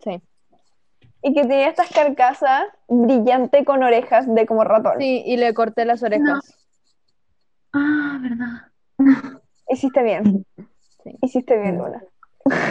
Sí. 0.00 0.20
Y 1.22 1.34
que 1.34 1.42
tenía 1.42 1.68
estas 1.68 1.90
carcasas 1.90 2.64
brillante 2.88 3.64
con 3.64 3.82
orejas 3.82 4.32
de 4.32 4.46
como 4.46 4.64
ratón. 4.64 4.94
Sí, 4.98 5.22
y 5.24 5.36
le 5.36 5.54
corté 5.54 5.84
las 5.84 6.02
orejas. 6.02 6.58
Ah, 7.72 8.18
verdad. 8.20 8.70
Hiciste 9.68 10.02
bien. 10.02 10.44
Sí. 11.04 11.16
Hiciste 11.22 11.56
bien, 11.58 11.78
Luna. 11.78 12.02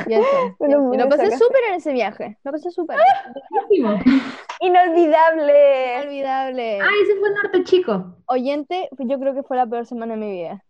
Y 0.07 0.13
eso. 0.13 0.55
Me 0.59 0.69
lo- 0.69 0.93
Y 0.93 0.97
lo 0.97 1.07
pasé 1.09 1.31
súper 1.37 1.61
en 1.69 1.75
ese 1.75 1.93
viaje. 1.93 2.37
Lo 2.43 2.51
pasé 2.51 2.71
súper. 2.71 2.97
Inolvidable. 4.59 5.99
Olvidable. 6.03 6.79
Ah, 6.81 6.89
ese 7.03 7.15
fue 7.19 7.29
el 7.29 7.35
norte 7.35 7.63
chico. 7.63 8.15
Oyente, 8.25 8.89
pues 8.95 9.07
yo 9.09 9.19
creo 9.19 9.33
que 9.33 9.43
fue 9.43 9.57
la 9.57 9.67
peor 9.67 9.85
semana 9.85 10.15
de 10.15 10.19
mi 10.19 10.31
vida. 10.31 10.63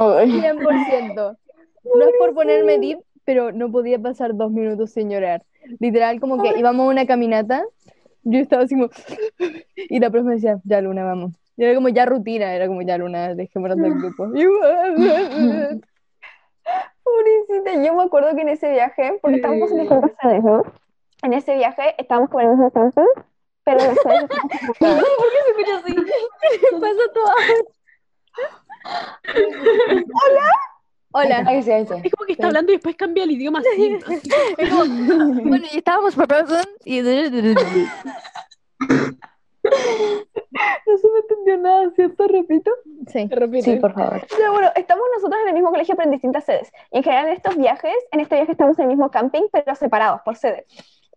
Uy. 0.00 0.40
100%. 0.40 1.36
No 1.94 2.04
es 2.04 2.12
por 2.18 2.34
ponerme 2.34 2.78
deep, 2.78 2.98
pero 3.24 3.52
no 3.52 3.70
podía 3.70 3.98
pasar 3.98 4.34
dos 4.34 4.50
minutos 4.50 4.90
sin 4.92 5.10
llorar. 5.10 5.44
Literal, 5.78 6.20
como 6.20 6.42
que 6.42 6.58
íbamos 6.58 6.86
a 6.86 6.90
una 6.90 7.06
caminata, 7.06 7.64
yo 8.22 8.40
estaba 8.40 8.64
así 8.64 8.74
como... 8.74 8.90
Y 9.76 10.00
la 10.00 10.10
profe 10.10 10.26
me 10.26 10.34
decía, 10.34 10.58
ya 10.64 10.80
Luna, 10.80 11.04
vamos. 11.04 11.34
Y 11.56 11.64
era 11.64 11.74
como 11.74 11.88
ya 11.88 12.06
rutina, 12.06 12.52
era 12.54 12.66
como 12.66 12.82
ya 12.82 12.98
Luna, 12.98 13.34
dejémonos 13.34 13.78
del 13.78 13.94
grupo. 13.94 14.26
Pobrecita, 17.02 17.84
yo 17.84 17.94
me 17.94 18.02
acuerdo 18.02 18.34
que 18.34 18.42
en 18.42 18.48
ese 18.48 18.70
viaje, 18.72 19.18
porque 19.22 19.36
estábamos 19.36 19.70
en 19.70 19.78
distintas 19.78 20.10
sedes, 20.20 20.42
¿no? 20.42 20.64
En 21.26 21.32
ese 21.32 21.56
viaje 21.56 21.96
estábamos 21.98 22.30
como 22.30 22.42
en 22.42 22.50
el 22.50 22.52
mismo 22.52 22.70
campus, 22.70 23.04
pero 23.64 23.78
las 23.78 23.98
sedes 24.00 24.22
estaban 24.22 24.28
separadas. 24.76 25.04
Pasa 26.80 27.02
todo. 27.12 27.32
Hola. 31.10 31.42
Ahí 31.48 31.64
sí, 31.64 31.72
ahí 31.72 31.84
sí. 31.84 31.94
Es 32.04 32.12
como 32.12 32.26
que 32.26 32.34
está 32.34 32.46
hablando 32.46 32.70
y 32.70 32.76
después 32.76 32.94
cambia 32.94 33.24
el 33.24 33.32
idioma 33.32 33.58
así. 33.58 33.98
así. 34.06 34.30
Bueno, 35.42 35.66
y 35.72 35.78
estábamos 35.78 36.14
preparados 36.14 36.68
y... 36.84 37.02
No 40.86 40.98
se 40.98 41.08
me 41.08 41.18
entendió 41.18 41.56
nada, 41.58 41.90
¿cierto? 41.96 42.28
Repito. 42.28 42.70
Sí. 43.08 43.26
Repite. 43.28 43.62
Sí, 43.62 43.76
por 43.80 43.94
favor. 43.94 44.24
Ya, 44.38 44.50
bueno, 44.52 44.70
estamos 44.76 45.04
nosotros 45.16 45.40
en 45.42 45.48
el 45.48 45.54
mismo 45.54 45.70
colegio, 45.70 45.96
pero 45.96 46.06
en 46.06 46.12
distintas 46.12 46.44
sedes. 46.44 46.72
Y 46.92 46.98
en 46.98 47.02
general 47.02 47.26
en 47.26 47.32
estos 47.32 47.56
viajes, 47.56 47.96
en 48.12 48.20
este 48.20 48.36
viaje 48.36 48.52
estamos 48.52 48.78
en 48.78 48.84
el 48.84 48.90
mismo 48.90 49.10
camping, 49.10 49.48
pero 49.50 49.74
separados 49.74 50.20
por 50.24 50.36
sede. 50.36 50.66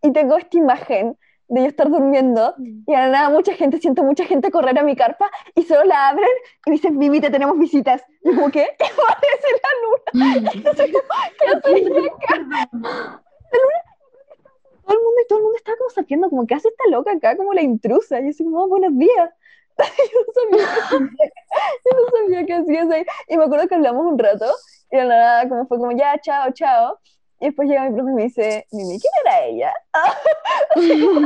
Y 0.02 0.12
tengo 0.14 0.38
esta 0.38 0.58
imagen 0.58 1.18
de 1.48 1.62
yo 1.62 1.68
estar 1.68 1.90
durmiendo 1.90 2.54
y 2.86 2.94
a 2.94 3.02
la 3.02 3.10
nada 3.10 3.30
mucha 3.30 3.54
gente, 3.54 3.80
siento 3.80 4.04
mucha 4.04 4.26
gente 4.26 4.52
correr 4.52 4.78
a 4.78 4.84
mi 4.84 4.96
carpa 4.96 5.32
y 5.56 5.64
solo 5.64 5.84
la 5.84 6.10
abren 6.10 6.30
y 6.66 6.70
me 6.70 6.76
dicen, 6.76 7.00
Vivi, 7.00 7.20
te 7.22 7.32
tenemos 7.32 7.58
visitas. 7.58 8.04
Y 8.24 8.36
como, 8.36 8.52
¿qué? 8.52 8.68
Aparece 8.80 9.48
la 10.14 10.24
luna. 10.34 10.52
Entonces, 10.54 10.92
¿qué 10.92 11.48
haces 11.48 11.88
acá? 11.88 12.68
La 12.72 13.60
luna 13.60 13.90
todo 14.90 14.98
el 14.98 15.04
mundo 15.04 15.22
y 15.24 15.28
todo 15.28 15.38
el 15.40 15.44
mundo 15.44 15.58
estaba 15.58 15.78
como 15.78 15.90
sabiendo 15.92 16.30
como, 16.30 16.48
¿qué 16.48 16.56
hace 16.56 16.70
esta 16.70 16.84
loca 16.90 17.12
acá? 17.12 17.38
Como 17.38 17.54
la 17.54 17.62
intrusa. 17.62 18.20
Y 18.20 18.24
yo 18.24 18.30
así 18.30 18.44
como, 18.44 18.64
"Oh, 18.64 18.68
buenos 18.68 18.98
días. 18.98 19.30
yo, 19.78 19.86
no 20.26 20.34
sabía, 20.34 20.68
yo 21.86 21.92
no 21.96 22.10
sabía 22.12 22.46
qué 22.46 22.54
hacías 22.54 22.90
ahí. 22.90 23.06
Y 23.28 23.38
me 23.38 23.44
acuerdo 23.46 23.68
que 23.68 23.76
hablamos 23.76 24.06
un 24.06 24.18
rato 24.20 24.46
y 24.92 24.98
de 24.98 25.06
la 25.06 25.16
nada 25.18 25.50
como 25.50 25.68
fue 25.68 25.78
como, 25.78 25.92
ya, 25.92 26.20
chao, 26.20 26.52
chao. 26.54 27.00
Y 27.42 27.46
después 27.48 27.70
llega 27.70 27.90
mi 27.90 27.96
profe 27.96 28.12
y 28.12 28.14
me 28.16 28.24
dice, 28.24 28.68
Mimi, 28.72 29.00
¿quién 29.00 29.14
era 29.26 29.46
ella? 29.46 29.74
Todos 30.74 30.84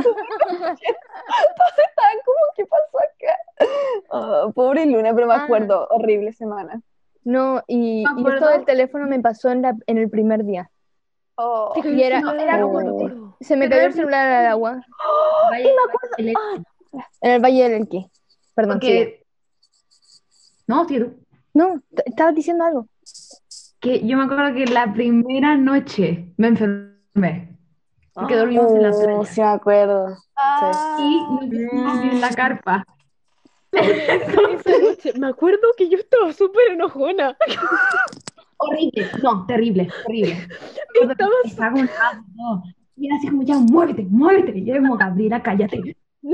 estaban 1.78 2.18
como, 2.24 2.38
¿qué 2.56 2.66
pasó 2.66 2.98
acá? 2.98 3.36
Oh, 4.10 4.52
pobre 4.52 4.86
Luna, 4.86 5.12
pero 5.14 5.26
me 5.26 5.34
Ah. 5.34 5.44
acuerdo, 5.44 5.86
horrible 5.90 6.32
semana. 6.32 6.80
No, 7.24 7.62
y, 7.66 7.76
Me 7.76 8.00
y 8.02 8.02
esto 8.02 8.10
acuerdo. 8.20 8.48
del 8.50 8.64
teléfono 8.64 9.06
me 9.06 9.18
pasó 9.20 9.50
en, 9.50 9.62
la, 9.62 9.74
en 9.86 9.98
el 9.98 10.08
primer 10.10 10.44
día. 10.44 10.70
Oh. 11.36 11.72
Y 11.82 12.02
era, 12.02 12.20
No, 12.20 12.32
era 12.34 12.60
como- 12.60 12.80
no 12.80 12.86
me 12.86 12.90
acuerdo. 12.96 13.36
se 13.40 13.56
me 13.56 13.68
cayó 13.68 13.86
el 13.86 13.92
celular 13.94 14.28
al 14.28 14.46
agua 14.46 14.80
Vaya, 15.50 15.70
el- 16.18 16.34
en 17.22 17.30
el 17.32 17.40
Valle 17.42 17.62
del 17.64 17.72
Elqui. 17.82 18.08
Perdón. 18.54 18.74
Porque... 18.78 19.24
No, 20.66 20.86
tú. 20.86 21.14
No, 21.52 21.80
estabas 22.04 22.34
diciendo 22.34 22.64
algo. 22.64 22.86
Que 23.84 24.00
yo 24.06 24.16
me 24.16 24.24
acuerdo 24.24 24.54
que 24.54 24.64
la 24.64 24.92
primera 24.94 25.56
noche 25.58 26.32
me 26.38 26.48
enfermé. 26.48 27.50
Porque 28.14 28.34
dormimos 28.36 28.72
en 28.72 28.82
la 28.82 28.90
Oh, 28.90 28.98
playa. 29.04 29.24
sí 29.26 29.40
me 29.42 29.46
acuerdo. 29.46 30.16
Ah. 30.36 30.96
Y 31.00 31.20
nos 31.20 31.38
pusimos 31.70 32.02
en 32.02 32.20
la 32.22 32.30
carpa. 32.30 32.86
Esa 33.72 34.70
noche, 34.80 35.12
me 35.18 35.26
acuerdo 35.26 35.68
que 35.76 35.90
yo 35.90 35.98
estaba 35.98 36.32
súper 36.32 36.68
enojona. 36.72 37.36
Horrible. 38.56 39.10
No, 39.22 39.44
terrible, 39.46 39.88
terrible. 40.06 40.48
Estaba 41.44 41.72
con 41.72 41.86
todo. 41.88 42.62
Y 42.96 43.06
era 43.08 43.16
así 43.16 43.28
como, 43.28 43.42
ya, 43.42 43.58
muévete, 43.58 44.06
muévete. 44.08 44.56
Y 44.58 44.64
yo 44.64 44.76
como, 44.76 44.96
Gabriela, 44.96 45.42
cállate. 45.42 45.94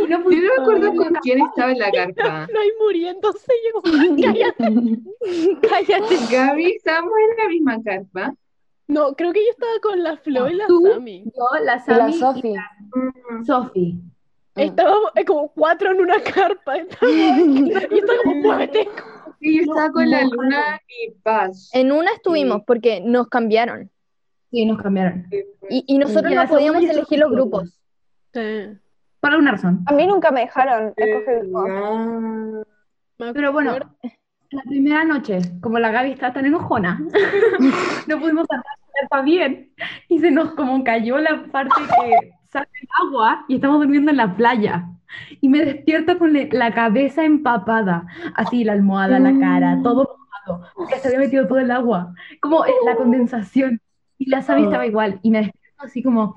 No 0.00 0.06
Yo 0.08 0.18
no 0.18 0.28
me 0.30 0.62
acuerdo 0.62 0.94
con 0.94 1.14
quién 1.22 1.40
estaba 1.42 1.72
en 1.72 1.78
la 1.78 1.90
carpa. 1.90 2.46
no 2.52 2.60
hay 2.60 2.68
muriéndose. 2.80 3.52
Yo 3.66 3.80
como, 3.80 3.94
cállate. 4.22 5.68
Cállate. 5.68 6.16
Gaby, 6.30 6.66
estábamos 6.72 7.12
en 7.30 7.36
la 7.44 7.48
misma 7.48 7.82
carpa. 7.82 8.34
No, 8.86 9.14
creo 9.14 9.32
que 9.32 9.40
yo 9.44 9.50
estaba 9.50 9.72
con 9.82 10.02
la 10.02 10.16
Flo 10.18 10.48
y 10.48 10.54
la 10.54 10.66
Tú. 10.66 10.86
Sami. 10.92 11.24
Yo, 11.24 11.64
la 11.64 11.78
Sami 11.78 11.98
la 11.98 12.12
Sofi. 12.18 12.52
la 12.52 13.44
Sofi. 13.44 14.00
Estábamos 14.56 15.10
eh, 15.16 15.24
como 15.24 15.48
cuatro 15.52 15.90
en 15.90 16.00
una 16.00 16.20
carpa. 16.22 16.76
estábamos- 16.76 17.12
y 17.90 17.98
estaba 17.98 18.18
como, 18.24 18.34
muévete. 18.36 18.88
Sí, 19.40 19.56
yo 19.56 19.62
estaba 19.62 19.90
con 19.90 20.10
la 20.10 20.22
luna 20.24 20.80
y 20.88 21.10
Paz. 21.22 21.70
En 21.72 21.92
una 21.92 22.12
estuvimos 22.12 22.62
porque 22.66 23.00
nos 23.00 23.28
cambiaron. 23.28 23.90
Sí, 24.50 24.64
nos 24.66 24.80
cambiaron. 24.80 25.26
Y, 25.68 25.84
y 25.86 25.98
nosotros 25.98 26.32
Y 26.32 26.36
no 26.36 26.46
podíamos 26.46 26.84
elegir 26.84 27.18
los 27.18 27.30
grupos. 27.32 27.80
Sí. 28.32 28.40
Por 29.24 29.30
alguna 29.30 29.52
razón. 29.52 29.82
A 29.86 29.94
mí 29.94 30.06
nunca 30.06 30.30
me 30.30 30.40
dejaron 30.40 30.92
escoger 30.94 31.38
el. 31.38 31.52
Ah. 31.56 32.62
Pero 33.32 33.52
bueno, 33.54 33.78
la 34.50 34.62
primera 34.64 35.02
noche, 35.06 35.38
como 35.62 35.78
la 35.78 35.90
Gaby 35.90 36.10
estaba 36.10 36.34
tan 36.34 36.44
enojona, 36.44 37.00
no 38.06 38.20
pudimos 38.20 38.46
carpa 38.46 39.22
bien 39.22 39.72
y 40.10 40.18
se 40.18 40.30
nos 40.30 40.50
como 40.50 40.84
cayó 40.84 41.16
la 41.16 41.42
parte 41.50 41.74
que 41.80 42.32
sale 42.50 42.68
el 42.82 42.88
agua 43.02 43.46
y 43.48 43.54
estamos 43.54 43.78
durmiendo 43.78 44.10
en 44.10 44.18
la 44.18 44.36
playa. 44.36 44.90
Y 45.40 45.48
me 45.48 45.64
despierto 45.64 46.18
con 46.18 46.34
la 46.34 46.74
cabeza 46.74 47.24
empapada, 47.24 48.06
así 48.34 48.62
la 48.62 48.74
almohada, 48.74 49.18
la 49.20 49.38
cara, 49.40 49.80
todo 49.82 50.18
mojado, 50.18 50.70
porque 50.74 50.96
se 50.96 51.08
había 51.08 51.20
metido 51.20 51.46
todo 51.48 51.60
el 51.60 51.70
agua, 51.70 52.12
como 52.42 52.66
eh, 52.66 52.74
la 52.84 52.94
condensación. 52.94 53.80
Y 54.18 54.28
la 54.28 54.42
Sami 54.42 54.64
estaba 54.64 54.84
igual 54.84 55.18
y 55.22 55.30
me 55.30 55.38
despierto 55.38 55.82
así 55.82 56.02
como... 56.02 56.36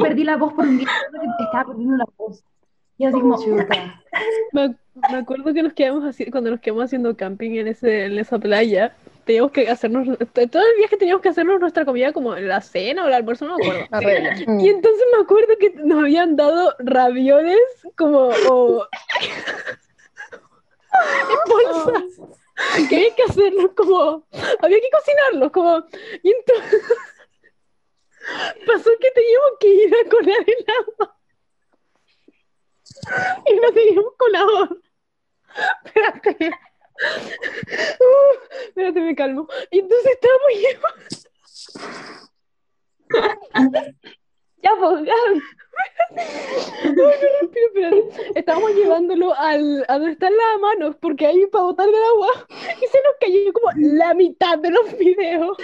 Perdí 0.00 0.24
la 0.24 0.36
voz 0.36 0.52
por 0.54 0.66
un 0.66 0.78
día, 0.78 0.88
estaba 1.40 1.66
perdiendo 1.66 1.96
la 1.96 2.06
voz. 2.16 2.44
Y 2.96 3.06
así 3.06 3.20
como... 3.20 3.42
Chuta. 3.42 4.00
Me, 4.52 4.76
me 5.10 5.18
acuerdo 5.18 5.52
que 5.52 5.62
nos 5.62 5.72
quedamos 5.72 6.04
así, 6.04 6.30
cuando 6.30 6.50
nos 6.50 6.60
quedamos 6.60 6.84
haciendo 6.84 7.16
camping 7.16 7.56
en 7.56 7.66
ese, 7.68 8.04
en 8.04 8.18
esa 8.18 8.38
playa, 8.38 8.94
teníamos 9.24 9.52
que 9.52 9.68
hacernos, 9.68 10.06
todo 10.16 10.62
el 10.62 10.76
viaje 10.78 10.96
teníamos 10.96 11.22
que 11.22 11.30
hacernos 11.30 11.60
nuestra 11.60 11.84
comida 11.84 12.12
como 12.12 12.34
la 12.36 12.60
cena 12.60 13.04
o 13.04 13.08
el 13.08 13.14
almuerzo, 13.14 13.46
no 13.46 13.56
me 13.58 13.88
acuerdo. 13.90 14.28
Y 14.60 14.68
entonces 14.68 15.02
me 15.16 15.22
acuerdo 15.22 15.54
que 15.58 15.70
nos 15.70 15.98
habían 15.98 16.36
dado 16.36 16.76
ravioles 16.78 17.58
como 17.96 18.28
o 18.48 18.86
en 19.20 19.30
bolsas. 21.48 22.04
Que 22.88 22.96
había 22.96 23.14
que 23.16 23.24
hacerlos 23.24 23.72
como, 23.76 24.24
había 24.62 24.78
que 24.78 24.90
cocinarlos 24.92 25.50
como, 25.50 25.84
y 26.22 26.30
entonces 26.30 26.82
pasó 28.66 28.90
que 29.00 29.10
teníamos 29.10 29.52
que 29.60 29.68
ir 29.68 29.94
a 29.94 30.08
colar 30.08 30.44
el 30.46 30.66
agua. 30.80 31.16
Y 33.46 33.54
no 33.54 33.72
teníamos 33.72 34.12
colador. 34.16 34.80
Espérate. 35.84 36.50
Uh, 38.00 38.34
espérate, 38.68 39.00
me 39.00 39.14
calmo. 39.14 39.48
Y 39.70 39.80
entonces 39.80 40.12
estábamos 40.12 40.50
llevando. 40.52 41.24
Ya, 44.62 44.70
pues, 44.80 45.08
estábamos 48.34 48.74
llevándolo 48.74 49.34
al, 49.34 49.84
a 49.88 49.98
donde 49.98 50.12
están 50.12 50.32
las 50.34 50.60
manos, 50.60 50.96
porque 51.00 51.26
ahí 51.26 51.46
para 51.46 51.64
botar 51.64 51.86
el 51.86 51.94
agua, 51.94 52.46
y 52.80 52.86
se 52.86 53.02
nos 53.02 53.14
cayó 53.20 53.52
como 53.52 53.70
la 53.76 54.14
mitad 54.14 54.58
de 54.58 54.70
los 54.70 54.96
videos. 54.96 55.58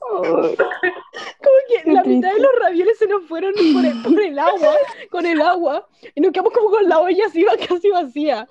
Como 0.00 1.58
que 1.68 1.92
la 1.92 2.02
mitad 2.04 2.32
de 2.32 2.40
los 2.40 2.50
ravioles 2.60 2.98
se 2.98 3.06
nos 3.06 3.24
fueron 3.26 3.52
por 3.72 3.84
el, 3.84 4.02
por 4.02 4.20
el 4.20 4.38
agua, 4.38 4.74
con 5.10 5.26
el 5.26 5.40
agua, 5.40 5.86
y 6.14 6.20
nos 6.20 6.32
quedamos 6.32 6.52
como 6.52 6.70
con 6.70 6.88
la 6.88 7.00
olla 7.00 7.26
así 7.26 7.44
casi 7.68 7.90
vacía. 7.90 8.48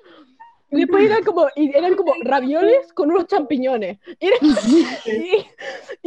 Y 0.69 0.81
después 0.81 1.05
eran 1.05 1.23
como, 1.23 1.47
y 1.55 1.73
eran 1.75 1.95
como 1.95 2.13
ravioles 2.23 2.91
con 2.93 3.09
unos 3.09 3.27
champiñones. 3.27 3.99
Y, 4.19 4.27
eran- 4.27 4.39
y- 5.05 5.47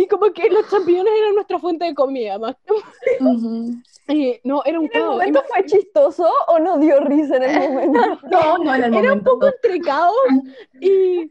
y 0.03 0.07
como 0.07 0.31
que 0.33 0.51
los 0.51 0.69
champiñones 0.71 1.13
eran 1.17 1.35
nuestra 1.35 1.59
fuente 1.59 1.87
de 1.87 1.95
comida, 1.95 2.39
más. 2.39 2.57
Ujú. 3.21 3.73
Y 4.09 4.39
no, 4.45 4.63
era 4.67 4.79
un 4.79 4.87
¿En 4.87 4.93
el 4.93 5.01
caos. 5.01 5.13
momento 5.17 5.43
fue 5.49 5.65
chistoso 5.65 6.29
o 6.49 6.59
no 6.59 6.79
dio 6.79 7.01
risa 7.01 7.37
en 7.37 7.43
el 7.45 7.71
momento? 7.71 8.01
No, 8.31 8.59
no 8.59 8.75
en 8.75 8.85
el 8.85 8.93
Era 8.95 8.99
un 8.99 9.07
momento. 9.09 9.31
poco 9.33 9.47
entre 9.47 9.81
caos 9.81 10.15
y 10.81 11.31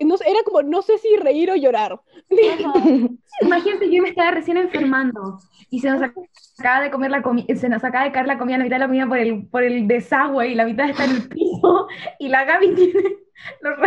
no 0.00 0.16
sé, 0.16 0.24
era 0.30 0.40
como, 0.44 0.62
no 0.62 0.82
sé 0.82 0.98
si 0.98 1.16
reír 1.16 1.50
o 1.50 1.56
llorar. 1.56 2.00
Imagínate, 3.42 3.90
yo 3.90 4.02
me 4.02 4.08
estaba 4.10 4.30
recién 4.30 4.56
enfermando 4.56 5.38
y 5.70 5.80
se 5.80 5.90
nos 5.90 6.00
ac- 6.00 6.28
acaba 6.58 6.80
de 6.82 6.90
comer 6.90 7.10
la 7.10 7.22
comida, 7.22 7.54
se 7.56 7.68
nos 7.68 7.84
acaba 7.84 8.04
de 8.04 8.12
caer 8.12 8.26
la 8.26 8.38
comida, 8.38 8.58
la 8.58 8.64
mitad 8.64 8.76
de 8.76 8.80
la 8.80 8.86
comida 8.86 9.06
por 9.08 9.18
el, 9.18 9.46
por 9.48 9.62
el 9.62 9.86
desagüe 9.88 10.48
y 10.48 10.54
la 10.54 10.64
mitad 10.64 10.88
está 10.88 11.04
en 11.04 11.10
el 11.12 11.28
piso 11.28 11.86
y 12.18 12.28
la 12.28 12.44
Gaby 12.44 12.74
tiene 12.74 13.00
los 13.60 13.78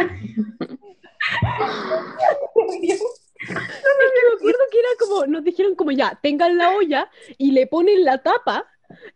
Es 2.81 2.99
que 2.99 3.53
me 3.53 4.35
acuerdo 4.35 4.59
que 4.71 4.79
era 4.79 4.89
como, 4.99 5.25
nos 5.27 5.43
dijeron 5.43 5.75
como 5.75 5.91
ya, 5.91 6.19
tengan 6.21 6.57
la 6.57 6.71
olla 6.75 7.09
y 7.37 7.51
le 7.51 7.67
ponen 7.67 8.03
la 8.03 8.21
tapa 8.21 8.65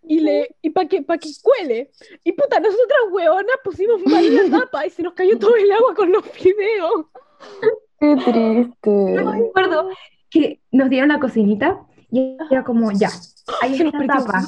y 0.03 0.19
le 0.19 0.55
y 0.61 0.69
para 0.69 0.87
que 0.87 1.01
para 1.01 1.19
que 1.19 1.29
cuele. 1.41 1.91
Y 2.23 2.33
puta, 2.33 2.59
nosotras 2.59 2.99
hueonas 3.11 3.57
pusimos 3.63 4.05
mal 4.05 4.35
la 4.35 4.49
tapa 4.59 4.85
y 4.85 4.89
se 4.89 5.03
nos 5.03 5.13
cayó 5.13 5.37
todo 5.37 5.55
el 5.55 5.71
agua 5.71 5.93
con 5.95 6.11
los 6.11 6.25
fideos. 6.25 7.05
Qué 7.99 8.15
triste. 8.15 8.89
Me 8.89 9.47
acuerdo 9.47 9.89
que 10.29 10.59
nos 10.71 10.89
dieron 10.89 11.09
la 11.09 11.19
cocinita 11.19 11.85
y 12.11 12.37
era 12.49 12.63
como, 12.63 12.91
ya, 12.91 13.09
ahí 13.61 13.77
Se 13.77 13.83
nos 13.85 13.93
tapa, 14.05 14.41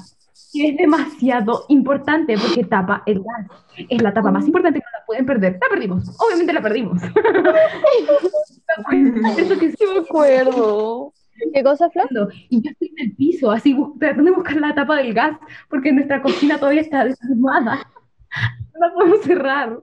que 0.53 0.69
es 0.69 0.77
demasiado 0.77 1.65
importante 1.69 2.37
porque 2.37 2.63
tapa 2.63 3.03
el 3.05 3.23
gas. 3.23 3.47
Es 3.89 4.01
la 4.01 4.13
tapa 4.13 4.31
más 4.31 4.45
importante 4.45 4.79
que 4.79 4.85
no 4.85 4.99
la 4.99 5.05
pueden 5.05 5.25
perder. 5.25 5.59
La 5.61 5.69
perdimos, 5.69 6.09
obviamente 6.19 6.53
la 6.53 6.61
perdimos. 6.61 7.01
Eso 9.37 9.59
que 9.59 9.71
sí 9.71 9.85
me 9.93 9.99
acuerdo. 9.99 11.13
¿Qué 11.53 11.63
cosa, 11.63 11.89
Flo? 11.89 12.03
y 12.49 12.61
yo 12.61 12.71
estoy 12.71 12.93
en 12.97 13.09
el 13.09 13.15
piso, 13.15 13.51
así 13.51 13.75
tratando 13.99 14.31
de 14.31 14.37
buscar 14.37 14.57
la 14.57 14.73
tapa 14.73 14.97
del 14.97 15.13
gas, 15.13 15.37
porque 15.69 15.91
nuestra 15.91 16.21
cocina 16.21 16.57
todavía 16.57 16.81
está 16.81 17.05
desarmada. 17.05 17.87
No 18.73 18.87
la 18.87 18.93
podemos 18.93 19.21
cerrar. 19.21 19.79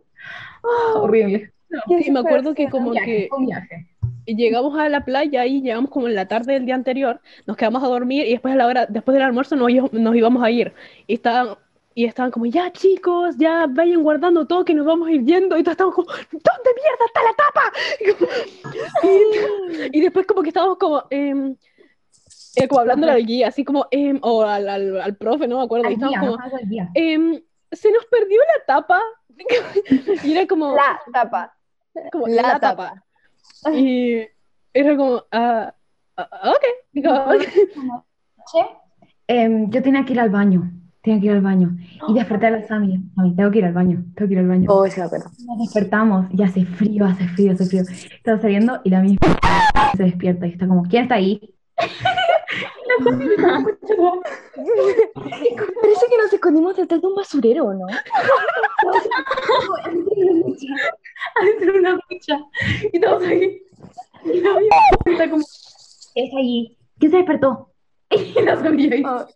Ah, 0.62 0.98
horrible. 0.98 1.50
Sí, 1.88 2.10
me 2.10 2.20
acuerdo 2.20 2.54
que 2.54 2.68
como 2.68 2.90
viaje, 2.90 3.28
que 3.30 3.34
un 3.34 3.46
viaje. 3.46 3.88
llegamos 4.26 4.78
a 4.78 4.90
la 4.90 5.06
playa 5.06 5.46
y 5.46 5.62
llegamos 5.62 5.90
como 5.90 6.08
en 6.08 6.14
la 6.14 6.28
tarde 6.28 6.52
del 6.52 6.66
día 6.66 6.74
anterior, 6.74 7.22
nos 7.46 7.56
quedamos 7.56 7.82
a 7.82 7.86
dormir 7.86 8.26
y 8.26 8.32
después 8.32 8.52
a 8.52 8.58
la 8.58 8.66
hora, 8.66 8.84
después 8.84 9.14
del 9.14 9.22
almuerzo 9.22 9.56
nos, 9.56 9.70
nos 9.94 10.14
íbamos 10.14 10.42
a 10.42 10.50
ir. 10.50 10.74
Y 11.06 11.14
estaban, 11.14 11.56
y 11.94 12.04
estaban 12.04 12.30
como, 12.30 12.46
ya 12.46 12.70
chicos, 12.72 13.36
ya 13.36 13.66
vayan 13.68 14.02
guardando 14.02 14.46
todo 14.46 14.64
que 14.64 14.74
nos 14.74 14.86
vamos 14.86 15.08
a 15.08 15.12
ir 15.12 15.24
yendo. 15.24 15.56
Y 15.58 15.62
todos 15.62 15.72
estábamos 15.72 15.94
como, 15.96 16.08
¿dónde 16.08 16.70
mierda 16.74 17.04
está 17.06 17.22
la 17.22 17.34
tapa? 17.34 17.72
Y, 18.00 18.12
como- 18.12 18.30
y- 19.92 19.98
y 19.98 20.00
después 20.00 20.26
como 20.26 20.42
que 20.42 20.48
estábamos 20.48 20.78
como, 20.78 21.04
em, 21.10 21.56
eh, 22.56 22.68
como 22.68 22.80
hablando 22.80 23.08
al 23.10 23.24
guía, 23.24 23.48
así 23.48 23.64
como, 23.64 23.86
em, 23.90 24.18
o 24.22 24.42
al, 24.42 24.68
al, 24.68 25.00
al 25.00 25.16
profe, 25.16 25.46
no 25.48 25.58
me 25.58 25.64
acuerdo. 25.64 25.84
Y 25.84 25.88
Al 25.88 25.92
estábamos 25.94 26.38
no 26.38 26.50
como, 26.50 26.58
día. 26.68 26.88
em, 26.94 27.40
se 27.70 27.90
nos 27.90 28.04
perdió 28.06 28.38
la 28.40 28.64
tapa. 28.66 29.00
Y 30.24 30.32
era 30.36 30.46
como, 30.46 30.74
La 30.74 31.00
tapa. 31.12 31.54
como 32.12 32.26
La 32.28 32.42
la, 32.42 32.60
tapa. 32.60 33.02
tapa. 33.62 33.72
Y 33.74 34.26
era 34.74 34.96
como, 34.96 35.24
ah, 35.32 35.74
ah, 36.16 36.50
ok. 36.50 36.64
Digo, 36.92 37.12
Che, 38.50 38.66
em, 39.28 39.70
yo 39.70 39.82
tenía 39.82 40.04
que 40.04 40.12
ir 40.12 40.20
al 40.20 40.30
baño, 40.30 40.70
tenía 41.02 41.20
que 41.20 41.26
ir 41.26 41.32
al 41.32 41.40
baño. 41.40 41.76
Y 42.08 42.14
desperté 42.14 42.46
a 42.46 42.50
la 42.50 42.66
Sami, 42.66 43.02
Sami, 43.14 43.36
tengo 43.36 43.50
que 43.50 43.58
ir 43.58 43.64
al 43.64 43.72
baño, 43.72 44.04
tengo 44.14 44.28
que 44.28 44.34
ir 44.34 44.38
al 44.38 44.48
baño. 44.48 44.70
Oh, 44.70 44.84
me 44.84 45.02
acuerdo. 45.02 45.30
Nos 45.46 45.58
despertamos 45.58 46.26
y 46.32 46.42
hace 46.42 46.64
frío, 46.64 47.04
hace 47.04 47.28
frío, 47.28 47.52
hace 47.52 47.66
frío. 47.66 47.82
Estaba 47.82 48.40
saliendo 48.40 48.80
y 48.84 48.90
la 48.90 49.00
misma 49.00 49.18
se 49.96 50.04
despierta 50.04 50.46
y 50.46 50.50
está 50.50 50.66
como, 50.66 50.84
¿quién 50.84 51.04
está 51.04 51.16
ahí? 51.16 51.54
Y 52.92 53.02
escuchando. 53.02 54.22
Parece 55.80 56.06
que 56.10 56.18
nos 56.18 56.32
escondimos 56.32 56.76
detrás 56.76 57.00
de 57.00 57.06
un 57.06 57.14
basurero, 57.14 57.72
¿no? 57.74 57.86
Adentro 61.40 61.72
de 61.72 61.78
una 61.78 61.98
ducha. 62.10 62.38
Y 62.92 63.00
todos 63.00 63.22
ahí. 63.24 63.62
Y 64.24 64.40
la 64.40 64.58
misma 64.58 64.76
está 65.06 65.30
como, 65.30 65.44
¿quién 66.12 66.26
está 66.26 66.38
allí? 66.38 66.78
¿Quién 66.98 67.10
se 67.10 67.16
despertó? 67.18 67.70
Y. 68.10 68.34
Ah. 69.04 69.26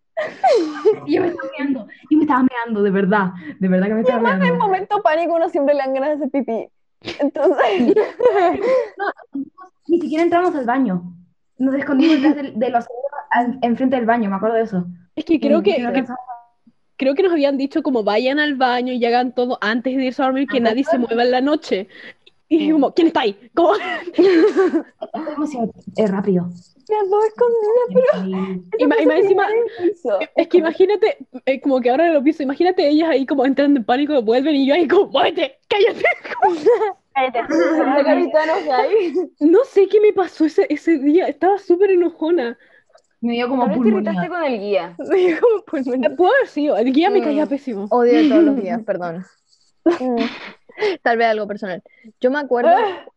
Y 1.07 1.15
yo 1.15 1.23
me 1.23 1.29
estaba 1.29 1.49
meando, 1.59 1.87
yo 2.11 2.17
me 2.19 2.25
estaba 2.25 2.43
meando, 2.51 2.83
de 2.83 2.91
verdad, 2.91 3.31
de 3.61 3.69
verdad 3.69 3.87
que 3.89 3.95
me 3.95 4.01
estaba 4.01 4.19
En 4.31 4.35
el 4.35 4.39
meando. 4.41 4.65
momento 4.65 5.03
pánico 5.03 5.35
uno 5.35 5.49
siempre 5.49 5.75
le 5.75 5.81
dan 5.81 5.95
ganas 5.95 6.09
de 6.11 6.15
hacer 6.27 6.31
pipí. 6.31 6.69
Entonces, 7.21 7.95
Ni 9.89 10.01
siquiera 10.01 10.25
entramos 10.25 10.55
al 10.55 10.65
baño. 10.65 11.13
Nos 11.59 11.75
escondimos 11.75 12.21
detrás 12.21 12.53
de, 12.55 12.71
los 12.71 12.85
enfrente 13.63 13.97
del 13.97 14.05
baño, 14.07 14.29
me 14.31 14.37
acuerdo 14.37 14.57
de 14.57 14.63
eso. 14.63 14.87
Es 15.15 15.25
que 15.25 15.39
creo 15.41 15.61
Y 15.61 15.63
que, 15.63 15.79
no 15.79 15.93
que- 15.93 16.01
alcanzamos- 16.01 16.21
creo 16.97 17.15
que 17.15 17.23
nos 17.23 17.33
habían 17.33 17.57
dicho 17.59 17.83
como 17.83 18.03
vayan 18.03 18.39
al 18.39 18.55
baño 18.57 18.93
y 18.93 19.05
hagan 19.05 19.33
todo 19.33 19.59
antes 19.61 19.97
de 19.97 20.05
irse 20.07 20.23
a 20.23 20.27
dormir, 20.27 20.49
que 20.49 20.61
nadie 20.61 20.83
se 20.85 20.99
mueva 20.99 21.23
en 21.23 21.31
la 21.31 21.41
noche. 21.41 21.89
Y 22.49 22.59
dije 22.59 22.73
como, 22.73 22.93
¿quién 22.95 23.09
está 23.09 23.21
ahí? 23.21 23.37
Fue 23.55 23.79
demasiado 25.31 25.71
eh, 25.97 26.07
rápido. 26.07 26.49
Las 26.89 27.11
dos 27.11 27.25
escondidas. 27.27 28.15
Ahí. 28.15 28.63
y, 28.79 28.87
ma- 28.87 29.01
y 29.01 29.07
más 29.07 29.19
encima, 29.19 29.47
es 30.37 30.49
que 30.49 30.59
imagínate, 30.59 31.17
eh, 31.47 31.61
como 31.61 31.81
que 31.81 31.91
ahora 31.91 32.13
lo 32.13 32.23
pienso, 32.23 32.43
imagínate 32.43 32.89
ellas 32.89 33.09
ahí 33.11 33.27
como 33.27 33.45
entrando 33.45 33.79
en 33.81 33.85
pánico, 33.85 34.21
vuelven 34.23 34.55
y 34.57 34.67
yo 34.67 34.75
ahí 34.75 34.87
como, 34.87 35.07
muévete, 35.11 35.59
cállate. 35.69 36.05
No 39.41 39.65
sé 39.65 39.89
qué 39.89 40.01
me 40.01 40.13
pasó 40.13 40.45
ese, 40.45 40.67
ese 40.69 40.99
día, 40.99 41.27
estaba 41.29 41.59
súper 41.59 41.91
enojona. 41.93 42.59
Me 43.21 43.35
dio 43.35 43.49
como 43.49 43.71
te 43.71 43.79
irritaste 43.79 44.29
con 44.29 44.45
el 44.45 44.61
guía. 44.61 44.97
Sí, 45.11 45.35
como 45.41 45.65
pulmonía. 45.65 46.15
Puedo 46.15 46.33
haber 46.35 46.49
sido, 46.49 46.77
el 46.77 46.93
guía 46.93 47.11
me 47.11 47.23
caía 47.23 47.47
Mm. 47.47 47.49
pésimo. 47.49 47.87
Odio 47.91 48.29
todos 48.29 48.45
los 48.45 48.57
días, 48.57 48.83
perdón. 48.85 49.25
Tal 51.03 51.17
vez 51.17 51.27
algo 51.29 51.47
personal. 51.47 51.83
Yo 52.21 52.31
me 52.31 52.39
acuerdo 52.39 52.73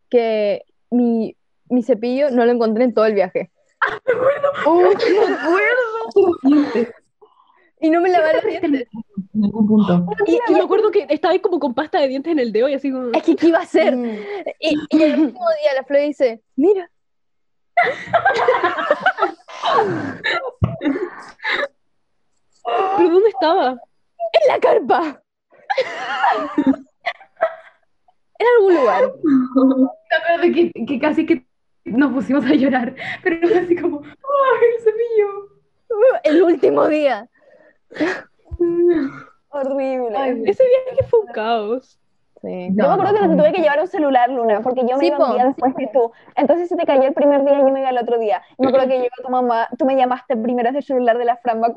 que 0.10 0.64
mi, 0.92 1.36
mi 1.70 1.84
cepillo 1.84 2.32
no 2.32 2.46
lo 2.46 2.52
encontré 2.52 2.84
en 2.86 2.94
todo 2.94 3.06
el 3.06 3.14
viaje. 3.14 3.52
Y 7.82 7.90
no 7.90 8.02
me 8.02 8.10
lavé 8.10 8.34
los 8.34 8.44
dientes. 8.44 8.88
En 9.34 9.46
algún 9.46 9.66
punto. 9.68 10.06
Y, 10.26 10.38
y 10.50 10.54
me 10.54 10.62
acuerdo 10.62 10.92
que 10.92 11.08
estaba 11.10 11.32
ahí 11.32 11.40
como 11.40 11.60
con 11.60 11.74
pasta 11.74 11.98
de 12.00 12.10
dientes 12.10 12.30
en 12.32 12.40
el 12.40 12.52
dedo 12.52 12.68
y 12.68 12.74
así 12.74 12.92
como... 12.92 13.12
Es 13.14 13.24
que, 13.24 13.38
¿qué 13.38 13.48
iba 13.48 13.60
a 13.60 13.64
hacer? 13.64 13.96
Mm. 13.96 14.18
Y, 14.60 14.76
y 14.90 15.04
el 15.04 15.20
último 15.20 15.46
día 15.62 15.76
la 15.76 15.86
Flor 15.86 16.02
dice, 16.02 16.44
mira. 16.58 16.92
¿Pero 22.98 23.10
dónde 23.10 23.30
estaba? 23.30 23.78
¡En 24.34 24.48
la 24.48 24.60
carpa! 24.60 25.24
en 28.40 28.48
algún 28.58 28.76
lugar. 28.76 29.14
Me 29.54 30.18
acuerdo 30.18 30.54
que, 30.54 30.72
que 30.86 31.00
casi 31.00 31.26
que 31.26 31.48
nos 31.90 32.14
pusimos 32.14 32.46
a 32.46 32.54
llorar, 32.54 32.96
pero 33.24 33.48
fue 33.48 33.58
así 33.60 33.76
como, 33.76 34.02
¡ay, 34.04 34.68
el 34.76 34.84
cepillo! 34.84 35.60
El 36.24 36.44
último 36.44 36.88
día. 36.88 37.28
Horrible. 39.50 40.44
Ese 40.50 40.64
viaje 40.64 41.04
fue 41.10 41.20
un 41.22 41.28
caos. 41.28 41.96
Sí. 42.42 42.70
Yo 42.72 42.88
me 42.88 42.94
acuerdo 42.94 43.14
que 43.16 43.28
te 43.28 43.36
tuve 43.36 43.52
que 43.52 43.62
llevar 43.62 43.82
un 43.82 43.88
celular, 43.88 44.30
Luna, 44.30 44.62
porque 44.62 44.82
yo 44.88 44.96
me 44.96 45.00
Sí, 45.00 45.08
iba 45.08 45.18
un 45.18 45.34
día 45.36 45.46
después 45.48 45.74
que 45.76 45.88
tú. 45.88 46.10
Entonces 46.38 46.70
se 46.70 46.78
te 46.78 46.86
cayó 46.86 47.04
el 47.04 47.14
primer 47.14 47.44
día 47.44 47.56
y 47.56 47.58
yo 47.58 47.68
me 47.70 47.82
iba 47.82 47.90
el 47.90 47.98
otro 47.98 48.18
día. 48.18 48.42
Y 48.58 48.62
me 48.62 48.70
acuerdo 48.70 48.88
que 48.88 48.98
llegó 49.00 49.10
tu 49.22 49.30
mamá, 49.30 49.68
tú 49.78 49.86
me 49.86 49.98
llamaste 49.98 50.38
primero 50.38 50.68
desde 50.70 50.78
el 50.80 50.86
celular 50.86 51.18
de 51.18 51.26
la 51.26 51.36
Fran, 51.36 51.60
como- 51.60 51.74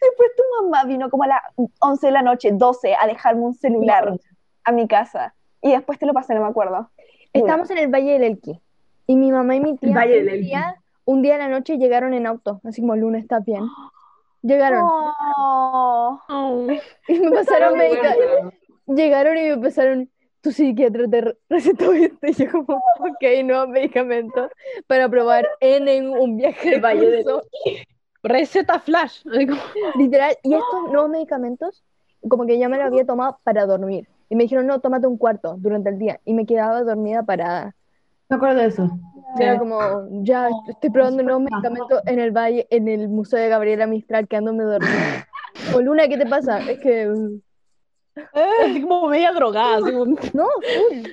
Después 0.00 0.30
tu 0.36 0.42
mamá 0.62 0.84
vino 0.84 1.08
como 1.08 1.22
a 1.24 1.28
las 1.28 1.40
11 1.80 2.06
de 2.08 2.12
la 2.12 2.22
noche, 2.22 2.50
12, 2.52 2.94
a 3.00 3.06
dejarme 3.06 3.42
un 3.42 3.54
celular 3.54 4.12
a 4.64 4.72
mi 4.72 4.86
casa. 4.86 5.34
Y 5.62 5.72
después 5.72 5.98
te 5.98 6.04
lo 6.06 6.12
pasé, 6.12 6.34
no 6.34 6.42
me 6.42 6.48
acuerdo. 6.48 6.90
Estábamos 7.32 7.70
en 7.70 7.78
el 7.78 7.88
Valle 7.88 8.12
del 8.12 8.24
Elqui. 8.24 8.60
Y 9.06 9.16
mi 9.16 9.32
mamá 9.32 9.56
y 9.56 9.60
mi 9.60 9.76
tía 9.76 9.94
Valle 9.94 10.22
del 10.24 10.34
un 10.36 10.40
día, 10.42 10.76
un 11.04 11.22
día 11.22 11.32
en 11.34 11.38
la 11.40 11.48
noche 11.48 11.76
llegaron 11.78 12.14
en 12.14 12.26
auto. 12.26 12.60
Así 12.64 12.80
como, 12.80 12.96
Luna, 12.96 13.18
¿estás 13.18 13.44
bien? 13.44 13.64
Llegaron. 14.42 14.82
Oh. 14.84 16.18
Oh. 16.28 16.66
Y 17.08 17.20
me 17.20 17.30
pasaron 17.30 17.76
Me 17.76 17.88
medica- 17.90 18.12
acuerdo. 18.12 18.52
Llegaron 18.86 19.36
y 19.36 19.42
me 19.50 19.58
pasaron, 19.58 20.10
tu 20.40 20.50
psiquiatra 20.50 21.06
te 21.08 21.20
re- 21.20 21.36
recetó 21.48 21.92
esto. 21.92 22.26
Y 22.26 22.32
yo 22.32 22.50
como, 22.50 22.76
ok, 23.00 23.44
nuevos 23.44 23.68
medicamentos 23.68 24.50
para 24.86 25.08
probar 25.08 25.46
en, 25.60 25.86
en 25.88 26.08
un 26.10 26.36
viaje 26.38 26.70
de 26.70 26.80
Valle 26.80 27.06
del. 27.10 27.26
Receta 28.22 28.78
flash. 28.80 29.22
Literal, 29.96 30.36
y 30.42 30.54
estos 30.54 30.90
nuevos 30.90 31.08
medicamentos, 31.10 31.82
como 32.28 32.44
que 32.46 32.58
ya 32.58 32.68
me 32.68 32.76
lo 32.76 32.84
había 32.84 33.06
tomado 33.06 33.38
para 33.44 33.64
dormir. 33.66 34.08
Y 34.30 34.36
me 34.36 34.44
dijeron, 34.44 34.66
no, 34.66 34.80
tómate 34.80 35.06
un 35.06 35.18
cuarto 35.18 35.56
durante 35.58 35.90
el 35.90 35.98
día. 35.98 36.20
Y 36.24 36.32
me 36.34 36.46
quedaba 36.46 36.82
dormida 36.82 37.24
parada. 37.24 37.74
Me 38.28 38.36
acuerdo 38.36 38.60
de 38.60 38.66
eso. 38.68 38.88
Era 39.38 39.58
como, 39.58 39.80
ya, 40.22 40.48
estoy 40.68 40.90
probando 40.90 41.22
nuevos 41.22 41.42
medicamentos 41.42 42.00
en 42.06 42.18
el 42.20 42.30
valle, 42.30 42.66
en 42.70 42.88
el 42.88 43.08
Museo 43.08 43.38
de 43.40 43.48
Gabriela 43.48 43.86
Mistral, 43.86 44.26
quedándome 44.28 44.62
dormida. 44.64 45.26
O 45.74 45.80
Luna, 45.80 46.08
¿qué 46.08 46.16
te 46.16 46.26
pasa? 46.26 46.58
Es 46.60 46.78
que, 46.78 47.06
mm, 47.06 47.40
así 48.64 48.82
como 48.82 49.08
media 49.08 49.32
drogada. 49.32 49.78
así 49.78 49.92
como- 49.92 50.04
no, 50.34 50.46
full. 50.46 51.08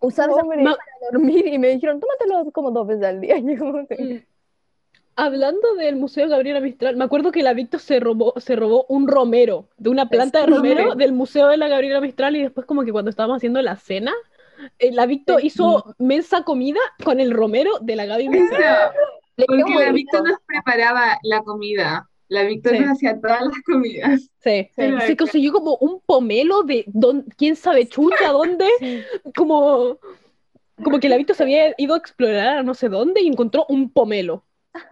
Usaba 0.00 0.32
esa 0.32 0.42
Pobre. 0.42 0.64
para 0.64 0.76
dormir 1.12 1.46
y 1.46 1.58
me 1.58 1.68
dijeron, 1.68 2.00
tómatelo 2.00 2.50
como 2.52 2.70
dos 2.72 2.86
veces 2.86 3.04
al 3.04 3.20
día. 3.20 3.36
Y 3.38 3.54
yo 3.56 3.58
como 3.58 3.86
que, 3.86 4.26
Hablando 5.18 5.74
del 5.76 5.96
Museo 5.96 6.28
Gabriela 6.28 6.60
Mistral, 6.60 6.96
me 6.96 7.04
acuerdo 7.04 7.32
que 7.32 7.42
la 7.42 7.54
Victo 7.54 7.78
se 7.78 8.00
robó, 8.00 8.34
se 8.36 8.54
robó 8.54 8.84
un 8.90 9.08
romero, 9.08 9.66
de 9.78 9.88
una 9.88 10.10
planta 10.10 10.40
de 10.40 10.46
romero 10.46 10.94
del 10.94 11.12
Museo 11.12 11.48
de 11.48 11.56
la 11.56 11.68
Gabriela 11.68 12.02
Mistral 12.02 12.36
y 12.36 12.42
después 12.42 12.66
como 12.66 12.84
que 12.84 12.92
cuando 12.92 13.08
estábamos 13.10 13.38
haciendo 13.38 13.62
la 13.62 13.76
cena, 13.76 14.12
eh, 14.78 14.92
la 14.92 15.06
Victo 15.06 15.38
hizo 15.40 15.94
mensa 15.98 16.42
comida 16.42 16.80
con 17.02 17.18
el 17.18 17.30
romero 17.30 17.78
de 17.80 17.96
la 17.96 18.04
Gaby 18.04 18.28
Mistral. 18.28 18.90
Porque 19.46 19.74
la. 19.74 19.92
Victor 19.92 20.28
nos 20.28 20.38
preparaba 20.46 21.18
la 21.22 21.42
comida. 21.42 22.08
La 22.28 22.42
Victor 22.42 22.76
Sí. 22.76 22.84
hacía 22.84 23.20
todas 23.20 23.42
las 23.42 23.62
comidas. 23.64 24.30
Sí, 24.40 24.68
Sí. 24.76 24.82
se 25.06 25.16
consiguió 25.16 25.52
como 25.52 25.76
un 25.76 26.00
pomelo 26.04 26.62
de 26.62 26.84
don, 26.88 27.22
quién 27.38 27.56
sabe 27.56 27.86
chucha 27.86 28.32
dónde, 28.32 28.66
como, 29.34 29.98
como 30.82 30.98
que 31.00 31.08
la 31.08 31.16
Victo 31.16 31.34
se 31.34 31.42
había 31.42 31.74
ido 31.78 31.94
a 31.94 31.98
explorar 31.98 32.58
a 32.58 32.62
no 32.62 32.74
sé 32.74 32.88
dónde 32.88 33.22
y 33.22 33.28
encontró 33.28 33.64
un 33.68 33.90
pomelo 33.90 34.42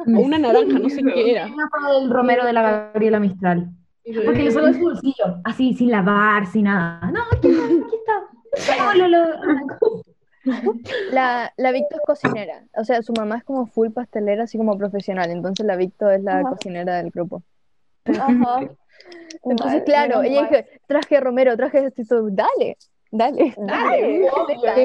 o 0.07 0.21
una 0.21 0.39
naranja, 0.39 0.79
no 0.79 0.89
sé 0.89 1.03
qué 1.03 1.31
era. 1.33 1.47
Acuerdo 1.47 2.01
del 2.01 2.11
romero 2.11 2.45
de 2.45 2.53
la 2.53 2.63
Gabriela 2.63 3.21
Mistral. 3.21 3.69
Porque 4.25 4.45
lo 4.45 4.51
sacó 4.51 4.67
de 4.67 4.75
su 4.75 4.81
bolsillo, 4.81 5.25
así, 5.45 5.73
sin 5.75 5.91
lavar, 5.91 6.47
sin 6.47 6.65
nada. 6.65 7.11
No, 7.11 7.23
aquí 7.33 7.49
está, 7.49 7.65
aquí 7.65 7.97
está. 7.97 8.95
No, 8.95 9.09
lo- 9.09 9.09
lo- 9.09 10.03
La, 11.11 11.51
la 11.57 11.73
Victo 11.73 11.97
es 11.97 12.03
cocinera, 12.07 12.65
o 12.77 12.85
sea, 12.85 13.01
su 13.01 13.15
mamá 13.15 13.39
es 13.39 13.45
como 13.45 13.67
full 13.67 13.89
pastelera, 13.93 14.45
así 14.45 14.59
como 14.59 14.77
profesional, 14.77 15.31
entonces 15.31 15.65
la 15.65 15.75
Victo 15.77 16.11
es 16.11 16.23
la 16.23 16.41
Ajá. 16.41 16.51
cocinera 16.51 16.97
del 16.99 17.11
grupo. 17.11 17.43
Ajá. 18.05 18.61
Entonces, 19.45 19.83
claro, 19.85 20.23
ella 20.23 20.43
dijo, 20.51 20.65
traje 20.87 21.19
romero, 21.21 21.57
traje 21.57 21.87
esto 21.87 22.03
y 22.03 22.07
todo, 22.07 22.29
dale, 22.31 22.77
dale, 23.11 23.55
dale. 23.57 24.29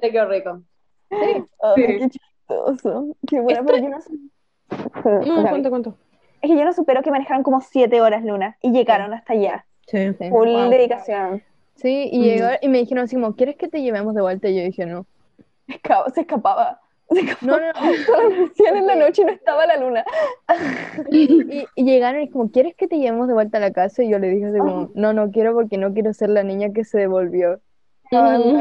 Le 0.00 0.10
quedó 0.10 0.28
rico. 0.28 0.62
Sí. 1.10 1.44
Sí. 1.76 2.20
Qué 2.48 2.54
chistoso. 2.72 3.06
Qué 3.28 3.40
buena, 3.40 3.62
pero 3.64 3.78
yo 3.78 3.88
no. 3.88 3.98
No, 5.04 5.36
Gaby. 5.36 5.48
cuento, 5.50 5.70
cuento. 5.70 5.94
Es 6.40 6.50
que 6.50 6.56
yo 6.56 6.64
no 6.64 6.72
supero 6.72 7.02
que 7.02 7.10
manejaron 7.10 7.42
como 7.42 7.60
siete 7.60 8.00
horas, 8.00 8.24
Luna, 8.24 8.56
y 8.62 8.70
llegaron 8.72 9.12
hasta 9.12 9.32
allá. 9.32 9.66
Sí. 9.86 10.12
Sí. 10.18 10.28
Full 10.30 10.48
Wow. 10.48 10.70
dedicación. 10.70 11.42
Sí, 11.74 12.08
y, 12.12 12.18
Mm. 12.18 12.22
llegó, 12.22 12.46
y 12.60 12.68
me 12.68 12.78
dijeron 12.78 13.04
así 13.04 13.16
como, 13.16 13.34
¿quieres 13.36 13.56
que 13.56 13.68
te 13.68 13.82
llevemos 13.82 14.14
de 14.14 14.20
vuelta? 14.22 14.48
Y 14.48 14.56
yo 14.56 14.62
dije, 14.62 14.86
no. 14.86 15.06
Se 15.66 15.74
escapaba. 15.74 16.10
Se 16.10 16.22
escapaba. 16.22 16.80
No, 17.40 17.58
no, 17.58 17.66
no. 17.72 18.04
Solo 18.04 18.30
me 18.30 18.36
decían 18.48 18.76
en 18.76 18.86
la 18.86 18.94
noche 18.96 19.22
y 19.22 19.24
no 19.24 19.30
estaba 19.32 19.66
la 19.66 19.76
luna. 19.78 20.04
Y, 21.10 21.64
y 21.74 21.84
llegaron 21.84 22.22
y 22.22 22.28
como, 22.30 22.50
¿quieres 22.50 22.74
que 22.74 22.88
te 22.88 22.98
llevemos 22.98 23.28
de 23.28 23.34
vuelta 23.34 23.58
a 23.58 23.60
la 23.60 23.72
casa? 23.72 24.02
Y 24.02 24.10
yo 24.10 24.18
le 24.18 24.28
dije 24.28 24.46
así 24.46 24.58
como, 24.58 24.90
no, 24.94 25.12
no 25.12 25.30
quiero 25.30 25.54
porque 25.54 25.78
no 25.78 25.92
quiero 25.94 26.12
ser 26.12 26.30
la 26.30 26.42
niña 26.42 26.72
que 26.74 26.84
se 26.84 26.98
devolvió. 26.98 27.60
Mm. 28.10 28.60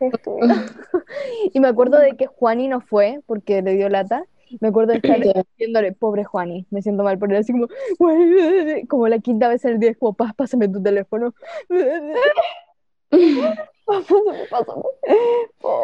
estúpida. 0.00 0.54
Y 1.54 1.60
me 1.60 1.68
acuerdo 1.68 1.98
de 1.98 2.16
que 2.16 2.26
Juani 2.26 2.68
no 2.68 2.80
fue 2.80 3.20
porque 3.26 3.62
le 3.62 3.74
dio 3.74 3.88
lata. 3.88 4.24
Me 4.60 4.68
acuerdo 4.68 4.92
de 4.92 4.98
estar 5.02 5.18
diciéndole, 5.56 5.92
pobre 5.92 6.24
Juani, 6.24 6.66
me 6.70 6.82
siento 6.82 7.02
mal 7.02 7.18
por 7.18 7.32
él, 7.32 7.38
así 7.38 7.52
como, 7.52 7.68
como 8.88 9.08
la 9.08 9.18
quinta 9.18 9.48
vez 9.48 9.64
en 9.64 9.72
el 9.72 9.78
día, 9.80 9.90
es 9.92 9.96
como, 9.98 10.12
"Paz, 10.14 10.34
pásame 10.34 10.68
tu 10.68 10.82
teléfono. 10.82 11.34
Pásame, 13.84 14.46
pásame. 14.48 14.82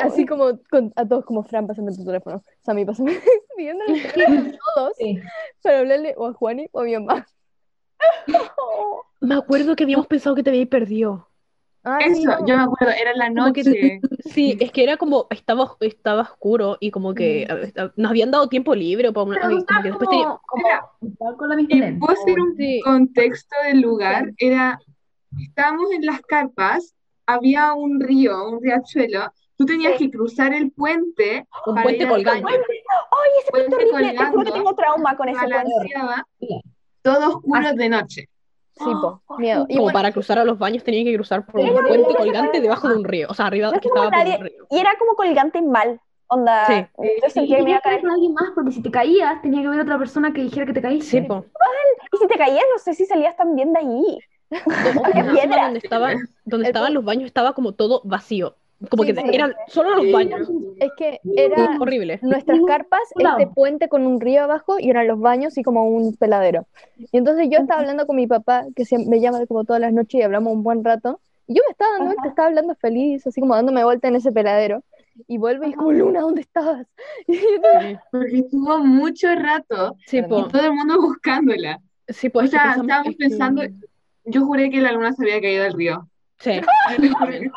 Así 0.00 0.24
como 0.24 0.58
con- 0.70 0.92
a 0.96 1.06
todos, 1.06 1.24
como, 1.24 1.42
Fran, 1.42 1.66
pásame 1.66 1.92
tu 1.92 2.04
teléfono. 2.04 2.42
Sammy, 2.62 2.84
pásame. 2.84 3.18
Pidiéndole 3.56 3.92
el 3.94 4.12
teléfono 4.12 4.48
a 4.54 4.74
todos 4.74 4.96
Sí. 4.96 5.18
para 5.62 5.80
hablarle 5.80 6.14
o 6.16 6.26
a 6.26 6.32
Juani 6.32 6.68
o 6.72 6.80
a 6.80 6.84
mi 6.84 6.94
mamá. 6.94 7.26
Me 9.20 9.34
acuerdo 9.34 9.74
que 9.76 9.84
habíamos 9.84 10.06
pensado 10.06 10.36
que 10.36 10.42
te 10.42 10.50
habías 10.50 10.68
perdido. 10.68 11.27
Ah, 11.84 11.98
sí, 12.04 12.22
Eso, 12.22 12.30
no. 12.40 12.46
yo 12.46 12.56
me 12.56 12.62
acuerdo, 12.64 12.92
era 13.00 13.14
la 13.14 13.28
Como 13.28 13.52
que- 13.52 13.62
noche. 13.64 14.00
Sí, 14.26 14.56
es 14.60 14.72
que 14.72 14.82
era 14.82 14.96
como, 14.96 15.26
estaba, 15.30 15.76
estaba 15.80 16.22
oscuro 16.22 16.76
y 16.80 16.90
como 16.90 17.14
que 17.14 17.42
eh, 17.42 17.72
nos 17.96 18.10
habían 18.10 18.30
dado 18.30 18.48
tiempo 18.48 18.74
libre 18.74 19.12
para 19.12 19.24
una, 19.24 19.40
como 19.40 19.54
que 19.54 19.60
estabas 19.60 19.84
después 19.84 20.08
tenía- 20.10 20.38
como, 20.46 20.62
como, 21.18 21.36
con 21.36 21.48
la 21.48 21.56
misma 21.56 22.12
hacer 22.12 22.40
un 22.40 22.56
Sí. 22.56 22.80
contexto 22.84 23.56
del 23.64 23.80
lugar. 23.80 24.32
Era, 24.38 24.78
estábamos 25.40 25.90
en 25.92 26.04
las 26.04 26.20
carpas, 26.22 26.94
había 27.26 27.72
un 27.74 28.00
río, 28.00 28.48
un 28.48 28.62
riachuelo. 28.62 29.32
Tú 29.56 29.64
tenías 29.66 29.94
Sí. 29.98 30.06
que 30.10 30.16
cruzar 30.16 30.52
el 30.54 30.70
puente 30.70 31.46
un 31.66 31.74
para 31.74 31.82
puente 31.84 32.04
baño. 32.04 32.24
Ay, 32.46 32.54
ese 33.40 33.50
puente 33.50 33.70
Puente 33.70 33.74
horrible. 33.94 34.12
Te 34.12 34.16
juro 34.18 34.28
que 34.28 34.34
colgando, 34.34 34.52
tengo 34.52 34.74
trauma 34.74 35.16
con 35.16 35.28
ese 35.28 35.40
puente. 35.40 36.62
todo 37.02 37.28
oscuro 37.36 37.72
de 37.74 37.88
noche. 37.88 38.28
Sí, 38.78 38.84
po, 38.84 39.22
miedo. 39.38 39.66
Y 39.68 39.74
Como 39.74 39.84
bueno, 39.84 39.94
para 39.98 40.12
cruzar 40.12 40.38
a 40.38 40.44
los 40.44 40.58
baños 40.58 40.84
tenía 40.84 41.04
que 41.04 41.14
cruzar 41.14 41.44
por 41.46 41.60
un 41.60 41.74
puente 41.86 42.14
colgante 42.16 42.60
debajo 42.60 42.88
de 42.88 42.96
un 42.96 43.04
río. 43.04 43.26
O 43.30 43.34
sea, 43.34 43.46
arriba 43.46 43.70
No 43.70 43.80
que 43.80 43.88
estaba 43.88 44.10
por 44.10 44.18
nadie- 44.18 44.36
un 44.38 44.44
río. 44.44 44.66
Y 44.70 44.78
era 44.78 44.90
como 44.98 45.14
colgante 45.14 45.62
mal. 45.62 46.00
Onda. 46.30 46.66
Sí. 46.66 46.86
Yo 47.22 47.30
sentía 47.30 47.56
que 47.56 47.62
me 47.62 47.70
iba 47.70 47.78
a 47.78 47.82
caer. 47.82 48.00
con 48.02 48.10
alguien 48.10 48.34
más, 48.34 48.50
porque 48.54 48.70
si 48.72 48.82
te 48.82 48.90
caías, 48.90 49.40
tenía 49.40 49.62
que 49.62 49.68
haber 49.68 49.80
otra 49.80 49.98
persona 49.98 50.32
que 50.32 50.42
dijera 50.42 50.66
que 50.66 50.74
te 50.74 50.82
caíste. 50.82 51.10
Sí, 51.10 51.20
po. 51.22 51.46
Y 52.12 52.16
si 52.18 52.26
te 52.26 52.36
caías, 52.36 52.64
no 52.70 52.78
sé 52.78 52.92
si 52.94 53.06
salías 53.06 53.34
tan 53.36 53.54
bien 53.56 53.72
de 53.72 53.78
ahí. 53.80 54.18
Donde 54.52 55.78
estaba, 55.78 56.10
donde 56.44 56.66
El 56.66 56.70
estaban 56.70 56.94
los 56.94 57.04
baños 57.04 57.24
estaba 57.26 57.54
como 57.54 57.72
todo 57.72 58.02
vacío. 58.04 58.56
Como 58.90 59.02
Sí, 59.02 59.12
que 59.12 59.20
sí. 59.20 59.26
eran 59.32 59.54
solo 59.66 59.96
los 59.96 60.12
baños. 60.12 60.48
es 60.78 60.90
que 60.96 61.20
era 61.36 61.76
Horrible. 61.80 62.20
nuestras 62.22 62.60
carpas, 62.66 63.00
este 63.16 63.46
puente 63.48 63.88
con 63.88 64.06
un 64.06 64.20
río 64.20 64.44
abajo 64.44 64.78
y 64.78 64.88
eran 64.90 65.08
los 65.08 65.18
baños 65.18 65.58
y 65.58 65.62
como 65.64 65.84
un 65.88 66.14
peladero. 66.14 66.66
Y 66.96 67.16
entonces 67.18 67.48
yo 67.50 67.58
estaba 67.58 67.80
hablando 67.80 68.06
con 68.06 68.14
mi 68.16 68.26
papá, 68.28 68.66
que 68.76 68.84
siempre 68.84 69.10
me 69.10 69.20
llama 69.20 69.44
como 69.46 69.64
todas 69.64 69.80
las 69.80 69.92
noches 69.92 70.20
y 70.20 70.22
hablamos 70.22 70.52
un 70.52 70.62
buen 70.62 70.84
rato. 70.84 71.20
Y 71.48 71.54
yo 71.54 71.62
me 71.66 71.72
estaba 71.72 71.90
dando 71.92 72.06
vuelta, 72.06 72.28
estaba 72.28 72.48
hablando 72.48 72.74
feliz, 72.76 73.26
así 73.26 73.40
como 73.40 73.54
dándome 73.56 73.82
vuelta 73.82 74.06
en 74.08 74.16
ese 74.16 74.30
peladero. 74.30 74.84
Y 75.26 75.38
vuelve 75.38 75.66
y 75.66 75.70
es 75.70 75.76
como, 75.76 75.90
Luna, 75.90 76.20
¿dónde 76.20 76.42
estabas? 76.42 76.86
Y 77.26 77.34
yo, 77.34 77.98
Porque 78.12 78.38
estuvo 78.38 78.78
mucho 78.78 79.34
rato 79.34 79.96
Sí, 80.06 80.18
y 80.18 80.22
po. 80.22 80.46
todo 80.46 80.62
el 80.62 80.72
mundo 80.74 81.00
buscándola. 81.00 81.80
Sí, 82.06 82.28
O 82.28 82.32
pues 82.32 82.44
es 82.46 82.50
que 82.52 82.56
sea, 82.58 82.70
estábamos 82.76 83.12
que- 83.12 83.16
pensando, 83.16 83.62
yo 84.24 84.44
juré 84.46 84.70
que 84.70 84.80
la 84.80 84.92
luna 84.92 85.12
se 85.14 85.24
había 85.24 85.40
caído 85.40 85.64
del 85.64 85.72
río. 85.72 86.06
Sí. 86.40 86.50
Clementine. 86.96 87.50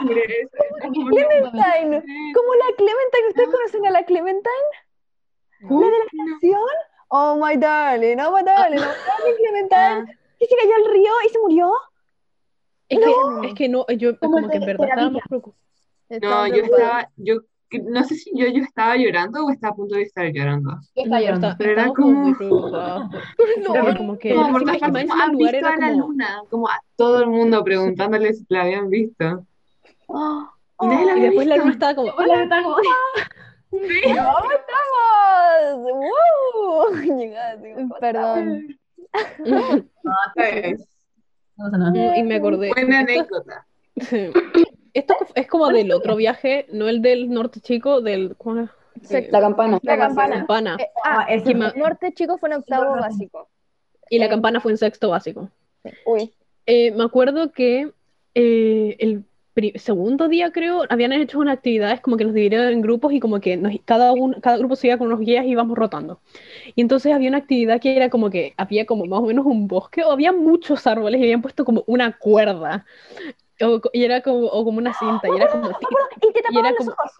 Como 2.33 2.55
la 2.55 2.65
Clementine. 2.77 3.27
¿Ustedes 3.29 3.49
conocen 3.49 3.85
a 3.85 3.91
la 3.91 4.03
Clementine? 4.05 4.67
¿La 5.61 5.77
de 5.77 5.91
la 5.91 6.05
canción? 6.25 6.69
Oh 7.09 7.35
my 7.35 7.55
darling, 7.57 8.19
oh 8.19 8.31
my 8.31 8.41
darling, 8.43 8.79
oh 8.79 8.81
my 8.81 8.87
darling 9.05 9.35
Clementine. 9.37 10.17
¿Que 10.39 10.47
se 10.47 10.55
cayó 10.55 10.75
al 10.75 10.85
río 10.91 11.11
y 11.25 11.29
se 11.29 11.39
murió? 11.39 11.71
Es 12.89 12.99
que, 12.99 13.13
es 13.47 13.53
que 13.53 13.69
no, 13.69 13.85
yo 13.87 14.17
Como 14.17 14.49
que 14.49 14.57
en 14.57 14.65
verdad 14.65 14.89
estábamos 14.89 15.21
preocupados. 15.27 15.61
No, 16.09 16.47
yo 16.47 16.63
estaba, 16.63 17.09
yo 17.15 17.43
no 17.79 18.03
sé 18.03 18.15
si 18.15 18.31
yo, 18.35 18.47
yo 18.47 18.63
estaba 18.63 18.95
llorando 18.97 19.45
o 19.45 19.49
estaba 19.51 19.73
a 19.73 19.75
punto 19.75 19.95
de 19.95 20.03
estar 20.03 20.25
llorando. 20.31 20.71
Yo 20.95 21.03
estaba 21.03 21.21
llorando. 21.21 21.55
Pero 21.57 21.71
era 21.71 21.87
como. 21.89 22.35
No, 23.63 23.73
Pero 23.73 23.95
como 23.97 24.17
que 24.17 24.33
Como 24.33 24.47
aparte 24.57 24.65
más 24.65 24.77
como, 24.79 24.97
¿han 25.23 25.31
lugar 25.33 25.51
visto 25.53 25.57
era 25.57 25.69
a 25.69 25.77
la 25.77 25.91
como 25.91 26.07
luna? 26.07 26.41
Como 26.49 26.67
a 26.67 26.79
todo 26.95 27.21
el 27.23 27.29
mundo 27.29 27.63
preguntándole 27.63 28.33
si 28.33 28.45
la 28.49 28.63
habían 28.63 28.89
visto. 28.89 29.45
Y 30.81 30.83
nadie 30.87 31.05
la 31.05 31.17
y 31.17 31.21
después 31.21 31.47
la 31.47 31.55
visto. 31.55 31.65
luna 31.65 31.73
estaba 31.73 31.95
como 31.95 32.11
Hola, 32.17 32.43
estaba 32.43 32.63
como- 32.63 32.75
¿Cómo 33.71 33.81
estamos? 35.71 35.81
¡Woo! 35.81 36.95
Llegaste, 37.17 37.73
¿cómo 37.75 37.95
Perdón. 37.99 38.77
No, 39.45 39.61
no 41.69 41.77
nada. 41.77 42.17
y 42.17 42.23
me 42.23 42.35
acordé. 42.35 42.69
Buena 42.73 42.99
anécdota. 42.99 43.65
Sí. 44.93 44.99
Esto 44.99 45.15
es 45.35 45.47
como 45.47 45.67
del 45.69 45.91
otro 45.91 46.15
viaje, 46.15 46.65
no 46.71 46.87
el 46.89 47.01
del 47.01 47.29
norte 47.29 47.59
chico, 47.59 48.01
del 48.01 48.35
¿cómo 48.37 48.57
era? 48.59 48.71
Sexto. 49.01 49.17
Eh, 49.17 49.29
La 49.31 49.39
campana. 49.41 49.79
La 49.83 49.97
campana. 49.97 50.35
campana. 50.37 50.77
Eh, 50.79 50.89
Ah, 51.03 51.25
ah, 51.29 51.53
ma- 51.55 51.69
el 51.69 51.79
norte 51.79 52.13
chico 52.13 52.37
fue 52.37 52.49
en 52.49 52.55
octavo 52.55 52.91
básico. 52.95 53.47
Y 54.09 54.19
la 54.19 54.27
campana 54.29 54.59
fue 54.59 54.71
en 54.73 54.77
sexto 54.77 55.09
básico. 55.09 55.49
Uy. 56.05 56.33
Eh, 56.65 56.91
me 56.91 57.03
acuerdo 57.05 57.51
que 57.51 57.91
eh, 58.35 58.95
el 58.99 59.23
segundo 59.75 60.27
día, 60.29 60.51
creo, 60.51 60.83
habían 60.89 61.11
hecho 61.13 61.39
unas 61.39 61.57
actividades 61.57 62.01
como 62.01 62.17
que 62.17 62.23
nos 62.25 62.33
dividieron 62.33 62.67
en 62.71 62.81
grupos 62.81 63.13
y 63.13 63.19
como 63.19 63.39
que 63.41 63.57
nos- 63.57 63.73
cada, 63.85 64.13
cada 64.41 64.57
grupo 64.57 64.75
se 64.75 64.87
iba 64.87 64.97
con 64.97 65.07
unos 65.07 65.19
guías 65.19 65.45
y 65.45 65.49
íbamos 65.51 65.77
rotando. 65.77 66.21
Y 66.75 66.81
entonces 66.81 67.13
había 67.13 67.29
una 67.29 67.39
actividad 67.39 67.81
que 67.81 67.95
era 67.97 68.09
como 68.09 68.29
que 68.29 68.53
había 68.57 68.85
como 68.85 69.05
más 69.05 69.21
o 69.21 69.25
menos 69.27 69.45
un 69.45 69.67
bosque, 69.67 70.03
o 70.03 70.11
había 70.11 70.33
muchos 70.33 70.87
árboles 70.87 71.19
y 71.21 71.23
habían 71.25 71.41
puesto 71.43 71.65
como 71.65 71.83
una 71.87 72.17
cuerda. 72.19 72.85
O, 73.61 73.81
y 73.93 74.03
era 74.05 74.21
como, 74.21 74.47
o 74.47 74.65
como 74.65 74.79
una 74.79 74.93
cinta, 74.93 75.29
y 75.29 75.37
era 75.37 75.49
como, 75.49 75.71
Y 76.21 76.33
te 76.33 76.41
y 76.47 76.61
los 76.61 76.75
como, 76.75 76.91
ojos. 76.93 77.11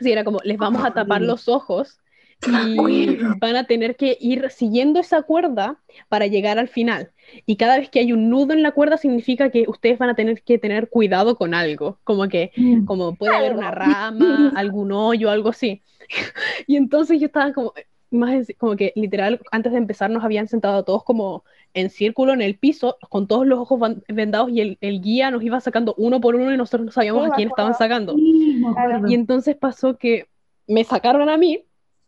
sí, 0.00 0.12
era 0.12 0.24
como, 0.24 0.40
les 0.44 0.58
vamos 0.58 0.84
a 0.84 0.92
tapar 0.92 1.22
los 1.22 1.48
ojos 1.48 2.00
y 2.44 3.20
van 3.40 3.56
a 3.56 3.64
tener 3.66 3.96
que 3.96 4.16
ir 4.20 4.50
siguiendo 4.50 5.00
esa 5.00 5.22
cuerda 5.22 5.82
para 6.08 6.26
llegar 6.26 6.58
al 6.58 6.68
final. 6.68 7.12
Y 7.46 7.56
cada 7.56 7.78
vez 7.78 7.88
que 7.90 8.00
hay 8.00 8.12
un 8.12 8.28
nudo 8.30 8.52
en 8.52 8.62
la 8.62 8.72
cuerda 8.72 8.96
significa 8.96 9.50
que 9.50 9.66
ustedes 9.68 9.98
van 9.98 10.10
a 10.10 10.14
tener 10.14 10.42
que 10.42 10.58
tener 10.58 10.88
cuidado 10.88 11.36
con 11.36 11.54
algo, 11.54 11.98
como 12.04 12.28
que 12.28 12.52
como 12.86 13.14
puede 13.14 13.34
haber 13.36 13.54
una 13.54 13.70
rama, 13.70 14.52
algún 14.56 14.92
hoyo, 14.92 15.30
algo 15.30 15.50
así. 15.50 15.82
Y 16.66 16.76
entonces 16.76 17.20
yo 17.20 17.26
estaba 17.26 17.52
como 17.52 17.72
más 18.10 18.32
en- 18.32 18.56
como 18.58 18.74
que 18.76 18.92
literal 18.96 19.40
antes 19.52 19.70
de 19.72 19.78
empezar 19.78 20.10
nos 20.10 20.24
habían 20.24 20.48
sentado 20.48 20.78
a 20.78 20.82
todos 20.84 21.04
como 21.04 21.44
en 21.74 21.90
círculo 21.90 22.32
en 22.32 22.42
el 22.42 22.56
piso 22.58 22.96
con 23.08 23.28
todos 23.28 23.46
los 23.46 23.60
ojos 23.60 23.78
vendados 24.08 24.50
y 24.50 24.60
el, 24.60 24.78
el 24.80 25.00
guía 25.00 25.30
nos 25.30 25.42
iba 25.44 25.60
sacando 25.60 25.94
uno 25.96 26.20
por 26.20 26.34
uno 26.34 26.52
y 26.52 26.56
nosotros 26.56 26.86
no 26.86 26.92
sabíamos 26.92 27.24
Sí, 27.26 27.30
a 27.32 27.34
quién 27.36 27.48
estaban 27.48 27.74
sacando. 27.74 28.16
Sí. 28.16 28.62
Y 29.06 29.14
entonces 29.14 29.54
pasó 29.56 29.96
que 29.96 30.26
me 30.66 30.82
sacaron 30.82 31.28
a 31.28 31.36
mí 31.36 31.62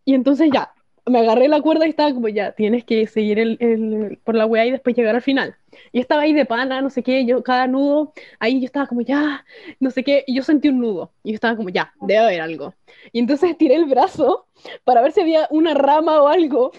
y 0.04 0.14
entonces 0.14 0.50
ya, 0.52 0.72
me 1.06 1.18
agarré 1.20 1.48
la 1.48 1.60
cuerda 1.60 1.86
y 1.86 1.90
estaba 1.90 2.12
como 2.12 2.28
ya, 2.28 2.52
tienes 2.52 2.84
que 2.84 3.06
seguir 3.06 3.38
el, 3.38 3.56
el- 3.60 4.18
por 4.24 4.34
la 4.34 4.46
weá 4.46 4.64
y 4.66 4.70
después 4.70 4.94
llegar 4.96 5.14
al 5.16 5.22
final. 5.22 5.56
Y 5.90 6.00
estaba 6.00 6.22
ahí 6.22 6.32
de 6.32 6.44
pana, 6.46 6.80
no 6.82 6.90
sé 6.90 7.02
qué, 7.02 7.24
yo 7.26 7.42
cada 7.42 7.66
nudo, 7.66 8.12
ahí 8.38 8.60
yo 8.60 8.66
estaba 8.66 8.86
como 8.86 9.00
ya, 9.00 9.44
no 9.80 9.90
sé 9.90 10.04
qué, 10.04 10.22
y 10.26 10.36
yo 10.36 10.42
sentí 10.42 10.68
un 10.68 10.80
nudo 10.80 11.12
y 11.24 11.30
yo 11.30 11.34
estaba 11.36 11.56
como 11.56 11.70
ya, 11.70 11.92
debe 12.02 12.18
haber 12.18 12.40
algo. 12.40 12.74
Y 13.12 13.18
entonces 13.20 13.56
tiré 13.58 13.74
el 13.76 13.86
brazo 13.86 14.46
para 14.84 15.02
ver 15.02 15.12
si 15.12 15.20
había 15.20 15.48
una 15.50 15.74
rama 15.74 16.22
o 16.22 16.28
algo. 16.28 16.72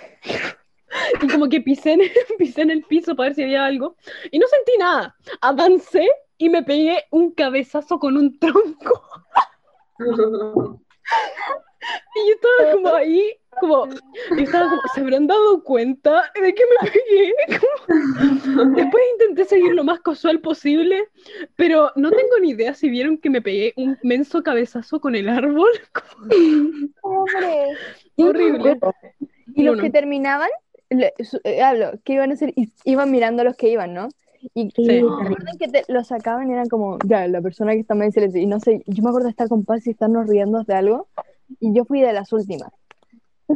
Y 1.21 1.28
como 1.28 1.49
que 1.49 1.59
pisé 1.59 1.93
en, 1.93 2.01
pisé 2.38 2.61
en 2.61 2.71
el 2.71 2.84
piso 2.84 3.15
para 3.15 3.30
ver 3.30 3.36
si 3.36 3.43
había 3.43 3.65
algo. 3.65 3.95
Y 4.32 4.39
no 4.39 4.47
sentí 4.47 4.74
nada. 4.78 5.15
Avancé 5.41 6.07
y 6.38 6.49
me 6.49 6.61
pegué 6.63 7.03
un 7.11 7.32
cabezazo 7.32 7.99
con 7.99 8.15
un 8.15 8.38
tronco. 8.39 9.01
Y 12.15 12.30
yo 12.30 12.36
estaba 12.36 12.71
como 12.74 12.95
ahí, 12.95 13.34
como, 13.60 13.88
yo 13.88 14.43
estaba 14.43 14.70
como, 14.70 14.82
¿se 14.93 15.01
habrán 15.01 15.28
dado 15.28 15.64
cuenta 15.64 16.32
de 16.41 16.54
que 16.54 16.64
me 16.64 16.89
pegué? 16.91 17.34
Como- 17.60 18.76
Después 18.76 19.04
intenté 19.14 19.45
seguir 19.45 19.74
lo 19.74 19.84
más 19.84 19.99
casual 20.01 20.39
posible, 20.41 21.08
pero 21.56 21.91
no 21.95 22.10
tengo 22.12 22.39
ni 22.41 22.49
idea 22.51 22.74
si 22.74 22.89
vieron 22.89 23.18
que 23.18 23.30
me 23.30 23.41
pegué 23.41 23.74
un 23.78 23.97
menso 24.04 24.43
cabezazo 24.43 24.99
con 24.99 25.16
el 25.16 25.30
árbol. 25.30 25.70
Pobre. 27.01 27.68
Horrible. 28.18 28.78
Y 29.56 29.64
los 29.64 29.80
que 29.80 29.89
terminaban, 29.89 30.49
le- 30.89 31.14
su- 31.24 31.39
eh, 31.43 31.62
hablo, 31.62 31.91
¿qué 32.04 32.14
iban 32.14 32.32
a 32.32 32.34
hacer? 32.34 32.54
Iban 32.86 33.12
mirando 33.12 33.41
a 33.41 33.45
los 33.45 33.56
que 33.56 33.70
iban, 33.70 33.93
¿no? 33.93 34.10
Y 34.54 34.72
Sí. 34.76 35.01
recuerden 35.01 35.58
que 35.58 35.68
te, 35.70 35.84
los 35.88 36.08
sacaban 36.08 36.49
y 36.49 36.54
eran 36.54 36.68
como, 36.68 36.97
ya, 37.06 37.28
la 37.28 37.41
persona 37.41 37.74
que 37.74 37.80
está 37.80 37.95
más 37.95 38.08
en 38.08 38.12
silencio. 38.12 38.41
Y 38.41 38.45
no 38.45 38.60
sé, 38.60 38.84
yo 38.88 39.01
me 39.04 39.10
acuerdo 39.10 39.28
de 39.28 39.32
estar 39.32 39.47
con 39.47 39.64
Paz 39.64 39.88
y 39.88 39.91
estarnos 39.91 40.28
riendo 40.28 40.64
de 40.64 40.74
algo. 40.74 41.08
y 41.60 41.74
yo 41.74 41.86
fui 41.86 42.01
de 42.01 42.14
las 42.14 42.34
últimas. 42.34 42.72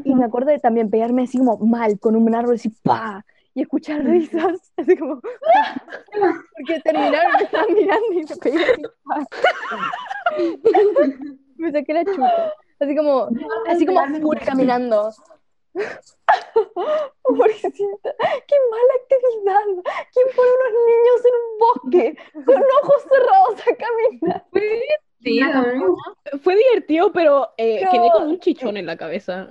Y 0.04 0.16
me 0.16 0.26
acuerdo 0.26 0.52
de 0.52 0.60
también 0.60 0.90
pegarme 0.90 1.24
así 1.24 1.38
como 1.38 1.58
mal 1.60 2.00
con 2.00 2.16
un 2.16 2.34
árbol 2.36 2.56
así 2.56 2.70
¡pa! 2.70 3.26
y 3.54 3.62
escuchar 3.62 4.04
risas, 4.04 4.72
así 4.78 4.96
como 4.98 5.20
porque 5.22 6.80
terminaron, 6.84 7.34
me 7.34 7.44
estaban 7.44 7.74
mirando 7.74 8.14
y 8.14 8.18
me 8.18 8.36
pegué 8.36 8.64
así. 8.64 8.84
Me 11.58 11.72
saqué 11.72 11.92
la 11.94 12.06
chupa. 12.06 12.54
Así 12.80 12.96
como, 12.96 13.30
así 13.68 13.86
como 13.88 14.06
full 14.22 14.38
caminando. 14.46 15.12
Pobrecita, 17.24 18.16
qué 18.48 18.56
mala 18.72 18.94
actividad. 19.02 19.66
¿Quién 20.14 20.28
pone 20.36 20.50
unos 20.60 20.74
niños 20.86 21.20
en 21.26 21.34
un 21.42 21.48
bosque 21.60 22.06
con 22.46 22.62
ojos 22.84 23.02
cerrados 23.10 23.60
a 23.62 23.76
caminar? 23.76 24.46
Sí, 25.22 25.42
Fue 26.44 26.56
divertido, 26.56 27.12
pero 27.12 27.50
eh, 27.58 27.82
No. 27.84 27.92
quedé 27.92 28.12
con 28.12 28.28
un 28.28 28.40
chichón 28.40 28.78
en 28.78 28.86
la 28.86 28.98
cabeza. 28.98 29.50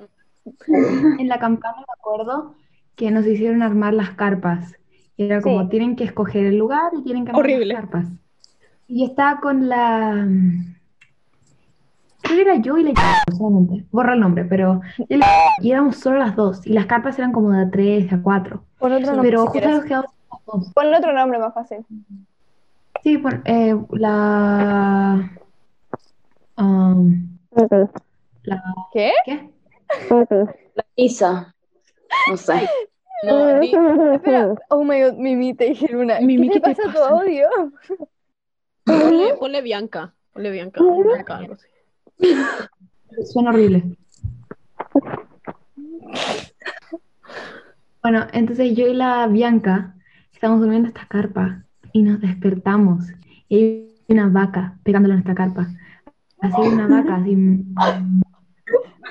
En 1.20 1.28
la 1.28 1.38
campaña 1.38 1.76
me 1.78 1.84
acuerdo 1.98 2.54
que 2.94 3.10
nos 3.10 3.26
hicieron 3.26 3.62
armar 3.62 3.94
las 3.94 4.10
carpas. 4.10 4.74
Y 5.16 5.24
era 5.24 5.40
como, 5.40 5.62
Sí. 5.62 5.68
tienen 5.70 5.96
que 5.96 6.04
escoger 6.04 6.46
el 6.46 6.56
lugar 6.58 6.92
y 6.98 7.02
tienen 7.02 7.24
que 7.24 7.30
armar 7.30 7.44
Horrible. 7.44 7.72
las 7.74 7.82
carpas. 7.82 8.06
Y 8.88 9.04
estaba 9.04 9.40
con 9.40 9.68
la... 9.68 10.26
Creo 12.22 12.36
que 12.36 12.42
era 12.42 12.56
yo 12.56 12.76
y 12.78 12.84
la 12.84 12.92
solamente. 13.36 13.84
Borra 13.90 14.14
el 14.14 14.20
nombre, 14.20 14.44
pero... 14.44 14.80
y 15.08 15.16
la- 15.16 15.26
Y 15.62 15.70
éramos 15.72 15.96
solo 15.96 16.18
las 16.18 16.36
dos. 16.36 16.66
Y 16.66 16.72
las 16.72 16.86
carpas 16.86 17.18
eran 17.18 17.32
como 17.32 17.50
de 17.52 17.62
a 17.62 17.70
tres, 17.70 18.10
de 18.10 18.16
a 18.16 18.22
cuatro. 18.22 18.64
Pon 18.78 18.92
otro 18.92 19.06
nombre 19.12 19.30
Pero 19.30 19.42
si 19.42 19.48
justo 19.48 19.68
nos 19.70 19.84
quedamos 19.84 20.10
las 20.30 20.40
dos. 20.46 20.72
Ponle 20.74 20.96
otro 20.98 21.12
nombre 21.12 21.38
más 21.38 21.54
fácil. 21.54 21.78
Sí, 23.02 23.18
por, 23.18 23.42
eh, 23.44 23.76
la... 23.92 25.30
um, 26.58 27.28
la... 28.42 28.62
¿Qué? 28.92 29.12
¿Qué? 29.24 29.50
La 30.74 30.84
Isa. 30.96 31.54
No 32.28 32.36
sé. 32.36 32.68
No, 33.24 33.60
di- 33.60 33.72
Espera, 34.14 34.54
oh 34.68 34.84
my 34.84 35.00
god, 35.02 35.14
Mimi, 35.14 35.54
te 35.54 35.66
dijeron 35.66 36.02
una. 36.02 36.20
Mimi, 36.20 36.48
¿Qué 36.48 36.54
¿qué 36.54 36.60
te 36.60 36.74
te 36.74 36.76
pasa 36.76 36.90
a 36.90 36.92
tu 36.92 36.98
pasa? 36.98 37.08
audio? 37.10 37.48
ponle, 38.84 39.34
ponle 39.38 39.62
Bianca. 39.62 40.14
Ponle 40.32 40.50
Bianca. 40.50 40.80
Bianca, 40.82 41.38
algo 41.38 41.54
así. 41.54 41.66
Suena 43.32 43.50
horrible. 43.50 43.96
Bueno, 48.02 48.26
entonces 48.32 48.76
yo 48.76 48.86
y 48.86 48.94
la 48.94 49.26
Bianca 49.26 49.94
estamos 50.32 50.60
durmiendo 50.60 50.88
en 50.88 50.94
esta 50.94 51.08
carpa 51.08 51.64
y 51.92 52.02
nos 52.02 52.20
despertamos. 52.20 53.06
Y 53.48 53.56
hay 53.56 53.94
una 54.08 54.28
vaca 54.28 54.78
pegándole 54.84 55.14
a 55.14 55.16
nuestra 55.16 55.34
carpa. 55.34 55.68
Así 56.40 56.60
una 56.60 56.86
vaca, 56.86 57.16
así. 57.16 57.34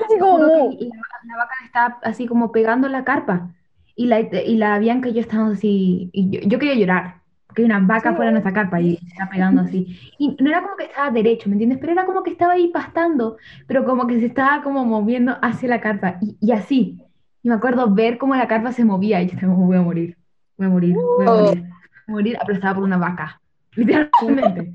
Así 0.05 0.19
como 0.19 0.37
mu. 0.39 0.71
la, 0.79 0.87
la 1.25 1.37
vaca 1.37 1.53
está 1.65 1.99
así 2.03 2.27
como 2.27 2.51
pegando 2.51 2.87
la 2.89 3.03
carpa. 3.03 3.49
Y 3.95 4.07
la, 4.07 4.19
y 4.19 4.57
la 4.57 4.77
Bianca 4.79 5.07
y 5.09 5.13
yo 5.13 5.21
estábamos 5.21 5.53
así. 5.57 6.09
Y 6.13 6.29
yo, 6.29 6.41
yo 6.47 6.59
quería 6.59 6.75
llorar. 6.75 7.21
Porque 7.47 7.61
hay 7.61 7.65
una 7.67 7.79
vaca 7.79 8.11
fuera 8.13 8.25
de 8.25 8.31
nuestra 8.33 8.51
carpa 8.51 8.81
y 8.81 8.97
se 8.97 9.05
está 9.05 9.29
pegando 9.29 9.61
así. 9.61 9.97
Y 10.19 10.35
no 10.41 10.49
era 10.49 10.61
como 10.61 10.75
que 10.75 10.83
estaba 10.85 11.09
derecho, 11.11 11.47
¿me 11.47 11.53
entiendes? 11.53 11.77
Pero 11.79 11.93
era 11.93 12.05
como 12.05 12.21
que 12.23 12.31
estaba 12.31 12.53
ahí 12.53 12.67
pastando. 12.67 13.37
Pero 13.67 13.85
como 13.85 14.05
que 14.07 14.19
se 14.19 14.25
estaba 14.25 14.61
como 14.61 14.83
moviendo 14.83 15.37
hacia 15.41 15.69
la 15.69 15.79
carpa. 15.79 16.17
Y, 16.21 16.35
y 16.41 16.51
así. 16.51 16.99
Y 17.41 17.47
me 17.49 17.55
acuerdo 17.55 17.89
ver 17.93 18.17
cómo 18.17 18.35
la 18.35 18.47
carpa 18.49 18.73
se 18.73 18.83
movía. 18.83 19.21
Y 19.21 19.27
yo 19.27 19.33
estaba 19.35 19.53
como, 19.53 19.67
voy 19.67 19.77
a 19.77 19.81
morir. 19.81 20.17
Voy 20.57 20.67
a 20.67 20.69
morir. 20.69 20.95
Voy 20.95 21.25
a 21.25 21.31
Oh. 21.31 21.41
morir. 21.45 21.61
Voy 21.61 21.69
a 22.07 22.11
morir 22.11 22.37
aplastada 22.41 22.75
por 22.75 22.83
una 22.83 22.97
vaca. 22.97 23.39
Literalmente. 23.75 24.73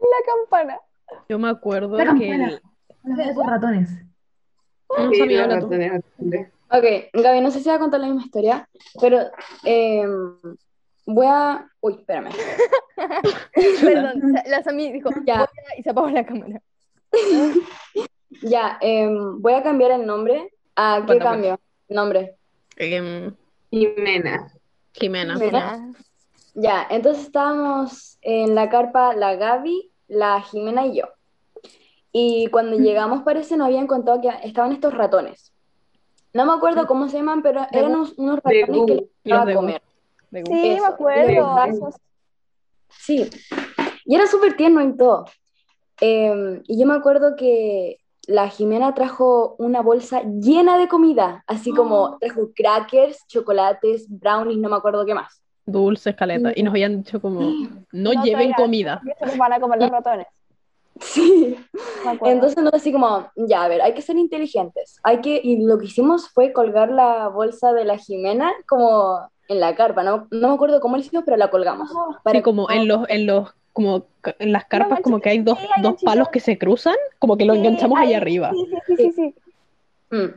La 0.00 0.32
campana. 0.32 0.76
Yo 1.28 1.38
me 1.40 1.48
acuerdo 1.48 1.96
La 1.98 2.14
que 2.14 2.58
Los 3.04 3.46
ratones. 3.46 3.90
Sí, 5.10 5.18
sabía 5.18 5.46
los 5.46 5.62
ratones 5.62 5.92
azules. 5.92 6.48
Ok, 6.70 6.84
Gaby, 7.12 7.40
no 7.40 7.50
sé 7.50 7.60
si 7.60 7.68
va 7.68 7.76
a 7.76 7.78
contar 7.78 8.00
la 8.00 8.06
misma 8.06 8.22
historia, 8.24 8.68
pero 9.00 9.20
eh, 9.64 10.06
voy 11.06 11.26
a... 11.28 11.68
Uy, 11.80 11.94
espérame. 12.00 12.30
Perdón, 13.82 14.34
la 14.46 14.62
Sami 14.62 14.92
dijo, 14.92 15.10
Ya. 15.24 15.36
"Voy 15.38 15.44
a-", 15.44 15.78
y 15.78 15.82
se 15.82 15.90
apagó 15.90 16.08
la 16.10 16.24
cámara. 16.26 16.60
Ya, 18.42 18.78
eh, 18.80 19.08
voy 19.38 19.52
a 19.54 19.62
cambiar 19.62 19.92
el 19.92 20.04
nombre. 20.04 20.52
¿A 20.74 20.98
qué 21.00 21.06
Cuéntame. 21.06 21.30
cambio? 21.30 21.60
Nombre. 21.88 22.36
Em, 22.76 23.32
Jimena. 23.70 24.52
Jimena. 24.92 25.38
Jimena. 25.38 25.92
Ya, 26.54 26.84
entonces 26.90 27.26
estábamos 27.26 28.18
en 28.22 28.54
la 28.56 28.68
carpa 28.68 29.14
la 29.14 29.36
Gaby, 29.36 29.90
la 30.08 30.40
Jimena 30.42 30.84
y 30.86 30.98
yo. 30.98 31.04
Y 32.16 32.46
cuando 32.46 32.76
llegamos 32.78 33.22
parece 33.24 33.56
nos 33.56 33.66
habían 33.66 33.88
contado 33.88 34.20
que 34.20 34.28
estaban 34.44 34.70
estos 34.70 34.94
ratones. 34.94 35.52
No 36.32 36.46
me 36.46 36.52
acuerdo 36.52 36.86
cómo 36.86 37.08
se 37.08 37.16
llaman, 37.16 37.42
pero 37.42 37.66
eran 37.72 37.90
unos, 37.90 38.14
ratones 38.16 38.66
que 38.86 38.94
les 38.94 39.04
gustaba 39.24 39.52
comer. 39.52 39.82
Sí, 40.30 40.38
Gu- 40.42 40.50
me 40.52 40.74
Eso, 40.74 40.86
acuerdo. 40.86 41.90
Sí, 42.88 43.28
y 44.04 44.14
era 44.14 44.28
súper 44.28 44.56
tierno 44.56 44.80
y 44.80 44.96
todo. 44.96 45.24
Eh, 46.00 46.62
y 46.68 46.80
yo 46.80 46.86
me 46.86 46.94
acuerdo 46.94 47.34
que 47.36 47.98
la 48.28 48.48
Jimena 48.48 48.94
trajo 48.94 49.56
una 49.58 49.82
bolsa 49.82 50.22
llena 50.22 50.78
de 50.78 50.86
comida, 50.86 51.42
así 51.48 51.72
como 51.72 52.16
trajo 52.20 52.50
crackers, 52.54 53.26
chocolates, 53.26 54.06
brownies, 54.08 54.58
no 54.58 54.68
me 54.68 54.76
acuerdo 54.76 55.04
qué 55.04 55.14
más. 55.14 55.42
Dulce 55.66 56.10
escaleta. 56.10 56.52
Y 56.54 56.62
nos 56.62 56.70
habían 56.72 56.98
dicho 57.02 57.20
como, 57.20 57.40
no, 57.92 58.12
No 58.12 58.22
lleven 58.22 58.50
traigan. 58.52 58.54
comida. 58.54 59.02
los 59.20 59.36
van 59.36 59.52
a 59.54 59.58
comer 59.60 59.80
los 59.80 59.90
ratones. 59.90 60.26
Sí, 61.00 61.56
entonces 62.24 62.62
no 62.62 62.70
así 62.72 62.92
como, 62.92 63.26
ya, 63.36 63.64
a 63.64 63.68
ver, 63.68 63.82
hay 63.82 63.94
que 63.94 64.02
ser 64.02 64.16
inteligentes. 64.16 64.98
Hay 65.02 65.20
que, 65.20 65.40
y 65.42 65.64
lo 65.64 65.78
que 65.78 65.86
hicimos 65.86 66.28
fue 66.30 66.52
colgar 66.52 66.90
la 66.90 67.28
bolsa 67.28 67.72
de 67.72 67.84
la 67.84 67.98
Jimena 67.98 68.52
como 68.68 69.28
en 69.48 69.60
la 69.60 69.74
carpa, 69.74 70.02
no, 70.04 70.28
no 70.30 70.48
me 70.48 70.54
acuerdo 70.54 70.80
cómo 70.80 70.96
lo 70.96 71.02
hicimos, 71.02 71.24
pero 71.24 71.36
la 71.36 71.50
colgamos. 71.50 71.90
para 72.22 72.38
Sí, 72.38 72.42
como 72.42 72.66
que- 72.66 72.74
en 72.76 72.88
los, 72.88 73.08
en 73.10 73.26
los, 73.26 73.52
como 73.72 74.06
en 74.38 74.52
las 74.52 74.64
carpas, 74.66 75.00
como 75.00 75.20
que 75.20 75.30
hay 75.30 75.38
dos, 75.40 75.58
Sí, 75.58 75.66
hay 75.76 75.82
dos 75.82 76.02
palos 76.02 76.28
que 76.28 76.40
se 76.40 76.56
cruzan, 76.58 76.94
como 77.18 77.36
que 77.36 77.44
lo 77.44 77.54
Sí, 77.54 77.58
enganchamos 77.58 77.98
ahí- 77.98 78.08
allá 78.08 78.16
arriba. 78.18 78.52
Sí, 78.52 78.66
sí, 78.70 78.76
sí, 78.86 78.96
sí, 78.96 79.12
sí. 79.12 79.34
Mm. 80.16 80.34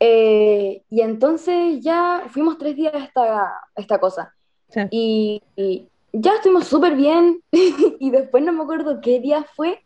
Eh, 0.00 0.82
y 0.90 1.00
entonces 1.00 1.80
ya 1.82 2.22
fuimos 2.28 2.58
tres 2.58 2.76
días 2.76 2.94
a 2.94 2.98
esta, 2.98 3.44
a 3.46 3.60
esta 3.76 3.98
cosa. 3.98 4.34
Sí. 4.68 4.80
Y, 4.90 5.42
y 5.56 5.88
ya 6.12 6.34
estuvimos 6.34 6.66
súper 6.66 6.94
bien. 6.94 7.42
y 7.52 8.10
después 8.10 8.42
no 8.42 8.52
me 8.52 8.62
acuerdo 8.62 9.00
qué 9.00 9.20
día 9.20 9.44
fue, 9.54 9.82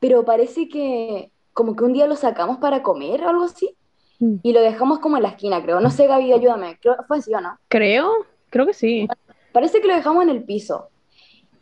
pero 0.00 0.24
parece 0.24 0.68
que 0.68 1.30
como 1.52 1.74
que 1.74 1.84
un 1.84 1.92
día 1.92 2.06
lo 2.06 2.16
sacamos 2.16 2.58
para 2.58 2.82
comer 2.82 3.22
o 3.22 3.28
algo 3.28 3.44
así. 3.44 3.74
Mm. 4.20 4.36
Y 4.42 4.52
lo 4.52 4.60
dejamos 4.60 4.98
como 5.00 5.16
en 5.16 5.24
la 5.24 5.30
esquina, 5.30 5.62
creo. 5.62 5.80
No 5.80 5.90
sé, 5.90 6.06
Gaby, 6.06 6.32
ayúdame. 6.32 6.78
Creo, 6.80 6.96
¿Fue 7.06 7.18
así 7.18 7.34
o 7.34 7.40
no? 7.40 7.58
Creo, 7.68 8.12
creo 8.50 8.66
que 8.66 8.74
sí. 8.74 9.08
Parece 9.52 9.80
que 9.80 9.88
lo 9.88 9.94
dejamos 9.94 10.22
en 10.22 10.30
el 10.30 10.44
piso. 10.44 10.88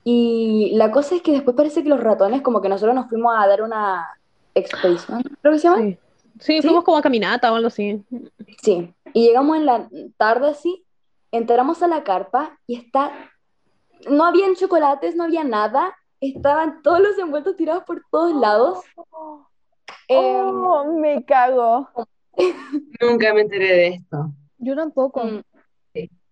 Y 0.05 0.73
la 0.75 0.91
cosa 0.93 1.17
es 1.17 1.23
que 1.23 1.33
después 1.33 1.57
parece 1.57 1.83
que 1.83 1.89
los 1.89 2.01
ratones, 2.01 2.43
como 2.43 2.61
que 2.61 2.69
nosotros 2.69 2.95
nos 2.95 3.09
fuimos 3.09 3.35
a 3.37 3.47
dar 3.47 3.63
una 3.63 4.07
expedición, 4.55 5.23
creo 5.41 5.53
que 5.53 5.59
se 5.59 5.69
llama. 5.69 5.83
Sí. 5.83 5.99
Sí, 6.41 6.61
fuimos 6.63 6.85
como 6.85 6.99
a 6.99 7.03
caminata 7.03 7.51
o 7.53 7.57
algo 7.57 7.69
así. 7.69 8.03
Sí, 8.63 8.93
y 9.13 9.27
llegamos 9.27 9.57
en 9.57 9.67
la 9.67 9.89
tarde 10.17 10.51
así, 10.51 10.85
entramos 11.33 11.83
a 11.83 11.89
la 11.89 12.05
carpa 12.05 12.59
y 12.67 12.77
está, 12.77 13.13
no 14.09 14.25
habían 14.25 14.55
chocolates, 14.55 15.15
no 15.17 15.25
había 15.25 15.45
nada, 15.45 15.95
estaban 16.21 16.83
todos 16.83 17.01
los 17.01 17.19
envueltos 17.19 17.57
tirados 17.57 17.85
por 17.85 18.03
todos 18.11 18.35
lados. 18.35 18.85
Eh, 20.09 20.41
Oh, 20.43 20.85
me 20.93 21.25
cago. 21.25 21.89
Nunca 23.01 23.35
me 23.35 23.43
enteré 23.43 23.67
de 23.73 23.87
esto. 23.89 24.31
Yo 24.59 24.75
tampoco. 24.77 25.25
mm, 25.25 25.41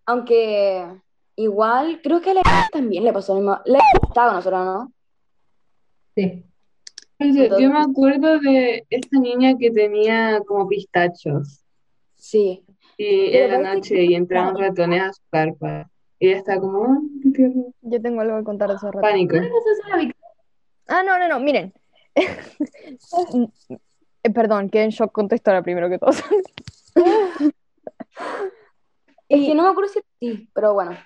aunque 0.07 0.87
igual, 1.37 2.01
creo 2.03 2.20
que 2.20 2.31
a 2.31 2.35
la 2.35 2.43
también 2.70 3.05
le 3.05 3.12
pasó 3.12 3.35
lo 3.35 3.41
mismo. 3.41 3.61
Le 3.64 3.79
estaba 4.03 4.29
con 4.29 4.37
nosotros, 4.37 4.64
¿no? 4.64 4.93
Sí. 6.14 6.45
Yo, 7.18 7.59
yo 7.59 7.70
me 7.70 7.79
acuerdo 7.81 8.39
de 8.41 8.87
esta 8.91 9.18
niña 9.18 9.57
que 9.59 9.70
tenía 9.70 10.41
como 10.47 10.68
pistachos. 10.68 11.61
Sí, 12.16 12.64
Y 12.97 13.31
Pero 13.33 13.45
en 13.45 13.51
la 13.51 13.57
parece 13.70 13.75
noche 13.77 13.95
que- 13.95 14.05
y 14.05 14.14
entraban 14.14 14.57
ratones 14.57 15.03
a 15.03 15.12
su 15.12 15.22
carpa. 15.31 15.91
Y 16.18 16.28
ella 16.28 16.38
estaba 16.38 16.60
como, 16.60 16.84
"Ay, 16.86 17.20
qué 17.22 17.30
tierno". 17.30 17.64
Yo 17.82 18.00
tengo 18.02 18.20
algo 18.20 18.38
que 18.38 18.44
contar 18.44 18.68
de 18.70 18.76
esos 18.76 18.92
ratos. 18.92 19.10
Pánico. 19.10 19.36
Ah, 20.88 21.02
no, 21.02 21.18
no, 21.18 21.28
no, 21.28 21.40
miren. 21.40 21.72
Eh, 24.26 24.30
Perdón, 24.30 24.70
quedé 24.70 24.84
en 24.84 24.90
shock 24.90 25.12
con 25.12 25.28
tu 25.28 25.34
historia 25.34 25.60
primero 25.60 25.90
que 25.90 25.98
todo. 25.98 26.10
es 29.28 29.46
que 29.46 29.54
no 29.54 29.64
me 29.64 29.68
acuerdo 29.68 29.90
si 29.92 30.00
sí, 30.18 30.48
pero 30.54 30.72
bueno. 30.72 30.96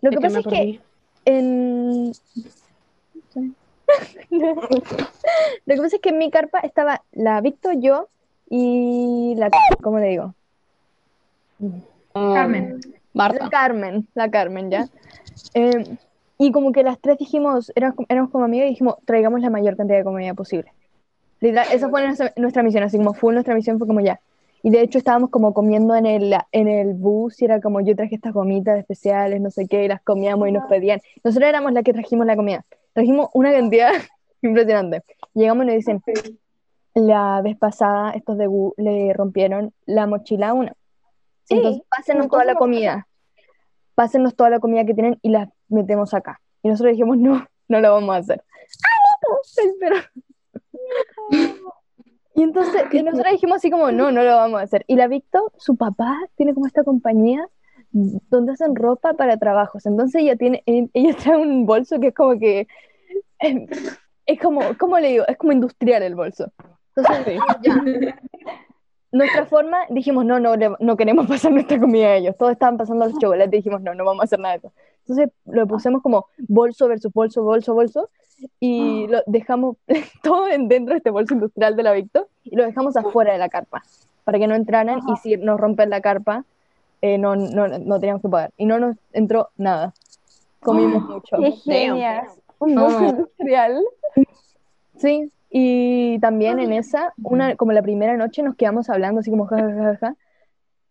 Lo 0.00 0.10
que 0.10 0.16
pasa 0.18 0.38
es 0.38 0.46
que 0.46 0.80
en... 1.26 2.12
Lo 4.30 5.74
que 5.74 5.82
pasa 5.82 5.96
es 5.96 6.02
que 6.02 6.08
en 6.08 6.16
mi 6.16 6.30
carpa 6.30 6.60
estaba 6.60 7.02
la 7.12 7.42
Víctor, 7.42 7.74
yo 7.80 8.08
y 8.48 9.34
la... 9.36 9.50
¿Cómo 9.82 9.98
le 9.98 10.08
digo? 10.08 10.34
Carmen. 12.14 12.80
La 12.80 12.98
Marta. 13.12 13.48
Carmen, 13.50 14.06
la 14.14 14.30
Carmen, 14.30 14.70
¿ya? 14.70 14.88
Eh, 15.54 15.96
y 16.38 16.52
como 16.52 16.72
que 16.72 16.82
las 16.82 16.98
tres 17.00 17.18
dijimos, 17.18 17.72
éramos, 17.74 18.06
éramos 18.08 18.30
como 18.30 18.44
amigas 18.44 18.66
y 18.66 18.70
dijimos, 18.70 18.96
traigamos 19.04 19.40
la 19.40 19.50
mayor 19.50 19.76
cantidad 19.76 19.98
de 19.98 20.04
comida 20.04 20.34
posible. 20.34 20.72
Literal, 21.40 21.66
esa 21.72 21.88
fue 21.88 22.04
nuestra, 22.04 22.32
nuestra 22.36 22.62
misión, 22.62 22.84
así 22.84 22.96
como 22.96 23.14
fue 23.14 23.32
nuestra 23.32 23.54
misión, 23.54 23.78
fue 23.78 23.86
como 23.86 24.00
ya. 24.00 24.20
Y 24.62 24.70
de 24.70 24.80
hecho 24.80 24.98
estábamos 24.98 25.30
como 25.30 25.52
comiendo 25.52 25.94
en 25.94 26.06
el, 26.06 26.34
en 26.52 26.68
el 26.68 26.94
bus 26.94 27.42
y 27.42 27.44
era 27.44 27.60
como 27.60 27.80
yo 27.80 27.94
traje 27.94 28.14
estas 28.14 28.32
gomitas 28.32 28.78
especiales, 28.78 29.40
no 29.40 29.50
sé 29.50 29.66
qué, 29.66 29.84
y 29.84 29.88
las 29.88 30.00
comíamos 30.00 30.48
y 30.48 30.52
nos 30.52 30.64
pedían. 30.66 31.00
Nosotros 31.22 31.48
éramos 31.48 31.72
las 31.72 31.84
que 31.84 31.92
trajimos 31.92 32.26
la 32.26 32.36
comida. 32.36 32.64
Trajimos 32.94 33.28
una 33.34 33.52
cantidad 33.52 33.92
impresionante. 34.42 35.02
Llegamos 35.34 35.64
y 35.64 35.66
nos 35.66 35.76
dicen, 35.76 36.02
la 36.94 37.42
vez 37.42 37.58
pasada 37.58 38.12
estos 38.12 38.38
de 38.38 38.46
Gu 38.46 38.74
le 38.76 39.12
rompieron 39.12 39.72
la 39.84 40.06
mochila 40.06 40.50
a 40.50 40.54
una. 40.54 40.74
Sí, 41.44 41.56
Entonces, 41.56 41.82
pásenos 41.88 42.28
toda 42.28 42.44
la 42.44 42.54
comida. 42.54 43.06
Pásenos 43.94 44.34
toda 44.34 44.50
la 44.50 44.60
comida 44.60 44.84
que 44.84 44.94
tienen 44.94 45.18
y 45.22 45.30
la 45.30 45.50
metemos 45.68 46.14
acá. 46.14 46.40
Y 46.62 46.68
nosotros 46.68 46.92
dijimos, 46.92 47.18
no, 47.18 47.46
no 47.68 47.80
lo 47.80 47.92
vamos 47.92 48.14
a 48.14 48.18
hacer. 48.18 48.42
Y 52.36 52.42
entonces 52.42 52.82
y 52.92 53.02
nosotros 53.02 53.32
dijimos 53.32 53.56
así 53.56 53.70
como, 53.70 53.92
no, 53.92 54.10
no 54.10 54.24
lo 54.24 54.36
vamos 54.36 54.60
a 54.60 54.64
hacer. 54.64 54.84
Y 54.88 54.96
la 54.96 55.06
Victo, 55.06 55.52
su 55.56 55.76
papá, 55.76 56.18
tiene 56.34 56.52
como 56.52 56.66
esta 56.66 56.82
compañía 56.82 57.48
donde 57.92 58.52
hacen 58.52 58.74
ropa 58.74 59.14
para 59.14 59.36
trabajos. 59.36 59.86
Entonces 59.86 60.22
ella 60.22 60.36
tiene, 60.36 60.62
e- 60.66 60.88
ella 60.94 61.16
trae 61.16 61.36
un 61.36 61.64
bolso 61.64 62.00
que 62.00 62.08
es 62.08 62.14
como 62.14 62.38
que, 62.38 62.66
em, 63.38 63.66
es 64.26 64.40
como, 64.40 64.60
¿cómo 64.78 64.98
le 64.98 65.08
digo? 65.10 65.24
Es 65.28 65.36
como 65.36 65.52
industrial 65.52 66.02
el 66.02 66.16
bolso. 66.16 66.52
Entonces, 66.96 67.38
ya. 67.62 67.84
Nuestra 69.14 69.46
forma, 69.54 69.78
dijimos, 69.90 70.24
no, 70.24 70.38
no, 70.40 70.56
le- 70.56 70.76
no 70.80 70.96
queremos 70.96 71.26
pasar 71.32 71.52
nuestra 71.52 71.78
comida 71.80 72.06
a 72.08 72.16
ellos. 72.16 72.36
Todos 72.36 72.52
estaban 72.52 72.76
pasando 72.76 73.06
los 73.06 73.18
chocolates, 73.18 73.50
dijimos, 73.50 73.80
no, 73.80 73.94
no 73.94 74.04
vamos 74.04 74.22
a 74.22 74.24
hacer 74.24 74.40
nada 74.40 74.54
de 74.54 74.58
eso. 74.58 74.72
Entonces 75.06 75.30
lo 75.46 75.66
pusimos 75.66 76.02
como 76.02 76.26
bolso 76.48 76.88
versus 76.88 77.12
bolso, 77.12 77.42
bolso, 77.42 77.74
bolso, 77.74 78.08
y 78.60 79.06
lo 79.08 79.22
dejamos 79.26 79.76
todo 80.22 80.48
en- 80.48 80.68
dentro 80.68 80.94
de 80.94 80.98
este 80.98 81.10
bolso 81.10 81.34
industrial 81.34 81.76
de 81.76 81.82
la 81.82 81.92
Victo, 81.92 82.28
y 82.42 82.56
lo 82.56 82.64
dejamos 82.64 82.96
afuera 82.96 83.32
de 83.32 83.38
la 83.38 83.48
carpa, 83.48 83.82
para 84.24 84.38
que 84.38 84.46
no 84.46 84.54
entraran, 84.54 85.00
y 85.08 85.16
si 85.18 85.36
nos 85.36 85.58
rompen 85.60 85.90
la 85.90 86.00
carpa, 86.00 86.44
eh, 87.02 87.18
no, 87.18 87.36
no, 87.36 87.68
no 87.68 88.00
teníamos 88.00 88.22
que 88.22 88.28
pagar. 88.30 88.50
Y 88.56 88.64
no 88.66 88.78
nos 88.78 88.96
entró 89.12 89.50
nada. 89.58 89.92
Comimos 90.60 91.02
mucho. 91.02 91.36
Qué 91.38 91.52
genias. 91.52 92.30
Un 92.58 92.78
Ah. 92.78 92.82
bolso 92.82 93.04
industrial. 93.04 93.82
Sí, 94.96 95.30
y 95.56 96.18
también 96.18 96.58
en 96.58 96.72
esa, 96.72 97.14
una, 97.22 97.54
como 97.54 97.70
la 97.70 97.80
primera 97.80 98.16
noche 98.16 98.42
nos 98.42 98.56
quedamos 98.56 98.90
hablando 98.90 99.20
así 99.20 99.30
como 99.30 99.46
ja, 99.46 99.56
ja, 99.56 99.72
ja, 99.72 99.96
ja, 100.00 100.16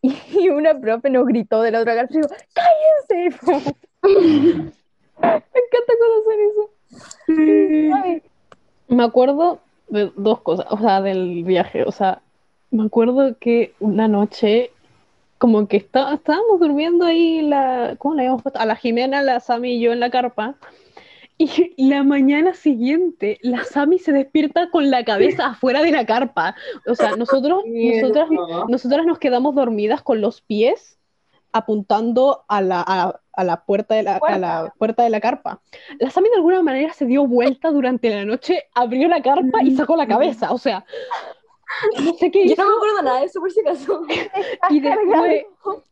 y, 0.01 0.47
una 0.47 0.79
profe 0.79 1.09
nos 1.09 1.25
gritó 1.25 1.61
de 1.61 1.71
la 1.71 1.81
otra 1.81 1.95
cara, 1.95 2.07
y 2.09 2.13
digo, 2.13 2.29
¡cállense! 2.53 3.37
Me 4.01 5.27
encanta 5.27 5.93
cuando 5.99 6.15
hacen 6.21 6.39
eso. 6.49 7.93
Ay, 7.93 8.21
Me 8.87 9.03
acuerdo 9.03 9.59
de 9.89 10.13
dos 10.15 10.39
cosas, 10.39 10.65
o 10.69 10.77
sea, 10.77 11.01
del 11.01 11.43
viaje, 11.43 11.83
o 11.83 11.91
sea, 11.91 12.21
me 12.71 12.85
acuerdo 12.85 13.35
que 13.37 13.73
una 13.81 14.07
noche, 14.07 14.71
como 15.39 15.67
que 15.67 15.75
está- 15.75 16.13
estábamos 16.13 16.61
durmiendo 16.61 17.03
ahí, 17.03 17.41
la, 17.41 17.97
¿cómo 17.97 18.15
le 18.15 18.21
habíamos 18.21 18.43
puesto? 18.43 18.61
A 18.61 18.65
la 18.65 18.77
Jimena, 18.77 19.21
la 19.21 19.41
Sami 19.41 19.73
y 19.73 19.81
yo 19.81 19.91
en 19.91 19.99
la 19.99 20.09
carpa, 20.09 20.55
y 21.37 21.73
la 21.77 22.03
mañana 22.03 22.53
siguiente, 22.53 23.39
la 23.41 23.63
Sami 23.63 23.99
se 23.99 24.11
despierta 24.11 24.69
con 24.69 24.89
la 24.91 25.03
cabeza 25.03 25.47
afuera 25.47 25.81
de 25.81 25.91
la 25.91 26.05
carpa, 26.05 26.55
o 26.87 26.95
sea, 26.95 27.15
nosotros, 27.17 27.63
nosotras, 27.65 28.29
nosotras 28.67 29.05
nos 29.05 29.19
quedamos 29.19 29.55
dormidas 29.55 30.01
con 30.01 30.21
los 30.21 30.41
pies 30.41 30.99
apuntando 31.51 32.45
a 32.47 32.61
la, 32.61 32.83
a, 32.85 33.19
a 33.31 33.43
la 33.43 33.63
puerta 33.63 33.95
de 33.95 34.03
la, 34.03 34.15
a 34.15 34.39
la 34.39 34.73
puerta. 34.77 35.03
de 35.03 35.09
la 35.09 35.19
carpa. 35.19 35.61
La 35.99 36.09
Sami 36.09 36.29
de 36.29 36.35
alguna 36.37 36.61
manera 36.63 36.93
se 36.93 37.05
dio 37.05 37.27
vuelta 37.27 37.71
durante 37.71 38.09
la 38.09 38.25
noche, 38.25 38.63
abrió 38.73 39.07
la 39.07 39.21
carpa 39.21 39.63
y 39.63 39.75
sacó 39.75 39.95
la 39.95 40.07
cabeza, 40.07 40.51
o 40.51 40.57
sea, 40.57 40.85
no 42.03 42.13
sé 42.13 42.31
qué 42.31 42.47
Yo 42.47 42.53
hizo. 42.53 42.63
no 42.63 42.69
me 42.69 42.75
acuerdo 42.75 43.01
nada 43.03 43.19
de 43.19 43.25
eso, 43.25 43.39
por 43.39 43.51
si 43.51 43.59
acaso. 43.61 44.01
Y 44.69 44.79
después, 44.79 45.45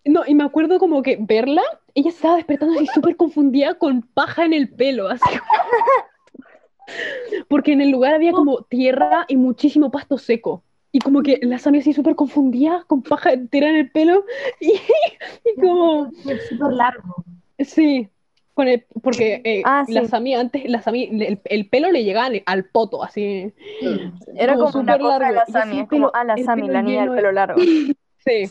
no, 0.05 0.23
y 0.25 0.35
me 0.35 0.43
acuerdo 0.43 0.79
como 0.79 1.01
que 1.01 1.17
verla, 1.19 1.63
ella 1.93 2.11
se 2.11 2.17
estaba 2.17 2.35
despertando 2.37 2.75
así 2.75 2.87
súper 2.87 3.15
confundida 3.15 3.75
con 3.75 4.01
paja 4.01 4.45
en 4.45 4.53
el 4.53 4.69
pelo, 4.69 5.07
así. 5.09 5.29
Porque 7.47 7.73
en 7.73 7.81
el 7.81 7.89
lugar 7.91 8.13
había 8.13 8.31
como 8.33 8.63
tierra 8.63 9.25
y 9.27 9.37
muchísimo 9.37 9.91
pasto 9.91 10.17
seco. 10.17 10.63
Y 10.91 10.99
como 10.99 11.21
que 11.23 11.39
la 11.41 11.57
Sami 11.57 11.79
así 11.79 11.93
súper 11.93 12.15
confundida, 12.15 12.83
con 12.87 13.01
paja 13.01 13.31
entera 13.31 13.69
en 13.69 13.75
el 13.77 13.91
pelo, 13.91 14.25
y, 14.59 14.73
y 15.45 15.55
como, 15.59 16.11
Es 16.27 16.49
súper 16.49 16.73
largo. 16.73 17.23
sí, 17.59 18.09
con 18.53 18.67
el, 18.67 18.85
porque 19.01 19.41
eh, 19.43 19.61
Ah, 19.65 19.83
la 19.87 20.01
sí. 20.01 20.07
Sami 20.07 20.35
antes, 20.35 20.63
la 20.69 20.81
Sami, 20.81 21.05
el, 21.05 21.39
el 21.43 21.69
pelo 21.69 21.91
le 21.91 22.03
llegaba 22.03 22.27
al, 22.27 22.43
al 22.45 22.65
poto, 22.65 23.03
así. 23.03 23.53
Era 24.35 24.53
Como 24.55 24.71
como 24.71 24.83
una 24.83 24.97
cosa 24.97 25.13
de 25.19 25.19
largo, 25.19 25.35
la 25.35 25.39
y 25.39 25.41
así 25.43 25.51
Sami, 25.51 25.75
el 25.77 25.81
es 25.83 25.89
como, 25.89 26.07
pelo- 26.07 26.11
ah, 26.13 26.23
la 26.23 26.37
Sami, 26.37 26.67
la 26.67 26.81
niña 26.81 27.01
del 27.01 27.09
de- 27.11 27.15
pelo 27.15 27.31
largo. 27.31 27.61
Sí. 28.23 28.47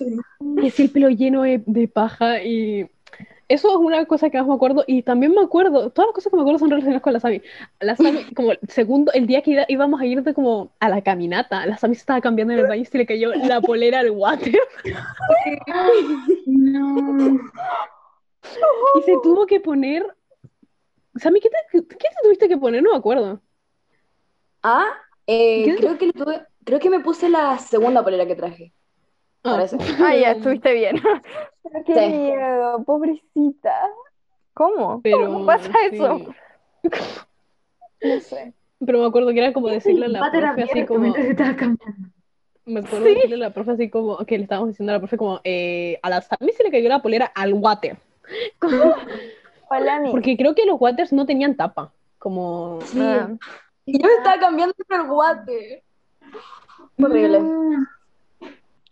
Y 0.61 0.66
así 0.66 0.82
el 0.82 0.90
pelo 0.90 1.11
lleno 1.11 1.42
de, 1.42 1.62
de 1.64 1.86
paja 1.86 2.42
y 2.42 2.88
eso 3.46 3.68
es 3.70 3.76
una 3.76 4.05
cosa 4.05 4.28
que 4.28 4.36
más 4.38 4.48
me 4.48 4.55
acuerdo 4.55 4.82
y 4.84 5.03
también 5.03 5.32
me 5.32 5.40
acuerdo, 5.42 5.90
todas 5.90 6.09
las 6.09 6.14
cosas 6.14 6.30
que 6.30 6.36
me 6.36 6.42
acuerdo 6.42 6.59
son 6.59 6.70
relacionadas 6.70 7.03
con 7.03 7.12
la 7.12 7.20
Sami. 7.20 7.40
La 7.78 7.94
Sami, 7.94 8.24
como 8.34 8.51
el 8.51 8.59
segundo, 8.68 9.12
el 9.12 9.28
día 9.28 9.42
que 9.42 9.53
iba- 9.53 9.66
íbamos 9.68 10.01
a 10.01 10.07
ir 10.07 10.24
de 10.24 10.34
como 10.34 10.72
a 10.80 10.88
la 10.88 11.03
caminata, 11.03 11.64
la 11.66 11.76
Sami 11.76 11.94
se 11.94 12.01
estaba 12.01 12.20
cambiando 12.20 12.53
en 12.55 12.59
el 12.61 12.66
baño 12.66 12.82
y 12.82 12.84
se 12.84 12.98
le 12.98 13.07
cayó 13.07 13.32
la 13.32 13.61
polera 13.61 14.01
al 14.01 14.11
water 14.11 14.59
No. 16.46 17.38
y 18.99 19.03
se 19.03 19.12
tuvo 19.22 19.47
que 19.47 19.61
poner... 19.61 20.07
Sami, 21.16 21.41
¿qué 21.41 21.51
te, 21.51 21.57
qué 21.72 21.82
te 22.09 22.16
tuviste 22.22 22.49
que 22.49 22.57
poner? 22.57 22.82
No 22.82 22.93
me 22.93 22.97
acuerdo. 22.97 23.41
Ah, 24.62 24.86
eh, 25.26 25.74
creo 25.78 25.99
que 25.99 26.07
le 26.07 26.12
tuve- 26.12 26.47
creo 26.64 26.78
que 26.78 26.91
me 26.91 27.01
puse 27.01 27.28
la 27.28 27.59
segunda 27.59 28.03
polera 28.05 28.26
que 28.26 28.36
traje. 28.36 28.72
Ah. 29.43 29.53
Parece. 29.57 29.76
Ah, 30.05 30.14
ya, 30.14 30.32
estuviste 30.32 30.72
bien. 30.72 30.97
Pero 31.62 31.84
qué 31.84 31.95
Sí. 31.95 32.09
miedo, 32.12 32.84
pobrecita. 32.84 33.74
¿Cómo? 34.55 35.01
Pero, 35.03 35.26
¿Cómo 35.26 35.47
pasa 35.47 35.70
sí. 35.91 35.97
eso? 35.97 36.18
No 38.03 38.20
sé. 38.20 38.55
Pero 38.84 38.99
me 39.01 39.07
acuerdo 39.07 39.32
que 39.32 39.38
era 39.41 39.53
como 39.53 39.68
decirle 39.68 40.07
a 40.07 40.09
la 40.09 40.30
profe 40.30 40.62
así 40.62 40.86
como... 40.86 41.01
mientras 41.01 41.26
estaba 41.26 41.57
cambiando. 41.57 42.09
Me 42.64 42.80
acuerdo 42.80 43.05
decirle 43.05 43.34
a 43.34 43.38
la 43.38 43.53
profe 43.53 43.72
así 43.72 43.91
como 43.91 44.18
que 44.24 44.36
le 44.38 44.45
estábamos 44.45 44.70
diciendo 44.70 44.93
a 44.93 44.95
la 44.95 45.01
profe 45.01 45.16
como 45.16 45.41
eh, 45.45 45.99
a 46.03 46.09
la 46.11 46.20
Sami 46.22 46.53
se 46.53 46.62
le 46.62 46.70
cayó 46.70 46.88
la 46.88 47.03
polera 47.03 47.26
al 47.26 47.53
water. 47.55 47.99
Como- 48.59 48.95
Hola, 49.72 50.01
mi. 50.01 50.11
porque 50.11 50.37
creo 50.37 50.55
que 50.55 50.66
los 50.66 50.81
waters 50.81 51.12
no 51.12 51.26
tenían 51.26 51.57
tapa. 51.57 51.93
Como 52.18 52.81
Sí. 52.87 52.99
Ah. 53.01 53.28
Y 53.87 54.01
yo 54.01 54.07
me 54.09 54.14
estaba 54.14 54.39
cambiando 54.39 54.74
por 54.74 55.01
el 55.01 55.07
guate. 55.07 55.85
Horrible. 57.01 57.41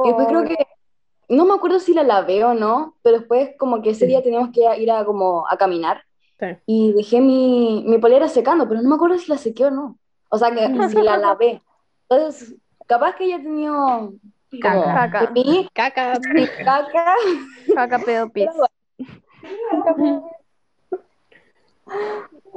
Y 0.05 0.07
después 0.07 0.29
creo 0.29 0.45
que, 0.45 0.57
no 1.29 1.45
me 1.45 1.55
acuerdo 1.55 1.79
si 1.81 1.93
la 1.95 2.05
lavé 2.05 2.45
o 2.45 2.55
no, 2.55 2.95
pero 3.03 3.19
después 3.19 3.51
como 3.59 3.83
que 3.83 3.91
ese 3.91 4.07
día 4.07 4.23
teníamos 4.23 4.51
que 4.51 4.61
ir 4.81 4.91
a 4.91 5.05
como 5.05 5.47
a 5.49 5.57
caminar 5.57 6.03
Sí. 6.41 6.47
y 6.67 6.93
dejé 6.93 7.21
mi, 7.21 7.83
mi 7.87 7.99
polera 7.99 8.29
secando, 8.29 8.69
pero 8.69 8.81
no 8.81 8.89
me 8.89 8.95
acuerdo 8.95 9.19
si 9.19 9.29
la 9.29 9.37
sequé 9.39 9.65
o 9.67 9.71
no. 9.73 9.99
O 10.31 10.39
sea, 10.39 10.53
que 10.53 10.61
si 10.91 11.03
la 11.03 11.17
lavé. 11.17 11.61
Entonces, 12.09 12.55
capaz 12.87 13.17
que 13.17 13.25
ella 13.25 13.39
tenía 13.39 13.73
Caca. 14.63 15.11
Caca. 15.11 15.33
pipí, 15.35 15.69
caca. 15.75 16.13
caca. 16.65 17.15
Caca, 17.75 17.99
pedo, 17.99 18.29
pis. 18.33 18.47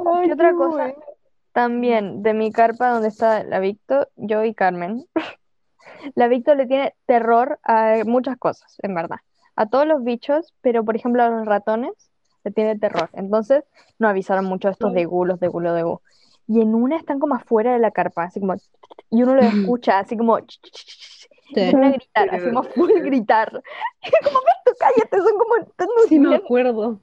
Ay, 0.05 0.27
¿Qué 0.27 0.33
otra 0.33 0.53
cosa? 0.53 0.69
bueno. 0.69 0.95
También 1.53 2.23
de 2.23 2.33
mi 2.33 2.51
carpa 2.51 2.89
donde 2.89 3.09
está 3.09 3.43
la 3.43 3.59
Victo, 3.59 4.07
yo 4.15 4.43
y 4.43 4.53
Carmen. 4.53 5.05
La 6.15 6.27
Victo 6.27 6.55
le 6.55 6.65
tiene 6.65 6.95
terror 7.05 7.59
a 7.63 7.97
muchas 8.05 8.37
cosas, 8.37 8.75
en 8.81 8.95
verdad. 8.95 9.17
A 9.55 9.67
todos 9.67 9.85
los 9.85 10.03
bichos, 10.03 10.53
pero 10.61 10.83
por 10.83 10.95
ejemplo 10.95 11.21
a 11.21 11.29
los 11.29 11.45
ratones 11.45 11.91
le 12.43 12.51
tiene 12.51 12.79
terror. 12.79 13.09
Entonces 13.13 13.63
nos 13.99 14.09
avisaron 14.09 14.45
mucho 14.45 14.67
de 14.67 14.73
estos 14.73 14.93
de 14.93 15.05
gulos, 15.05 15.39
de 15.39 15.47
gulo, 15.47 15.73
de 15.73 15.83
gu. 15.83 16.01
Y 16.47 16.61
en 16.61 16.73
una 16.73 16.97
están 16.97 17.19
como 17.19 17.35
afuera 17.35 17.73
de 17.73 17.79
la 17.79 17.91
carpa, 17.91 18.23
así 18.23 18.39
como... 18.39 18.55
Y 19.09 19.23
uno 19.23 19.35
lo 19.35 19.41
escucha, 19.43 19.99
así 19.99 20.17
como... 20.17 20.39
Y 21.53 21.55
se 21.65 21.71
pone 21.73 21.87
a 21.87 21.91
gritar, 21.91 22.33
así 22.33 22.45
como 22.45 22.63
full 22.63 22.91
gritar. 23.01 23.61
Y 24.01 24.25
como, 24.25 24.39
cállate, 24.81 25.17
son 25.17 25.37
como... 25.37 25.55
están 25.57 25.87
Sí 26.07 26.19
me 26.19 26.25
durmiendo". 26.25 26.45
acuerdo. 26.45 26.99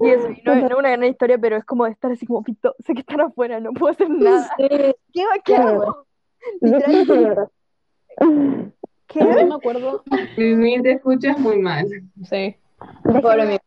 Y 0.00 0.08
eso, 0.10 0.30
y 0.30 0.42
no, 0.44 0.54
no 0.54 0.66
es 0.66 0.74
una 0.74 0.90
gran 0.90 1.04
historia, 1.04 1.38
pero 1.38 1.56
es 1.56 1.64
como 1.64 1.84
de 1.84 1.90
estar 1.90 2.10
así 2.12 2.24
como, 2.26 2.42
Victo, 2.42 2.74
sé 2.84 2.94
que 2.94 3.00
están 3.00 3.20
afuera, 3.20 3.60
no 3.60 3.72
puedo 3.72 3.92
hacer 3.92 4.08
nada. 4.08 4.48
¿Qué, 4.58 4.94
qué 5.44 5.56
hago? 5.56 6.06
Literal, 6.60 7.50
¿qué 9.06 9.18
Yo 9.18 9.30
hago? 9.30 9.46
me 9.46 9.54
acuerdo. 9.54 10.04
Mimi, 10.36 10.82
te 10.82 10.92
escuchas 10.92 11.38
muy 11.38 11.58
mal. 11.58 11.86
Sí. 12.24 12.56
Pobre 13.22 13.60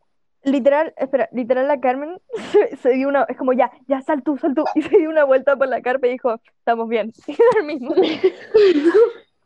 Literal, 0.44 0.92
espera, 0.96 1.28
literal 1.32 1.68
la 1.68 1.78
Carmen 1.80 2.20
se, 2.50 2.76
se 2.76 2.90
dio 2.90 3.08
una, 3.08 3.24
es 3.28 3.36
como 3.36 3.52
ya, 3.52 3.70
ya 3.86 4.00
sal 4.00 4.22
tú, 4.24 4.38
sal 4.38 4.54
tú, 4.54 4.64
y 4.74 4.82
se 4.82 4.98
dio 4.98 5.08
una 5.08 5.24
vuelta 5.24 5.54
por 5.56 5.68
la 5.68 5.82
carpa 5.82 6.08
y 6.08 6.12
dijo, 6.12 6.40
estamos 6.58 6.88
bien, 6.88 7.12
y 7.26 7.64
mismo. 7.64 7.94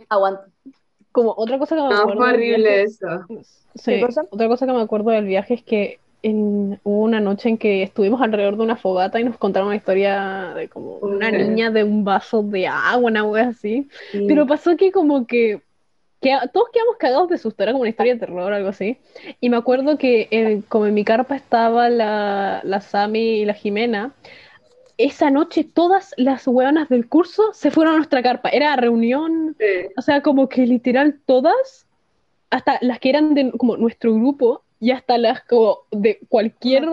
Aguanta. 0.08 0.46
Como 1.16 1.32
otra 1.36 1.58
cosa 1.58 1.74
que 1.76 1.82
me 1.82 1.88
No, 1.88 1.96
acuerdo. 2.00 2.20
fue 2.20 2.26
del 2.26 2.34
horrible 2.36 2.58
viaje- 2.58 2.82
eso. 2.82 3.06
Sí, 3.74 3.90
¿Qué 3.92 4.00
cosa? 4.00 4.24
otra 4.30 4.48
cosa 4.48 4.66
que 4.66 4.72
me 4.72 4.80
acuerdo 4.82 5.10
del 5.10 5.24
viaje 5.24 5.54
es 5.54 5.62
que 5.62 5.98
en- 6.22 6.78
hubo 6.84 7.02
una 7.04 7.20
noche 7.20 7.48
en 7.48 7.56
que 7.58 7.82
estuvimos 7.82 8.20
alrededor 8.20 8.56
de 8.58 8.62
una 8.64 8.76
fogata 8.76 9.18
y 9.18 9.24
nos 9.24 9.38
contaron 9.38 9.68
una 9.68 9.76
historia 9.76 10.52
de 10.54 10.68
como 10.68 10.96
una 10.98 11.30
niña 11.30 11.70
de 11.70 11.84
un 11.84 12.04
vaso 12.04 12.42
de 12.42 12.66
agua, 12.66 13.10
una 13.10 13.24
wea 13.24 13.48
así. 13.48 13.88
Sí. 14.12 14.24
Pero 14.28 14.46
pasó 14.46 14.76
que 14.76 14.92
como 14.92 15.26
que, 15.26 15.60
que 16.20 16.32
a- 16.32 16.48
todos 16.48 16.68
quedamos 16.72 16.96
cagados 16.98 17.28
de 17.30 17.38
susto, 17.38 17.62
era 17.62 17.72
como 17.72 17.82
una 17.82 17.90
historia 17.90 18.14
de 18.14 18.20
terror 18.20 18.50
o 18.52 18.54
algo 18.54 18.68
así. 18.68 18.98
Y 19.40 19.48
me 19.50 19.56
acuerdo 19.56 19.96
que 19.98 20.62
como 20.68 20.86
en 20.86 20.94
mi 20.94 21.04
carpa 21.04 21.36
estaba 21.36 21.88
la, 21.88 22.60
la 22.64 22.80
Sami 22.80 23.40
y 23.40 23.44
la 23.44 23.54
Jimena, 23.54 24.12
esa 24.98 25.30
noche 25.30 25.64
todas 25.64 26.14
las 26.16 26.46
hueonas 26.46 26.88
del 26.88 27.08
curso 27.08 27.52
se 27.52 27.70
fueron 27.70 27.94
a 27.94 27.96
nuestra 27.98 28.22
carpa. 28.22 28.48
Era 28.48 28.76
reunión, 28.76 29.54
Sí. 29.58 29.88
o 29.96 30.02
sea, 30.02 30.22
como 30.22 30.48
que 30.48 30.66
literal 30.66 31.20
todas, 31.26 31.86
hasta 32.50 32.78
las 32.80 32.98
que 33.00 33.10
eran 33.10 33.34
de 33.34 33.52
como 33.52 33.76
nuestro 33.76 34.14
grupo 34.14 34.62
y 34.78 34.90
hasta 34.90 35.16
las 35.18 35.42
como 35.44 35.78
de 35.90 36.18
cualquier 36.28 36.86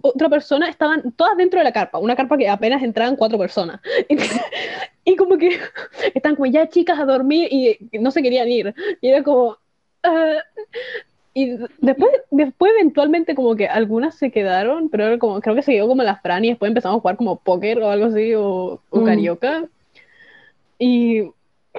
otra 0.00 0.28
persona, 0.28 0.68
estaban 0.68 1.12
todas 1.12 1.36
dentro 1.36 1.60
de 1.60 1.64
la 1.64 1.72
carpa, 1.72 1.98
una 1.98 2.16
carpa 2.16 2.36
que 2.36 2.48
apenas 2.48 2.82
entraban 2.82 3.16
cuatro 3.16 3.38
personas. 3.38 3.80
Y 5.02 5.16
como 5.16 5.38
que 5.38 5.58
están 6.14 6.36
como 6.36 6.46
ya 6.46 6.68
chicas 6.68 6.98
a 6.98 7.04
dormir 7.06 7.48
y 7.50 7.78
no 7.98 8.10
se 8.10 8.22
querían 8.22 8.48
ir. 8.48 8.74
Y 9.00 9.08
era 9.08 9.22
como... 9.22 9.56
ah. 10.02 10.36
Y 11.32 11.56
después, 11.78 12.10
después 12.30 12.72
eventualmente 12.72 13.34
como 13.36 13.54
que 13.54 13.68
algunas 13.68 14.16
se 14.16 14.30
quedaron, 14.32 14.88
pero 14.88 15.04
era 15.06 15.18
como, 15.18 15.40
creo 15.40 15.54
que 15.54 15.62
se 15.62 15.72
quedó 15.72 15.86
como 15.88 16.02
la 16.02 16.16
Fran 16.16 16.44
y 16.44 16.48
después 16.48 16.68
empezamos 16.68 16.98
a 16.98 17.00
jugar 17.00 17.16
como 17.16 17.36
póker 17.38 17.80
o 17.80 17.88
algo 17.90 18.06
así, 18.06 18.34
o, 18.34 18.80
o 18.90 19.00
Mm. 19.00 19.04
carioca. 19.04 19.64
Y 20.78 21.30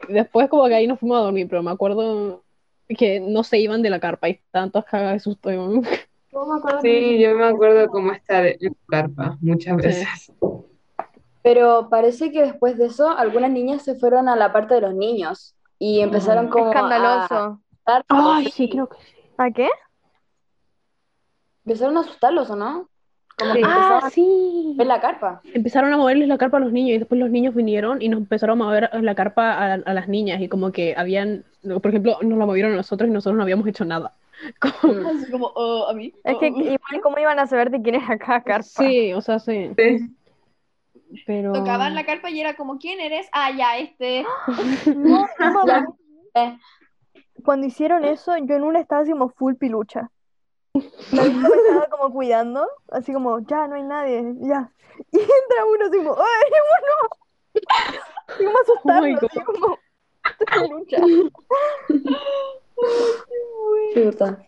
después 0.08 0.48
como 0.50 0.68
que 0.68 0.76
ahí 0.76 0.88
nos 0.88 1.00
fuimos 1.00 1.18
a 1.20 1.24
dormir, 1.24 1.48
pero 1.50 1.64
me 1.64 1.72
acuerdo 1.72 2.44
que 2.88 3.20
no 3.20 3.44
se 3.44 3.60
iban 3.60 3.82
de 3.82 3.90
la 3.90 4.00
carpa 4.00 4.30
y 4.30 4.34
estaban 4.34 4.72
todas 4.72 4.86
cagadas 4.86 5.14
de 5.14 5.20
susto. 5.20 5.52
y- 5.52 5.82
Sí, 6.82 7.20
yo 7.20 7.36
me 7.36 7.46
acuerdo 7.46 7.90
cómo 7.90 8.14
estar 8.14 8.46
en 8.46 8.58
la 8.62 8.72
carpa 9.02 9.38
muchas 9.42 9.76
Sí. 9.82 9.88
veces. 9.88 10.32
Pero 11.44 11.88
parece 11.90 12.32
que 12.32 12.42
después 12.44 12.78
de 12.78 12.86
eso, 12.86 13.10
algunas 13.10 13.52
niñas 13.52 13.82
se 13.82 13.96
fueron 13.96 14.30
a 14.30 14.36
la 14.36 14.54
parte 14.54 14.76
de 14.76 14.82
los 14.82 14.94
niños 14.94 15.56
y 15.80 16.00
empezaron 16.00 16.48
como 16.50 16.68
a 16.68 16.70
Escandaloso. 16.70 17.36
asustar- 17.86 18.06
Ay, 18.08 18.46
sí, 18.52 18.70
creo 18.70 18.88
que 18.88 18.98
sí. 19.02 19.16
¿A 19.42 19.50
qué? 19.50 19.68
Empezaron 21.66 21.98
a 21.98 22.02
asustarlos, 22.02 22.50
¿o 22.52 22.56
no? 22.56 22.90
Como 23.36 23.54
que 23.54 23.64
Ah, 23.66 24.00
a 24.04 24.10
sí. 24.12 24.74
ver 24.78 24.86
la 24.86 25.02
carpa. 25.02 25.42
Empezaron 25.54 25.92
a 25.92 25.98
moverles 25.98 26.28
la 26.28 26.38
carpa 26.38 26.58
a 26.58 26.60
los 26.60 26.72
niños 26.72 26.96
y 26.96 27.00
después 27.00 27.20
los 27.20 27.32
niños 27.32 27.56
vinieron 27.56 28.04
y 28.04 28.10
nos 28.10 28.20
empezaron 28.20 28.62
a 28.62 28.66
mover 28.66 28.90
la 29.02 29.16
carpa 29.16 29.52
a, 29.54 29.74
a 29.74 29.94
las 29.96 30.08
niñas 30.08 30.42
y 30.42 30.48
como 30.48 30.72
que 30.72 30.94
habían, 30.96 31.44
por 31.64 31.88
ejemplo, 31.88 32.20
nos 32.22 32.38
la 32.38 32.46
movieron 32.46 32.74
a 32.74 32.76
nosotros 32.76 33.10
y 33.10 33.14
nosotros 33.14 33.36
no 33.38 33.42
habíamos 33.44 33.66
hecho 33.66 33.84
nada. 33.84 34.14
Como, 34.60 34.94
Mm. 34.94 35.08
así 35.08 35.32
como, 35.32 35.52
"Oh, 35.56 35.88
a 35.90 35.94
mí. 35.94 36.14
Es 36.24 36.38
que 36.40 36.48
oh". 36.50 36.62
igual, 36.62 37.02
¿cómo 37.02 37.18
iban 37.20 37.40
a 37.40 37.48
saber 37.48 37.72
de 37.72 37.82
quién 37.82 37.96
era 37.96 38.18
cada 38.20 38.44
carpa? 38.44 38.64
Sí, 38.64 39.12
o 39.14 39.22
sea, 39.22 39.40
sí, 39.40 39.72
Sí. 39.76 40.16
pero... 41.26 41.54
Tocaban 41.54 41.96
la 41.96 42.06
carpa 42.06 42.30
y 42.30 42.40
era 42.42 42.56
como, 42.56 42.78
¿quién 42.78 43.00
eres? 43.00 43.28
Ah, 43.34 43.50
ya, 43.52 43.78
este. 43.78 44.24
No, 44.96 45.26
no, 45.40 45.66
Ya. 45.66 45.86
mamá. 46.34 46.60
Cuando 47.44 47.68
hicieron 47.68 48.04
eso, 48.04 48.36
yo 48.38 48.56
en 48.56 48.64
una 48.64 48.80
estaba 48.80 49.02
así 49.02 49.12
como 49.12 49.30
full 49.30 49.56
pilucha. 49.56 50.10
La 51.12 51.24
me 51.24 51.30
estaba 51.30 51.88
como 51.90 52.14
cuidando, 52.14 52.68
así 52.92 53.14
como, 53.14 53.40
ya, 53.40 53.68
no 53.68 53.76
hay 53.76 53.84
nadie, 53.84 54.36
ya. 54.40 54.72
Y 55.12 55.18
entra 55.18 55.66
uno 55.74 55.86
así 55.86 55.98
como, 55.98 56.16
¡ay, 56.18 56.52
uno! 56.80 56.96
Así 58.28 58.46
como 58.46 58.58
Oh 58.58 59.02
my 59.02 59.14
asustarlo, 59.14 59.28
así 59.28 59.40
como, 59.42 59.78
"Esto 60.24 60.46
es 60.46 60.62
pilucha. 60.62 60.98
chuta. 63.94 64.48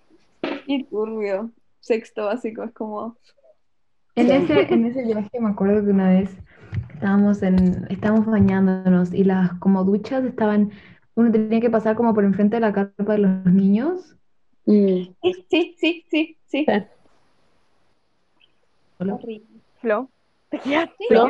Y 0.67 0.83
turbio. 0.85 1.51
Sexto 1.79 2.25
básico, 2.25 2.63
es 2.63 2.71
como. 2.73 3.17
En 4.15 4.31
ese, 4.31 4.73
en 4.73 4.85
ese 4.85 5.03
viaje 5.03 5.39
me 5.39 5.49
acuerdo 5.49 5.83
que 5.83 5.89
una 5.89 6.09
vez 6.09 6.29
estábamos 6.93 7.41
en, 7.43 7.85
estábamos 7.89 8.25
bañándonos 8.27 9.13
y 9.13 9.23
las 9.23 9.53
como 9.59 9.83
duchas 9.83 10.23
estaban, 10.23 10.71
uno 11.15 11.31
tenía 11.31 11.59
que 11.61 11.69
pasar 11.69 11.95
como 11.95 12.13
por 12.13 12.23
enfrente 12.23 12.55
de 12.57 12.61
la 12.61 12.73
carpa 12.73 13.13
de 13.13 13.19
los 13.19 13.45
niños. 13.45 14.15
Mm. 14.65 15.03
Sí, 15.21 15.45
sí, 15.49 15.75
sí, 15.77 16.05
sí, 16.09 16.37
sí. 16.45 16.65
Horrible. 18.99 19.41
Flo, 19.81 20.09
te 20.49 20.59
quedaste 20.59 21.05
Flo. 21.09 21.27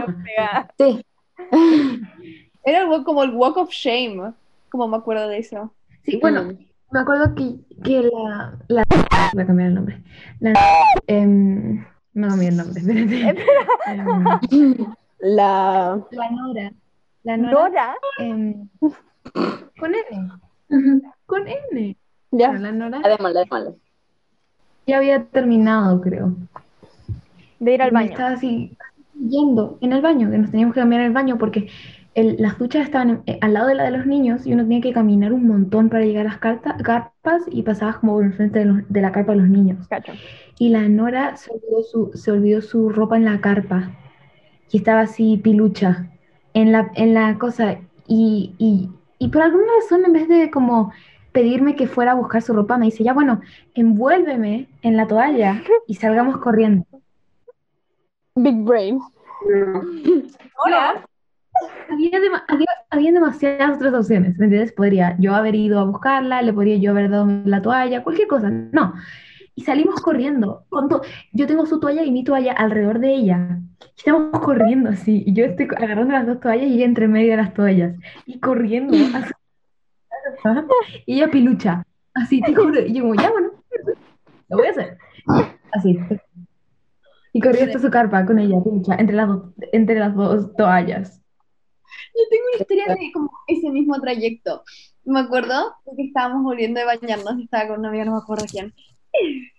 Sí. 0.77 1.05
Era 2.65 2.85
walk- 2.87 3.03
como 3.03 3.23
el 3.23 3.31
walk 3.31 3.57
of 3.57 3.69
shame. 3.71 4.33
Como 4.69 4.87
me 4.87 4.97
acuerdo 4.97 5.27
de 5.27 5.39
eso. 5.39 5.73
Sí, 6.03 6.17
bueno, 6.21 6.43
Mm. 6.43 6.57
me 6.91 6.99
acuerdo 6.99 7.33
que, 7.35 7.55
que 7.83 8.03
la, 8.03 8.57
la, 8.67 8.83
voy 9.33 9.43
a 9.43 9.45
cambiar 9.47 9.69
el 9.69 9.75
nombre. 9.75 10.03
La, 10.39 10.53
em, 11.07 11.83
me 12.13 12.27
cambié 12.27 12.49
el 12.49 12.57
nombre, 12.57 12.79
espérate. 12.81 13.45
Em, 14.51 14.85
La... 15.19 15.99
la 16.11 16.29
Nora. 16.31 16.73
La 17.23 17.37
Nora. 17.37 17.51
Nora, 17.53 17.95
em, 18.19 18.67
con 19.79 19.91
N. 20.11 20.31
Con 21.25 21.47
N. 21.47 21.97
Ya, 22.31 22.49
Bueno, 22.49 22.61
la 22.63 22.71
Nora 22.71 23.01
Además, 23.03 23.33
además. 23.35 23.73
ya 24.87 24.97
había 24.97 25.23
terminado, 25.25 26.01
creo. 26.01 26.35
de 27.59 27.73
ir 27.75 27.81
al 27.81 27.91
baño. 27.91 28.09
Estaba 28.11 28.31
así 28.31 28.75
yendo 29.17 29.77
en 29.79 29.93
el 29.93 30.01
baño, 30.01 30.29
que 30.29 30.37
nos 30.37 30.51
teníamos 30.51 30.73
que 30.73 30.81
cambiar 30.81 31.01
en 31.01 31.07
el 31.07 31.13
baño 31.13 31.37
porque 31.37 31.69
el- 32.13 32.35
las 32.39 32.57
duchas 32.59 32.83
estaban 32.83 33.09
en- 33.09 33.21
eh, 33.25 33.37
al 33.41 33.53
lado 33.53 33.67
de 33.67 33.75
la 33.75 33.83
de 33.85 33.91
los 33.91 34.05
niños 34.05 34.45
y 34.45 34.53
uno 34.53 34.63
tenía 34.63 34.81
que 34.81 34.91
caminar 34.91 35.31
un 35.31 35.47
montón 35.47 35.87
para 35.89 36.03
llegar 36.03 36.25
a 36.27 36.29
las 36.31 36.39
carta- 36.39 36.75
carpas 36.83 37.43
y 37.49 37.61
pasabas 37.63 37.97
como 37.99 38.13
por 38.15 38.25
enfrente 38.25 38.59
de, 38.59 38.65
los- 38.65 38.89
de 38.89 39.01
la 39.01 39.11
carpa 39.13 39.31
de 39.31 39.39
los 39.39 39.47
niños. 39.49 39.87
Cacho. 39.87 40.11
Y 40.59 40.69
la 40.69 40.89
Nora 40.89 41.37
se 41.37 41.51
olvidó 41.51 41.83
su, 41.83 42.11
se 42.15 42.31
olvidó 42.31 42.61
su 42.61 42.89
ropa 42.89 43.15
en 43.15 43.25
la 43.25 43.39
carpa 43.39 43.91
y 44.69 44.77
estaba 44.77 45.01
así 45.01 45.37
pilucha 45.37 46.07
en 46.53 46.71
la, 46.73 46.91
en 46.95 47.13
la 47.13 47.37
cosa 47.39 47.77
y, 48.07 48.53
y, 48.57 48.89
y 49.23 49.29
por 49.29 49.41
alguna 49.41 49.65
razón 49.81 50.03
en 50.05 50.13
vez 50.13 50.27
de 50.27 50.51
como 50.51 50.91
pedirme 51.31 51.75
que 51.75 51.87
fuera 51.87 52.11
a 52.11 52.15
buscar 52.15 52.41
su 52.41 52.53
ropa 52.53 52.77
me 52.77 52.85
dice, 52.85 53.03
ya 53.03 53.13
bueno, 53.13 53.41
envuélveme 53.73 54.67
en 54.81 54.97
la 54.97 55.07
toalla 55.07 55.61
y 55.87 55.95
salgamos 55.95 56.37
corriendo. 56.37 56.85
Big 58.35 58.63
Brain. 58.63 58.99
Ahora, 60.63 61.05
Había, 61.89 62.19
dema- 62.19 62.43
había, 62.47 62.65
habían 62.89 63.13
demasiadas 63.13 63.77
otras 63.77 63.93
opciones, 63.93 64.37
¿me 64.39 64.45
entiendes? 64.45 64.73
Podría 64.73 65.15
yo 65.19 65.35
haber 65.35 65.53
ido 65.55 65.79
a 65.79 65.85
buscarla, 65.85 66.41
le 66.41 66.51
podría 66.51 66.77
yo 66.77 66.91
haber 66.91 67.09
dado 67.11 67.27
la 67.45 67.61
toalla, 67.61 68.03
cualquier 68.03 68.27
cosa, 68.27 68.49
no. 68.49 68.93
Y 69.55 69.63
salimos 69.63 69.99
corriendo. 70.01 70.65
Con 70.69 70.89
yo 71.31 71.47
tengo 71.47 71.65
su 71.65 71.79
toalla 71.79 72.03
y 72.03 72.11
mi 72.11 72.23
toalla 72.23 72.53
alrededor 72.53 72.99
de 72.99 73.13
ella. 73.13 73.59
Estamos 73.95 74.39
corriendo 74.39 74.89
así, 74.89 75.23
y 75.25 75.33
yo 75.33 75.45
estoy 75.45 75.67
agarrando 75.77 76.13
las 76.13 76.25
dos 76.25 76.39
toallas 76.39 76.67
y 76.67 76.75
ella 76.75 76.85
entre 76.85 77.07
medio 77.07 77.31
de 77.31 77.37
las 77.37 77.53
toallas. 77.53 77.95
Y 78.25 78.39
corriendo. 78.39 78.95
así. 79.15 79.31
Y 81.05 81.15
ella 81.15 81.29
pilucha. 81.29 81.85
Así, 82.13 82.41
te 82.41 82.53
juro. 82.53 82.79
Y 82.79 82.93
yo 82.93 83.01
como, 83.01 83.15
ya, 83.15 83.31
bueno, 83.31 83.51
lo 84.49 84.57
voy 84.57 84.67
a 84.67 84.71
hacer. 84.71 84.97
Así. 85.71 85.99
Y 87.33 87.41
corrí 87.41 87.59
hasta 87.59 87.79
su 87.79 87.89
carpa 87.89 88.25
con 88.25 88.39
ella, 88.39 88.57
pilucha, 88.63 88.95
entre 88.95 89.15
las 89.15 89.27
dos, 89.27 89.43
entre 89.71 89.99
las 89.99 90.15
dos 90.15 90.55
toallas. 90.55 91.21
yo 92.15 92.21
tengo 92.29 92.43
una 92.53 92.61
historia 92.61 92.95
de 92.95 93.11
como 93.11 93.31
ese 93.47 93.69
mismo 93.71 93.99
trayecto. 93.99 94.63
Me 95.03 95.19
acuerdo 95.19 95.75
que 95.97 96.03
estábamos 96.03 96.43
volviendo 96.43 96.79
de 96.79 96.85
bañarnos, 96.85 97.39
estaba 97.41 97.69
con 97.69 97.79
una 97.79 97.89
amiga, 97.89 98.05
no 98.05 98.13
me 98.13 98.19
acuerdo 98.19 98.45
quién. 98.49 98.73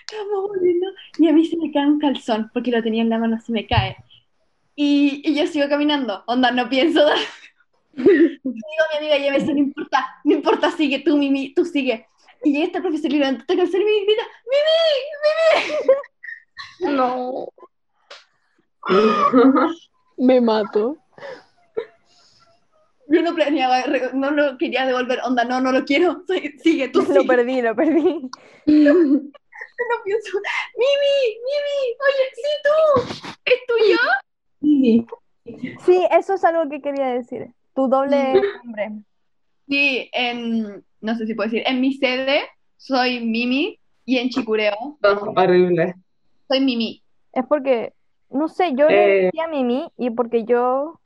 Estábamos 0.00 0.48
volviendo 0.48 0.86
y 1.18 1.28
a 1.28 1.32
mí 1.32 1.46
se 1.46 1.56
me 1.56 1.72
cae 1.72 1.86
un 1.86 1.98
calzón 1.98 2.50
porque 2.52 2.70
lo 2.70 2.82
tenía 2.82 3.02
en 3.02 3.08
la 3.08 3.18
mano, 3.18 3.40
se 3.40 3.52
me 3.52 3.66
cae. 3.66 3.96
Y, 4.74 5.22
y 5.24 5.34
yo 5.34 5.46
sigo 5.46 5.68
caminando, 5.68 6.22
onda, 6.26 6.50
no 6.50 6.68
pienso 6.68 7.04
dar. 7.04 7.18
Digo 7.94 8.22
a 8.44 8.92
mi 8.92 8.98
amiga, 8.98 9.18
ya 9.18 9.32
me 9.32 9.38
dice, 9.38 9.52
no 9.52 9.60
importa, 9.60 10.06
no 10.24 10.34
importa, 10.34 10.70
sigue 10.70 11.00
tú, 11.00 11.16
Mimi, 11.16 11.52
tú 11.54 11.64
sigue. 11.64 12.06
Y 12.44 12.52
llega 12.52 12.66
este 12.66 12.80
profesor 12.80 13.12
y 13.12 13.18
levanta 13.18 13.44
el 13.48 13.58
calzón 13.58 13.80
y 13.80 13.84
me 13.84 14.04
grita, 14.04 14.22
No. 16.80 17.48
Me 20.16 20.40
mato. 20.40 21.01
Yo 23.12 23.22
no 23.22 23.34
planeaba, 23.34 23.84
no 24.14 24.30
lo 24.30 24.56
quería 24.58 24.86
devolver, 24.86 25.20
onda, 25.24 25.44
no, 25.44 25.60
no 25.60 25.70
lo 25.72 25.84
quiero, 25.84 26.22
soy- 26.26 26.58
sigue, 26.62 26.88
tú 26.88 27.00
Lo 27.08 27.20
sigue. 27.20 27.26
perdí, 27.28 27.62
lo 27.62 27.74
perdí. 27.76 28.30
No 29.88 29.94
pienso, 30.04 30.38
Mimi, 30.76 31.38
Mimi, 31.46 31.96
oye, 32.06 32.24
sí 32.34 32.52
tú, 32.62 32.76
es 33.44 33.60
tuyo. 33.66 33.98
Sí. 34.60 35.06
Sí, 35.84 36.06
eso 36.10 36.34
es 36.34 36.44
algo 36.44 36.68
que 36.70 36.80
quería 36.80 37.06
decir. 37.08 37.52
Tu 37.74 37.88
doble 37.88 38.34
nombre. 38.62 38.90
Sí, 39.68 40.08
en, 40.12 40.84
no 41.00 41.16
sé 41.16 41.26
si 41.26 41.34
puedo 41.34 41.50
decir, 41.50 41.64
en 41.66 41.80
mi 41.80 41.94
sede 41.94 42.42
soy 42.76 43.20
Mimi 43.24 43.78
y 44.04 44.18
en 44.18 44.28
Chicureo 44.28 44.98
No, 45.00 45.32
horrible. 45.36 45.94
soy 46.48 46.60
Mimi. 46.60 47.02
Es 47.32 47.44
porque, 47.46 47.92
no 48.30 48.48
sé, 48.48 48.74
yo 48.76 48.88
le 48.88 49.04
Eh. 49.04 49.24
decía 49.26 49.48
Mimi 49.48 49.90
y 49.96 50.10
porque 50.10 50.44
yo 50.44 51.00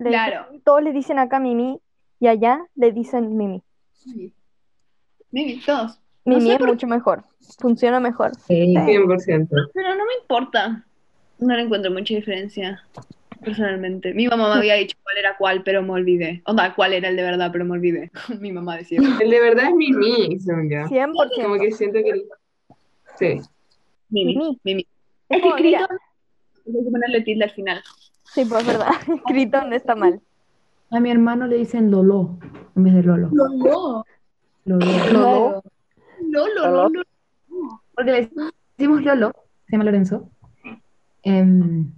le 0.00 0.10
Claro. 0.10 0.46
Mimi, 0.50 0.62
todos 0.62 0.82
le 0.82 0.92
dicen 0.92 1.18
acá 1.18 1.38
Mimi 1.40 1.80
y 2.18 2.26
allá 2.26 2.60
le 2.74 2.92
dicen 2.92 3.36
Mimi. 3.36 3.62
Mimi, 5.30 5.60
todos. 5.64 5.98
Mi 6.24 6.34
No 6.34 6.40
sé 6.40 6.44
mía 6.44 6.52
es 6.54 6.58
por- 6.58 6.68
mucho 6.68 6.86
mejor. 6.86 7.24
Funciona 7.58 8.00
mejor. 8.00 8.34
Sí. 8.36 8.74
100%. 8.74 9.48
Pero 9.74 9.94
no 9.94 10.04
me 10.06 10.14
importa. 10.20 10.84
No 11.38 11.56
le 11.56 11.62
encuentro 11.62 11.90
mucha 11.90 12.14
diferencia, 12.14 12.84
personalmente. 13.42 14.12
Mi 14.12 14.26
mamá 14.28 14.50
me 14.52 14.58
había 14.58 14.74
dicho 14.74 14.96
cuál 15.02 15.16
era 15.16 15.36
cuál, 15.38 15.62
pero 15.62 15.82
me 15.82 15.92
olvidé. 15.92 16.42
Onda, 16.44 16.74
cuál 16.74 16.92
era 16.92 17.08
el 17.08 17.16
de 17.16 17.22
verdad, 17.22 17.50
pero 17.50 17.64
me 17.64 17.72
olvidé. 17.72 18.10
Mi 18.40 18.52
mamá 18.52 18.76
decía. 18.76 19.00
El 19.20 19.30
de 19.30 19.40
verdad 19.40 19.68
es 19.68 19.74
Mimi, 19.74 20.38
según 20.38 20.68
yo. 20.70 20.78
100%. 20.88 21.42
Como 21.42 21.54
que 21.58 21.72
siento 21.72 21.98
que... 22.00 22.22
Sí. 23.18 23.40
Mimi, 24.10 24.34
Mimi. 24.36 24.58
Mimi. 24.64 24.86
Es 25.30 25.42
que 25.42 25.50
Criton, 25.52 25.86
hay 26.66 26.84
que 26.84 26.90
ponerle 26.90 27.20
tilde 27.22 27.44
al 27.44 27.50
final. 27.52 27.82
Sí, 28.34 28.44
pues 28.44 28.66
verdad. 28.66 28.90
Criton 29.26 29.72
está 29.72 29.94
mal. 29.94 30.20
A 30.90 31.00
mi 31.00 31.10
hermano 31.10 31.46
le 31.46 31.56
dicen 31.56 31.90
Lolo 31.90 32.38
en 32.76 32.84
vez 32.84 32.94
de 32.94 33.02
Lolo. 33.02 33.30
Lolo. 33.32 34.04
Lolo. 34.64 35.62
Lolo, 36.20 36.70
Lolo. 36.70 37.02
Porque 37.94 38.12
le 38.12 38.30
decimos 38.76 39.02
Lolo, 39.02 39.32
se 39.66 39.72
llama 39.72 39.84
Lorenzo. 39.84 40.28
Em, 41.22 41.92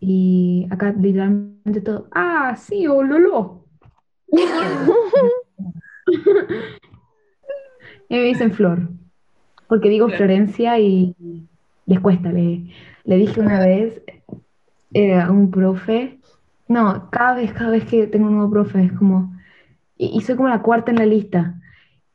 y 0.00 0.66
acá 0.70 0.92
literalmente 0.92 1.80
todo, 1.80 2.08
ah, 2.12 2.54
sí, 2.56 2.86
o 2.86 3.02
Lolo. 3.02 3.64
Y 8.08 8.14
me 8.14 8.22
dicen 8.22 8.52
Flor, 8.52 8.88
porque 9.68 9.88
digo. 9.88 10.08
Florencia 10.08 10.78
y 10.78 11.14
les 11.86 12.00
cuesta. 12.00 12.30
Le, 12.30 12.72
le 13.04 13.16
dije 13.16 13.40
una 13.40 13.58
vez 13.58 14.00
eh, 14.94 15.18
un 15.28 15.50
profe, 15.50 16.18
no, 16.68 17.08
cada 17.10 17.34
vez, 17.36 17.52
cada 17.52 17.70
vez 17.70 17.84
que 17.86 18.06
tengo 18.06 18.26
un 18.28 18.36
nuevo 18.36 18.50
profe 18.50 18.84
es 18.84 18.92
como, 18.92 19.36
y, 19.98 20.08
y 20.18 20.22
soy 20.22 20.36
como 20.36 20.48
la 20.50 20.62
cuarta 20.62 20.90
en 20.92 20.98
la 20.98 21.06
lista. 21.06 21.60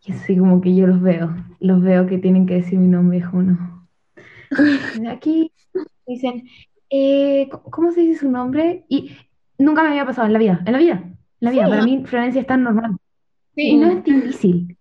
Y 0.05 0.13
así 0.13 0.38
como 0.38 0.61
que 0.61 0.76
yo 0.76 0.88
los 0.88 1.01
veo, 1.01 1.36
los 1.59 1.82
veo 1.84 2.07
que 2.07 2.17
tienen 2.19 2.45
que 2.47 2.55
decir 2.55 2.80
mi 2.80 2.88
nombre, 2.89 3.19
es 3.19 3.28
como 3.28 3.43
no. 3.43 3.88
Aquí 5.09 5.51
dicen, 6.07 6.47
eh, 6.89 7.49
¿cómo- 7.51 7.63
¿cómo 7.72 7.91
se 7.91 8.01
dice 8.01 8.22
su 8.22 8.32
nombre? 8.32 8.86
Y 8.89 9.15
nunca 9.57 9.84
me 9.84 9.89
había 9.89 10.05
pasado 10.05 10.28
en 10.28 10.34
la 10.34 10.39
vida, 10.39 10.63
en 10.65 10.74
la 10.74 10.80
vida, 10.80 10.93
en 11.03 11.15
la 11.41 11.51
vida. 11.51 11.69
Para 11.69 11.82
mí 11.84 12.03
Florencia 12.05 12.41
es 12.41 12.47
tan 12.47 12.63
normal. 12.63 12.97
Y 13.67 13.78
no 13.78 13.89
es 13.89 14.03
difícil, 14.05 14.78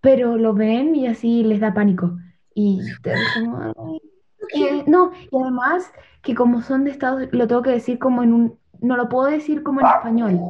pero 0.00 0.36
lo 0.36 0.54
ven 0.54 0.96
y 0.96 1.06
así 1.06 1.42
les 1.44 1.60
da 1.60 1.74
pánico. 1.74 2.18
Y 2.54 2.98
te 3.02 3.30
como, 3.32 3.74
Eh, 4.54 4.84
no, 4.86 5.12
y 5.30 5.36
además 5.42 5.92
que 6.22 6.34
como 6.34 6.60
son 6.62 6.84
de 6.84 6.90
Estados 6.90 7.22
lo 7.32 7.46
tengo 7.46 7.62
que 7.62 7.70
decir 7.70 7.98
como 7.98 8.22
en 8.22 8.32
un, 8.32 8.58
no 8.80 8.96
lo 8.96 9.08
puedo 9.08 9.28
decir 9.30 9.62
como 9.62 9.80
en 9.80 9.86
español, 9.86 10.40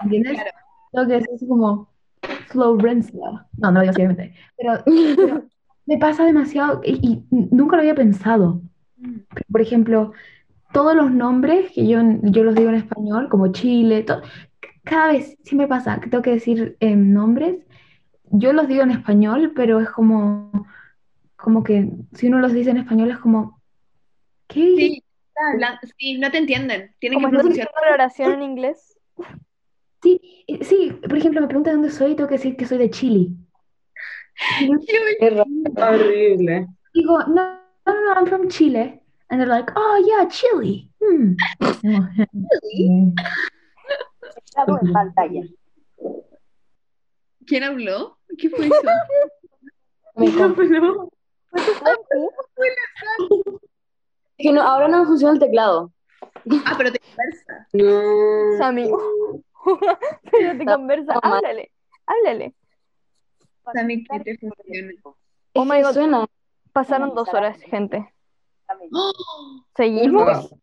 ¿entiendes? 0.00 0.34
Claro. 0.34 0.50
Tengo 0.92 1.06
que 1.08 1.14
decir 1.32 1.48
como 1.48 1.88
Florencia. 2.48 3.20
No, 3.58 3.70
no 3.70 3.82
lo 3.84 3.92
digo 3.92 4.10
así. 4.10 4.30
Pero, 4.56 4.72
pero 5.16 5.44
me 5.86 5.98
pasa 5.98 6.24
demasiado 6.24 6.80
y, 6.84 7.24
y 7.30 7.36
nunca 7.54 7.76
lo 7.76 7.82
había 7.82 7.94
pensado. 7.94 8.60
Pero, 9.00 9.46
por 9.50 9.60
ejemplo, 9.60 10.12
todos 10.72 10.94
los 10.96 11.10
nombres 11.10 11.72
que 11.72 11.86
yo, 11.86 12.00
yo 12.22 12.44
los 12.44 12.54
digo 12.54 12.70
en 12.70 12.76
español, 12.76 13.28
como 13.28 13.52
Chile, 13.52 14.02
to- 14.02 14.22
cada 14.84 15.08
vez 15.12 15.36
me 15.52 15.66
pasa 15.68 16.00
que 16.00 16.08
tengo 16.08 16.22
que 16.22 16.32
decir 16.32 16.76
em, 16.80 17.12
nombres, 17.12 17.56
yo 18.30 18.52
los 18.52 18.68
digo 18.68 18.82
en 18.82 18.90
español, 18.90 19.52
pero 19.54 19.80
es 19.80 19.90
como, 19.90 20.50
como 21.36 21.62
que 21.62 21.88
si 22.14 22.26
uno 22.28 22.38
los 22.40 22.52
dice 22.52 22.70
en 22.70 22.78
español 22.78 23.10
es 23.10 23.18
como, 23.18 23.60
¿qué? 24.48 24.74
Sí, 24.76 25.04
hablando- 25.52 25.80
sí, 25.98 26.18
no 26.18 26.30
te 26.30 26.38
entienden. 26.38 26.94
Tienen 26.98 27.18
Como 27.20 27.30
que 27.30 27.36
estás 27.36 27.42
pronunciar. 27.42 27.70
la 27.88 27.94
oración 27.94 28.32
en 28.32 28.42
inglés. 28.42 28.98
Sí, 30.02 30.44
sí, 30.62 30.92
por 31.08 31.16
ejemplo, 31.16 31.40
me 31.40 31.48
preguntan 31.48 31.74
dónde 31.74 31.90
soy 31.90 32.12
y 32.12 32.14
tengo 32.14 32.28
que 32.28 32.36
decir 32.36 32.54
que 32.56 32.66
soy 32.66 32.78
de 32.78 32.90
Chile. 32.90 33.28
Qué 35.18 35.30
raro. 35.30 35.46
Horrible. 35.76 36.66
Digo, 36.94 37.18
no, 37.24 37.58
no, 37.86 38.04
no, 38.04 38.14
I'm 38.14 38.26
from 38.26 38.48
Chile. 38.48 39.02
And 39.30 39.40
they're 39.40 39.48
like, 39.48 39.72
oh, 39.74 39.98
yeah, 40.06 40.28
Chile. 40.28 40.88
Hmm. 41.00 41.34
En 41.82 43.14
pantalla. 44.92 45.42
¿Quién 47.46 47.64
habló? 47.64 48.18
¿Qué 48.38 48.50
fue 48.50 48.66
eso? 48.66 48.76
Me 50.16 50.26
encanta. 50.26 50.62
Es 54.38 54.46
que 54.46 54.52
no, 54.52 54.62
ahora 54.62 54.88
no 54.88 55.00
me 55.00 55.06
funciona 55.06 55.34
el 55.34 55.40
teclado. 55.40 55.92
Ah, 56.64 56.74
pero 56.76 56.92
te 56.92 57.00
conversa. 57.00 57.68
No. 57.72 58.58
Sammy. 58.58 58.90
Pero 60.30 60.58
te 60.58 60.64
conversa. 60.64 61.14
Háblale. 61.22 61.72
Háblale. 62.06 62.54
Sammy, 63.74 64.04
que 64.04 64.20
te 64.20 64.38
funciona. 64.38 64.92
Oh 65.54 65.64
my 65.64 65.82
God. 65.82 65.92
suena. 65.92 66.26
Pasaron 66.72 67.14
dos 67.14 67.28
horas, 67.32 67.58
gente. 67.62 68.12
¡Oh! 68.92 69.64
¿Seguimos? 69.76 70.50
Wow. 70.50 70.60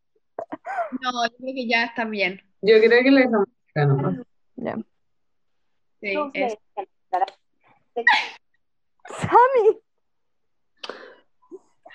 No, 1.01 1.25
yo 1.25 1.35
creo 1.37 1.53
que 1.55 1.67
ya 1.67 1.85
está 1.85 2.05
bien. 2.05 2.41
Yo 2.61 2.79
creo 2.79 3.03
que 3.03 3.11
le 3.11 3.21
dejamos 3.21 3.47
nomás. 3.75 4.15
Ya. 4.55 4.77
Sí, 5.99 6.15
es. 6.33 6.57
Sammy. 9.19 9.81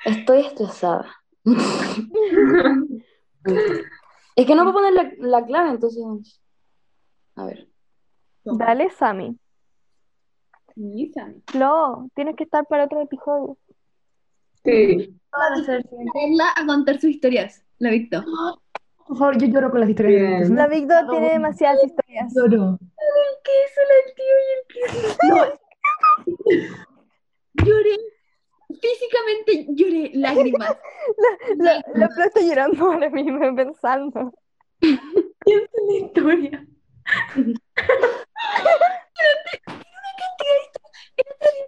Estoy 0.09 0.41
estresada. 0.41 1.15
Es 4.37 4.47
que 4.47 4.55
no 4.55 4.63
puedo 4.63 4.75
poner 4.75 4.93
la, 4.93 5.11
la 5.19 5.45
clave, 5.45 5.71
entonces. 5.71 6.41
A 7.35 7.47
ver. 7.47 7.69
Dale, 8.45 8.89
Sammy. 8.91 9.37
Sí, 10.75 11.11
Sammy. 11.13 11.43
Flo, 11.49 12.09
tienes 12.15 12.37
que 12.37 12.45
estar 12.45 12.65
para 12.67 12.85
otro 12.85 13.01
episodio. 13.03 13.59
Sí. 14.63 15.19
Verla 15.67 16.53
a 16.55 16.65
contar 16.67 17.01
sus 17.01 17.11
historias, 17.11 17.65
la 17.79 17.91
Victo. 17.91 18.25
Por 19.09 19.19
favor, 19.19 19.39
yo 19.39 19.47
lloro 19.49 19.73
con 19.73 19.81
las 19.81 19.89
historias 19.89 20.49
de 20.49 20.51
¿no? 20.51 20.55
La 20.55 20.69
Víctor 20.69 21.09
tiene 21.11 21.31
demasiadas 21.31 21.83
historias. 21.85 22.33
Lloro. 22.35 22.79
Lloré. 27.65 27.97
Físicamente 28.81 29.67
lloré 29.71 30.11
lágrimas. 30.15 30.77
La, 31.59 31.83
la 31.95 32.09
Flo 32.11 32.25
está 32.25 32.41
llorando 32.41 32.85
ahora 32.85 33.11
mismo 33.11 33.41
pensando. 33.57 34.33
la 34.81 35.97
historia. 35.97 36.67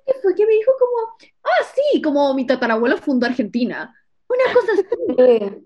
¿Qué 0.06 0.14
fue? 0.22 0.34
Que 0.34 0.46
me 0.46 0.52
dijo 0.52 0.72
como, 0.78 1.30
ah, 1.44 1.64
sí, 1.74 2.02
como 2.02 2.34
mi 2.34 2.46
tatarabuelo 2.46 2.98
fundó 2.98 3.26
Argentina. 3.26 3.94
Una 4.28 4.54
cosa 4.54 4.72
así. 4.72 4.84
Eh, 5.18 5.62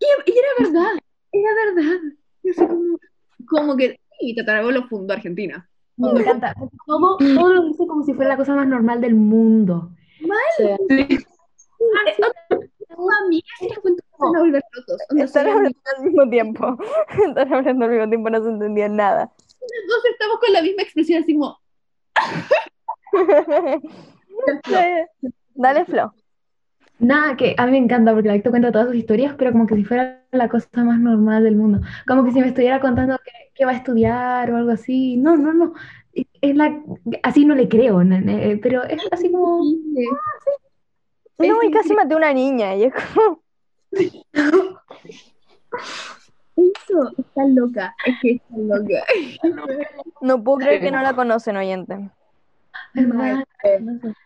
Y, 0.00 0.06
y 0.30 0.38
era 0.38 0.48
verdad, 0.60 0.98
era 1.32 1.50
verdad. 1.54 2.00
Yo 2.42 2.52
sé 2.54 2.68
como, 2.68 2.98
como 3.48 3.76
que 3.76 3.98
sí, 4.18 4.26
mi 4.26 4.34
tatarabuelo 4.36 4.86
fundó 4.88 5.14
Argentina. 5.14 5.67
Me 5.98 6.20
encanta. 6.20 6.54
Todo, 6.86 7.18
todo 7.18 7.52
lo 7.52 7.62
dice 7.64 7.86
como 7.86 8.02
si 8.04 8.14
fuera 8.14 8.30
la 8.30 8.36
cosa 8.36 8.54
más 8.54 8.66
normal 8.66 9.00
del 9.00 9.14
mundo. 9.14 9.90
sí. 10.56 11.18
A 12.98 13.28
mí 13.28 13.42
si 13.60 13.68
les 13.68 13.78
cuento 13.78 14.02
se 14.02 14.24
van 14.24 14.36
a 14.36 14.40
volver 14.40 14.62
locos. 14.72 15.00
Onda, 15.10 15.24
Están 15.24 15.46
hablando 15.48 15.78
al 15.96 16.04
mismo 16.04 16.30
tiempo. 16.30 16.76
Están 17.28 17.52
hablando 17.52 17.84
al 17.84 17.90
mismo 17.90 18.08
tiempo, 18.08 18.30
no 18.30 18.42
se 18.42 18.48
entendía 18.48 18.88
nada. 18.88 19.30
Los 19.60 19.88
dos 19.88 20.04
estamos 20.10 20.38
con 20.40 20.52
la 20.52 20.62
misma 20.62 20.82
expresión, 20.82 21.22
así 21.22 21.34
como, 21.34 21.58
Dale, 24.66 25.06
Dale, 25.54 25.84
Flo. 25.84 26.12
Nada, 26.98 27.36
que 27.36 27.54
a 27.56 27.64
mí 27.66 27.72
me 27.72 27.78
encanta 27.78 28.12
porque 28.12 28.28
la 28.28 28.34
Victo 28.34 28.50
cuenta 28.50 28.72
todas 28.72 28.88
sus 28.88 28.96
historias, 28.96 29.34
pero 29.38 29.52
como 29.52 29.66
que 29.66 29.76
si 29.76 29.84
fuera 29.84 30.24
la 30.32 30.48
cosa 30.48 30.68
más 30.84 30.98
normal 30.98 31.44
del 31.44 31.56
mundo. 31.56 31.80
Como 32.06 32.24
que 32.24 32.32
si 32.32 32.40
me 32.40 32.48
estuviera 32.48 32.80
contando 32.80 33.18
que, 33.18 33.30
que 33.54 33.64
va 33.64 33.70
a 33.72 33.76
estudiar 33.76 34.50
o 34.50 34.56
algo 34.56 34.70
así. 34.72 35.16
No, 35.16 35.36
no, 35.36 35.52
no. 35.52 35.74
Es 36.12 36.56
la, 36.56 36.82
así 37.22 37.44
no 37.44 37.54
le 37.54 37.68
creo, 37.68 38.02
na- 38.02 38.18
eh, 38.18 38.58
pero 38.60 38.82
es 38.82 39.00
así 39.12 39.30
como... 39.30 39.62
No, 41.38 41.62
y 41.62 41.70
casi 41.70 41.94
maté 41.94 42.14
a 42.14 42.16
una 42.16 42.32
niña. 42.32 42.74
Y 42.74 42.84
es 42.84 42.92
como, 42.94 43.42
eso, 46.56 47.12
está 47.18 47.46
loca, 47.46 47.94
es 48.04 48.14
que 48.20 48.30
está 48.32 48.56
loca. 48.56 49.04
no 50.20 50.42
puedo 50.42 50.58
creer 50.58 50.80
que 50.80 50.90
no 50.90 51.00
la 51.00 51.14
conocen, 51.14 51.56
oyente. 51.56 52.10
¿Verdad? 52.94 53.44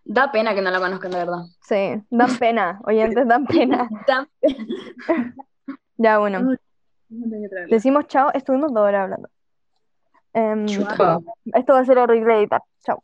Da 0.05 0.31
pena 0.33 0.55
que 0.55 0.63
no 0.63 0.71
la 0.71 0.79
conozcan, 0.79 1.11
de 1.11 1.19
verdad. 1.19 1.43
Sí, 1.63 2.03
dan 2.11 2.39
pena, 2.39 2.81
oyentes, 2.85 3.27
dan 3.27 3.47
pena. 3.47 3.89
Da- 4.07 4.29
Ya, 5.97 6.19
bueno. 6.19 6.57
Decimos 7.69 8.07
chao, 8.09 8.31
estuvimos 8.33 8.73
dos 8.73 8.83
horas 8.83 9.03
hablando. 9.05 9.29
Chupa. 10.67 11.21
esto 11.55 11.75
va 11.75 11.81
a 11.81 11.85
ser 11.85 11.99
horrible 11.99 12.39
editar. 12.39 12.63
Chao. 12.85 13.01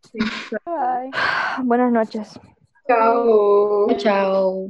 Sí, 0.00 0.18
Buenas 1.64 1.92
noches. 1.92 2.38
Chao. 2.86 3.88
Chao. 3.98 4.68